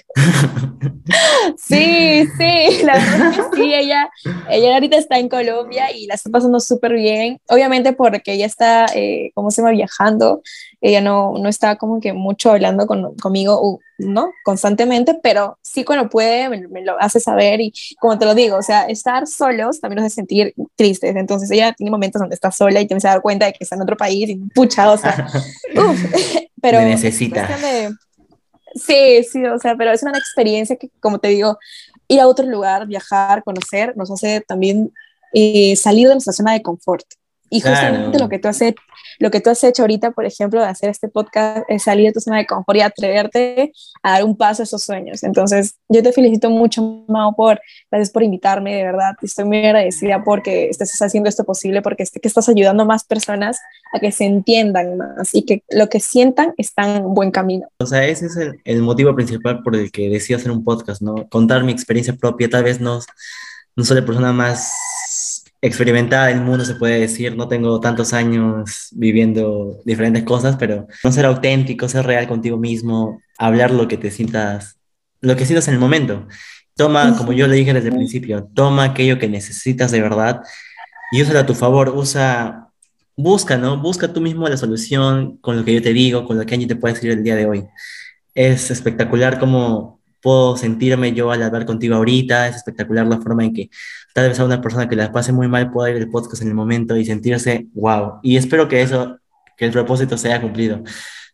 Sí, 1.56 2.26
sí, 2.36 2.82
la 2.84 2.94
verdad 2.94 3.30
es 3.30 3.36
que 3.36 3.56
sí, 3.56 3.74
ella, 3.74 4.10
ella 4.48 4.74
ahorita 4.74 4.96
está 4.96 5.18
en 5.18 5.28
Colombia 5.28 5.92
y 5.94 6.06
la 6.06 6.14
está 6.14 6.30
pasando 6.30 6.60
súper 6.60 6.94
bien, 6.94 7.38
obviamente 7.48 7.92
porque 7.92 8.32
ella 8.32 8.46
está, 8.46 8.86
eh, 8.94 9.30
¿cómo 9.34 9.50
se 9.50 9.62
llama?, 9.62 9.72
viajando, 9.72 10.42
ella 10.80 11.00
no, 11.00 11.34
no 11.38 11.48
está 11.48 11.76
como 11.76 12.00
que 12.00 12.12
mucho 12.12 12.50
hablando 12.50 12.86
con, 12.86 13.14
conmigo, 13.16 13.80
¿no?, 13.98 14.30
constantemente, 14.44 15.18
pero 15.22 15.58
sí 15.62 15.84
cuando 15.84 16.08
puede 16.08 16.48
me, 16.48 16.82
lo 16.82 17.00
hace 17.00 17.20
saber 17.20 17.60
y 17.60 17.72
como 18.00 18.18
te 18.18 18.24
lo 18.24 18.34
digo, 18.34 18.56
o 18.56 18.62
sea, 18.62 18.84
estar 18.84 19.26
solos 19.26 19.80
también 19.80 19.98
nos 19.98 20.06
hace 20.06 20.16
sentir 20.16 20.54
tristes, 20.76 21.14
entonces 21.14 21.50
ella 21.50 21.72
tiene 21.72 21.90
momentos 21.90 22.20
donde 22.20 22.34
está 22.34 22.50
sola 22.50 22.80
y 22.80 22.86
tiene 22.86 23.00
que 23.00 23.08
dar 23.08 23.22
cuenta 23.22 23.46
de 23.46 23.52
que 23.52 23.64
está 23.64 23.76
en 23.76 23.82
otro 23.82 23.96
país 23.96 24.28
y 24.28 24.36
pucha, 24.54 24.90
o 24.90 24.96
sea, 24.96 25.28
pero... 26.60 26.80
necesita. 26.80 27.48
Sí, 28.74 29.24
sí, 29.24 29.44
o 29.46 29.58
sea, 29.58 29.74
pero 29.76 29.90
es 29.92 30.02
una 30.02 30.16
experiencia 30.18 30.76
que, 30.76 30.90
como 31.00 31.18
te 31.18 31.28
digo, 31.28 31.58
ir 32.08 32.20
a 32.20 32.28
otro 32.28 32.46
lugar, 32.46 32.86
viajar, 32.86 33.42
conocer, 33.44 33.96
nos 33.96 34.10
hace 34.10 34.40
también 34.42 34.92
eh, 35.32 35.74
salir 35.76 36.06
de 36.08 36.14
nuestra 36.14 36.32
zona 36.32 36.52
de 36.52 36.62
confort. 36.62 37.04
Y 37.52 37.60
justamente 37.60 38.16
lo, 38.18 38.28
que 38.28 38.38
tú 38.38 38.46
has, 38.46 38.60
lo 39.18 39.30
que 39.32 39.40
tú 39.40 39.50
has 39.50 39.62
hecho 39.64 39.82
ahorita, 39.82 40.12
por 40.12 40.24
ejemplo, 40.24 40.60
de 40.60 40.66
hacer 40.66 40.88
este 40.88 41.08
podcast, 41.08 41.64
es 41.68 41.82
salir 41.82 42.06
de 42.06 42.12
tu 42.12 42.20
zona 42.20 42.38
de 42.38 42.46
confort 42.46 42.78
y 42.78 42.80
atreverte 42.80 43.72
a 44.04 44.12
dar 44.12 44.24
un 44.24 44.36
paso 44.36 44.62
a 44.62 44.64
esos 44.64 44.84
sueños. 44.84 45.24
Entonces, 45.24 45.74
yo 45.88 46.00
te 46.00 46.12
felicito 46.12 46.48
mucho, 46.48 47.04
Mao, 47.08 47.34
por, 47.34 47.60
gracias 47.90 48.10
por 48.10 48.22
invitarme, 48.22 48.76
de 48.76 48.84
verdad. 48.84 49.14
Estoy 49.20 49.46
muy 49.46 49.66
agradecida 49.66 50.22
porque 50.22 50.68
estés 50.68 51.02
haciendo 51.02 51.28
esto 51.28 51.42
posible, 51.42 51.82
porque 51.82 52.04
que 52.04 52.28
estás 52.28 52.48
ayudando 52.48 52.84
a 52.84 52.86
más 52.86 53.02
personas 53.02 53.58
a 53.92 53.98
que 53.98 54.12
se 54.12 54.26
entiendan 54.26 54.96
más 54.96 55.34
y 55.34 55.42
que 55.42 55.64
lo 55.70 55.88
que 55.88 55.98
sientan 55.98 56.54
está 56.56 56.98
en 56.98 57.14
buen 57.14 57.32
camino. 57.32 57.66
O 57.78 57.86
sea, 57.86 58.06
ese 58.06 58.26
es 58.26 58.36
el, 58.36 58.60
el 58.64 58.82
motivo 58.82 59.12
principal 59.16 59.62
por 59.64 59.74
el 59.74 59.90
que 59.90 60.08
decidí 60.08 60.34
hacer 60.34 60.52
un 60.52 60.62
podcast, 60.62 61.02
¿no? 61.02 61.28
Contar 61.28 61.64
mi 61.64 61.72
experiencia 61.72 62.14
propia, 62.14 62.48
tal 62.48 62.62
vez 62.62 62.80
no, 62.80 63.00
no 63.74 63.84
soy 63.84 63.98
la 63.98 64.06
persona 64.06 64.32
más 64.32 64.72
experimentada 65.62 66.26
del 66.28 66.40
mundo, 66.40 66.64
se 66.64 66.74
puede 66.74 67.00
decir. 67.00 67.36
No 67.36 67.48
tengo 67.48 67.80
tantos 67.80 68.12
años 68.12 68.88
viviendo 68.92 69.80
diferentes 69.84 70.24
cosas, 70.24 70.56
pero 70.56 70.86
no 71.04 71.12
ser 71.12 71.26
auténtico, 71.26 71.88
ser 71.88 72.06
real 72.06 72.26
contigo 72.28 72.56
mismo, 72.56 73.20
hablar 73.38 73.70
lo 73.70 73.88
que 73.88 73.96
te 73.98 74.10
sientas, 74.10 74.78
lo 75.20 75.36
que 75.36 75.46
sientas 75.46 75.68
en 75.68 75.74
el 75.74 75.80
momento. 75.80 76.26
Toma, 76.76 77.16
como 77.16 77.32
yo 77.32 77.46
le 77.46 77.56
dije 77.56 77.74
desde 77.74 77.88
el 77.88 77.94
principio, 77.96 78.48
toma 78.54 78.84
aquello 78.84 79.18
que 79.18 79.28
necesitas 79.28 79.90
de 79.90 80.00
verdad 80.00 80.40
y 81.12 81.22
úsalo 81.22 81.40
a 81.40 81.46
tu 81.46 81.54
favor. 81.54 81.90
Usa, 81.90 82.68
busca, 83.16 83.56
¿no? 83.58 83.76
Busca 83.80 84.12
tú 84.12 84.20
mismo 84.20 84.48
la 84.48 84.56
solución 84.56 85.36
con 85.38 85.56
lo 85.56 85.64
que 85.64 85.74
yo 85.74 85.82
te 85.82 85.92
digo, 85.92 86.24
con 86.24 86.38
lo 86.38 86.46
que 86.46 86.54
Angie 86.54 86.68
te 86.68 86.76
puede 86.76 86.94
decir 86.94 87.10
el 87.10 87.22
día 87.22 87.36
de 87.36 87.46
hoy. 87.46 87.66
Es 88.34 88.70
espectacular 88.70 89.38
como 89.38 89.99
puedo 90.20 90.56
sentirme 90.56 91.12
yo 91.12 91.30
al 91.30 91.42
hablar 91.42 91.66
contigo 91.66 91.96
ahorita, 91.96 92.48
es 92.48 92.56
espectacular 92.56 93.06
la 93.06 93.20
forma 93.20 93.44
en 93.44 93.52
que 93.52 93.70
tal 94.14 94.28
vez 94.28 94.38
a 94.40 94.44
una 94.44 94.60
persona 94.60 94.88
que 94.88 94.96
la 94.96 95.12
pase 95.12 95.32
muy 95.32 95.48
mal 95.48 95.70
pueda 95.70 95.90
ir 95.90 95.96
el 95.96 96.10
podcast 96.10 96.42
en 96.42 96.48
el 96.48 96.54
momento 96.54 96.96
y 96.96 97.04
sentirse 97.04 97.66
wow. 97.74 98.20
Y 98.22 98.36
espero 98.36 98.68
que 98.68 98.82
eso, 98.82 99.18
que 99.56 99.64
el 99.64 99.72
propósito 99.72 100.16
se 100.16 100.28
haya 100.28 100.40
cumplido. 100.40 100.82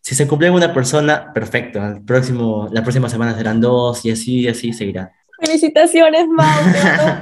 Si 0.00 0.14
se 0.14 0.28
cumple 0.28 0.50
una 0.50 0.72
persona, 0.72 1.32
perfecto. 1.32 1.84
El 1.84 2.02
próximo, 2.04 2.68
la 2.70 2.82
próxima 2.82 3.08
semana 3.08 3.36
serán 3.36 3.60
dos 3.60 4.04
y 4.04 4.10
así 4.10 4.40
y 4.40 4.48
así 4.48 4.72
seguirá. 4.72 5.12
Felicitaciones, 5.38 6.28
Mau. 6.28 6.46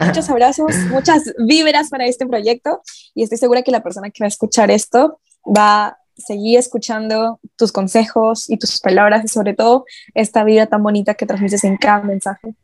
muchos 0.06 0.28
abrazos, 0.30 0.74
muchas 0.90 1.34
víveras 1.46 1.88
para 1.88 2.06
este 2.06 2.26
proyecto 2.26 2.82
y 3.14 3.22
estoy 3.22 3.38
segura 3.38 3.62
que 3.62 3.72
la 3.72 3.82
persona 3.82 4.10
que 4.10 4.22
va 4.22 4.26
a 4.26 4.28
escuchar 4.28 4.70
esto 4.70 5.20
va 5.44 5.98
seguí 6.16 6.56
escuchando 6.56 7.40
tus 7.56 7.72
consejos 7.72 8.48
y 8.48 8.58
tus 8.58 8.80
palabras 8.80 9.24
y 9.24 9.28
sobre 9.28 9.54
todo 9.54 9.84
esta 10.14 10.44
vida 10.44 10.66
tan 10.66 10.82
bonita 10.82 11.14
que 11.14 11.26
transmites 11.26 11.64
en 11.64 11.76
cada 11.76 12.02
mensaje. 12.02 12.54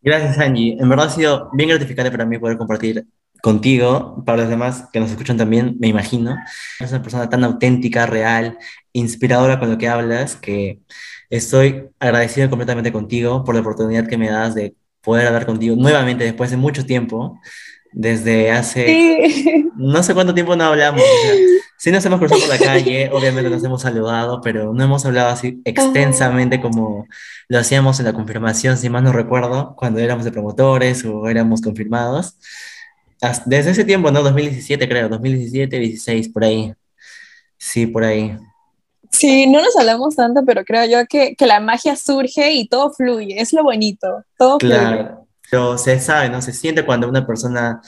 Gracias, 0.00 0.38
Angie. 0.38 0.76
En 0.78 0.88
verdad 0.88 1.06
ha 1.06 1.10
sido 1.10 1.50
bien 1.52 1.68
gratificante 1.70 2.10
para 2.10 2.24
mí 2.24 2.38
poder 2.38 2.56
compartir 2.56 3.06
contigo, 3.42 4.22
para 4.24 4.38
los 4.38 4.48
demás 4.48 4.88
que 4.92 5.00
nos 5.00 5.10
escuchan 5.10 5.36
también, 5.36 5.76
me 5.78 5.88
imagino. 5.88 6.36
Eres 6.78 6.92
una 6.92 7.02
persona 7.02 7.28
tan 7.28 7.44
auténtica, 7.44 8.06
real, 8.06 8.58
inspiradora 8.92 9.58
con 9.58 9.70
lo 9.70 9.78
que 9.78 9.88
hablas, 9.88 10.36
que 10.36 10.80
estoy 11.30 11.88
agradecido 12.00 12.48
completamente 12.50 12.92
contigo 12.92 13.44
por 13.44 13.54
la 13.54 13.60
oportunidad 13.60 14.06
que 14.06 14.18
me 14.18 14.30
das 14.30 14.54
de 14.54 14.74
poder 15.02 15.26
hablar 15.26 15.46
contigo 15.46 15.76
nuevamente 15.76 16.24
después 16.24 16.50
de 16.50 16.56
mucho 16.56 16.84
tiempo, 16.84 17.38
desde 17.92 18.50
hace... 18.50 19.64
No 19.76 20.02
sé 20.02 20.12
cuánto 20.12 20.34
tiempo 20.34 20.56
no 20.56 20.64
hablamos. 20.64 21.02
Sí 21.78 21.92
nos 21.92 22.04
hemos 22.04 22.18
cruzado 22.18 22.40
por 22.40 22.50
la 22.50 22.58
calle, 22.64 23.08
obviamente 23.12 23.48
nos 23.48 23.62
hemos 23.62 23.82
saludado, 23.82 24.40
pero 24.40 24.74
no 24.74 24.84
hemos 24.84 25.06
hablado 25.06 25.28
así 25.28 25.62
extensamente 25.64 26.60
como 26.60 27.06
lo 27.46 27.58
hacíamos 27.58 28.00
en 28.00 28.06
la 28.06 28.12
confirmación, 28.12 28.76
si 28.76 28.90
mal 28.90 29.04
no 29.04 29.12
recuerdo, 29.12 29.76
cuando 29.76 30.00
éramos 30.00 30.24
de 30.24 30.32
promotores 30.32 31.04
o 31.04 31.28
éramos 31.28 31.62
confirmados. 31.62 32.36
Desde 33.46 33.70
ese 33.70 33.84
tiempo, 33.84 34.10
¿no? 34.10 34.22
2017 34.22 34.88
creo, 34.88 35.08
2017, 35.08 35.78
16, 35.78 36.28
por 36.30 36.44
ahí. 36.44 36.74
Sí, 37.56 37.86
por 37.86 38.04
ahí. 38.04 38.36
Sí, 39.10 39.46
no 39.46 39.62
nos 39.62 39.76
hablamos 39.76 40.16
tanto, 40.16 40.44
pero 40.44 40.64
creo 40.64 40.84
yo 40.84 41.06
que, 41.06 41.34
que 41.36 41.46
la 41.46 41.60
magia 41.60 41.96
surge 41.96 42.52
y 42.52 42.68
todo 42.68 42.92
fluye, 42.92 43.40
es 43.40 43.52
lo 43.52 43.62
bonito, 43.62 44.24
todo 44.36 44.58
claro. 44.58 45.26
Pero 45.50 45.78
se 45.78 45.98
sabe, 45.98 46.28
¿no? 46.28 46.42
Se 46.42 46.52
siente 46.52 46.84
cuando 46.84 47.08
una 47.08 47.26
persona 47.26 47.80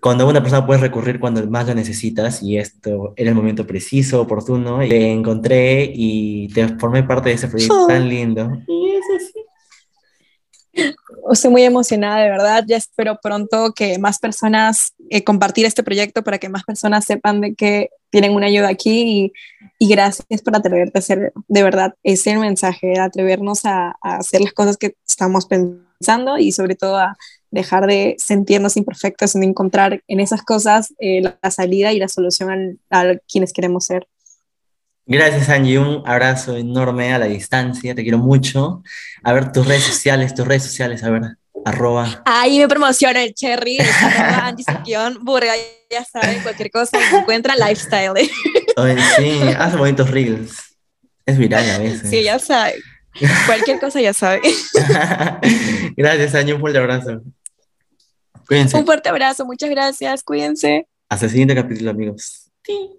cuando 0.00 0.28
una 0.28 0.40
persona 0.40 0.66
puede 0.66 0.80
recurrir 0.80 1.20
cuando 1.20 1.44
más 1.48 1.66
lo 1.66 1.74
necesitas 1.74 2.42
y 2.42 2.58
esto 2.58 3.14
era 3.16 3.30
el 3.30 3.36
momento 3.36 3.66
preciso, 3.66 4.20
oportuno, 4.20 4.82
y 4.82 4.88
te 4.88 5.12
encontré 5.12 5.90
y 5.94 6.48
te 6.48 6.68
formé 6.78 7.02
parte 7.02 7.30
de 7.30 7.34
ese 7.36 7.48
proyecto 7.48 7.86
tan 7.86 8.08
lindo. 8.08 8.50
Y 8.66 8.90
es 8.90 9.04
así. 9.16 9.44
Estoy 11.30 11.50
muy 11.50 11.62
emocionada, 11.62 12.22
de 12.22 12.30
verdad. 12.30 12.64
Ya 12.66 12.76
espero 12.76 13.18
pronto 13.20 13.72
que 13.72 13.98
más 13.98 14.18
personas 14.18 14.94
eh, 15.10 15.24
compartir 15.24 15.66
este 15.66 15.82
proyecto 15.82 16.22
para 16.22 16.38
que 16.38 16.48
más 16.48 16.64
personas 16.64 17.04
sepan 17.04 17.40
de 17.40 17.54
que 17.54 17.90
tienen 18.10 18.34
una 18.34 18.46
ayuda 18.46 18.68
aquí 18.68 19.02
y, 19.02 19.32
y 19.78 19.88
gracias 19.88 20.42
por 20.42 20.56
atreverte 20.56 20.98
a 20.98 21.00
hacer 21.00 21.32
de 21.48 21.62
verdad 21.62 21.94
ese 22.02 22.36
mensaje, 22.38 22.98
atrevernos 22.98 23.64
a, 23.64 23.96
a 24.00 24.16
hacer 24.16 24.40
las 24.40 24.52
cosas 24.52 24.76
que 24.76 24.94
estamos 25.06 25.46
pensando 25.46 26.38
y 26.38 26.52
sobre 26.52 26.76
todo 26.76 26.96
a 26.96 27.16
dejar 27.50 27.86
de 27.86 28.16
sentirnos 28.18 28.76
imperfectos, 28.76 29.34
en 29.34 29.44
encontrar 29.44 30.02
en 30.06 30.20
esas 30.20 30.42
cosas 30.42 30.94
eh, 31.00 31.22
la, 31.22 31.50
salida 31.50 31.92
y 31.92 31.98
la 31.98 32.08
solución 32.08 32.78
a, 32.90 33.14
quienes 33.30 33.52
queremos 33.52 33.86
ser. 33.86 34.06
Gracias, 35.06 35.48
Angie. 35.48 35.78
Un 35.78 36.02
abrazo 36.06 36.56
enorme 36.56 37.12
a 37.12 37.18
la 37.18 37.26
distancia. 37.26 37.94
Te 37.94 38.02
quiero 38.02 38.18
mucho. 38.18 38.82
A 39.22 39.32
ver 39.32 39.52
tus 39.52 39.66
redes 39.66 39.84
sociales, 39.84 40.34
tus 40.34 40.46
redes 40.46 40.64
sociales, 40.64 41.02
a 41.02 41.10
ver, 41.10 41.22
arroba. 41.64 42.22
Ahí 42.26 42.58
me 42.58 42.68
promociona 42.68 43.22
el 43.22 43.32
cherry, 43.34 43.78
Angie 44.42 44.64
Burga, 45.22 45.54
ya 45.90 46.04
saben, 46.04 46.42
cualquier 46.42 46.70
cosa 46.70 46.98
encuentra 47.18 47.54
lifestyle. 47.56 48.12
Oye, 48.76 48.96
sí, 49.16 49.40
hace 49.56 49.76
bonitos 49.76 50.10
reels. 50.10 50.76
Es 51.24 51.38
viral 51.38 51.70
a 51.70 51.78
veces. 51.78 52.08
Sí, 52.08 52.22
ya 52.22 52.38
saben. 52.38 52.80
Cualquier 53.46 53.80
cosa 53.80 54.00
ya 54.00 54.12
saben. 54.12 54.42
gracias, 55.96 56.34
Angie. 56.34 56.54
Un 56.54 56.60
fuerte 56.60 56.78
abrazo. 56.78 57.22
Cuídense. 58.46 58.76
Un 58.76 58.86
fuerte 58.86 59.08
abrazo, 59.08 59.44
muchas 59.44 59.70
gracias. 59.70 60.22
Cuídense. 60.22 60.86
Hasta 61.08 61.26
el 61.26 61.30
siguiente 61.30 61.54
capítulo, 61.54 61.90
amigos. 61.90 62.50
Sí. 62.62 62.90